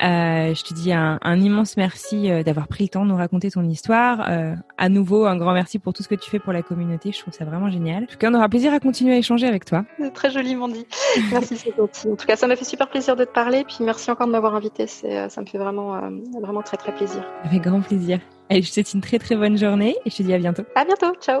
[0.00, 3.64] je te dis un, un immense merci d'avoir pris le temps de nous raconter ton
[3.64, 4.28] histoire.
[4.76, 7.12] à nouveau, un grand merci pour tout ce que tu fais pour la communauté.
[7.12, 8.04] Je trouve ça vraiment génial.
[8.04, 9.84] En tout cas, on aura plaisir à continuer à échanger avec toi.
[10.14, 10.86] Très joliment dit.
[11.32, 12.08] Merci, c'est gentil.
[12.08, 13.64] En tout cas, ça m'a fait super plaisir de te parler.
[13.64, 14.86] Puis merci encore de m'avoir invité.
[14.86, 16.00] C'est, ça me fait vraiment,
[16.40, 17.24] vraiment très, très plaisir.
[17.44, 18.18] Avec grand plaisir.
[18.50, 20.62] Allez, je te souhaite une très, très bonne journée et je te dis à bientôt.
[20.74, 21.12] À bientôt.
[21.20, 21.40] Ciao.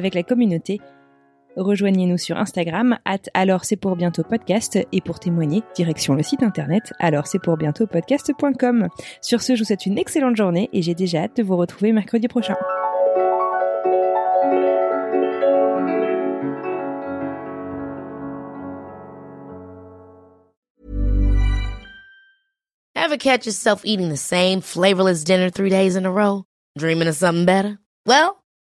[0.01, 0.81] avec la communauté.
[1.57, 6.41] Rejoignez-nous sur Instagram, at alors c'est pour bientôt podcast, et pour témoigner, direction le site
[6.43, 8.87] internet alors c'est pour bientôt podcast.com.
[9.21, 11.91] Sur ce, je vous souhaite une excellente journée et j'ai déjà hâte de vous retrouver
[11.91, 12.55] mercredi prochain.
[22.95, 26.45] Ever catch yourself eating the same flavorless dinner three days in a row?
[26.77, 27.77] Dreaming of something better?
[28.07, 28.40] Well,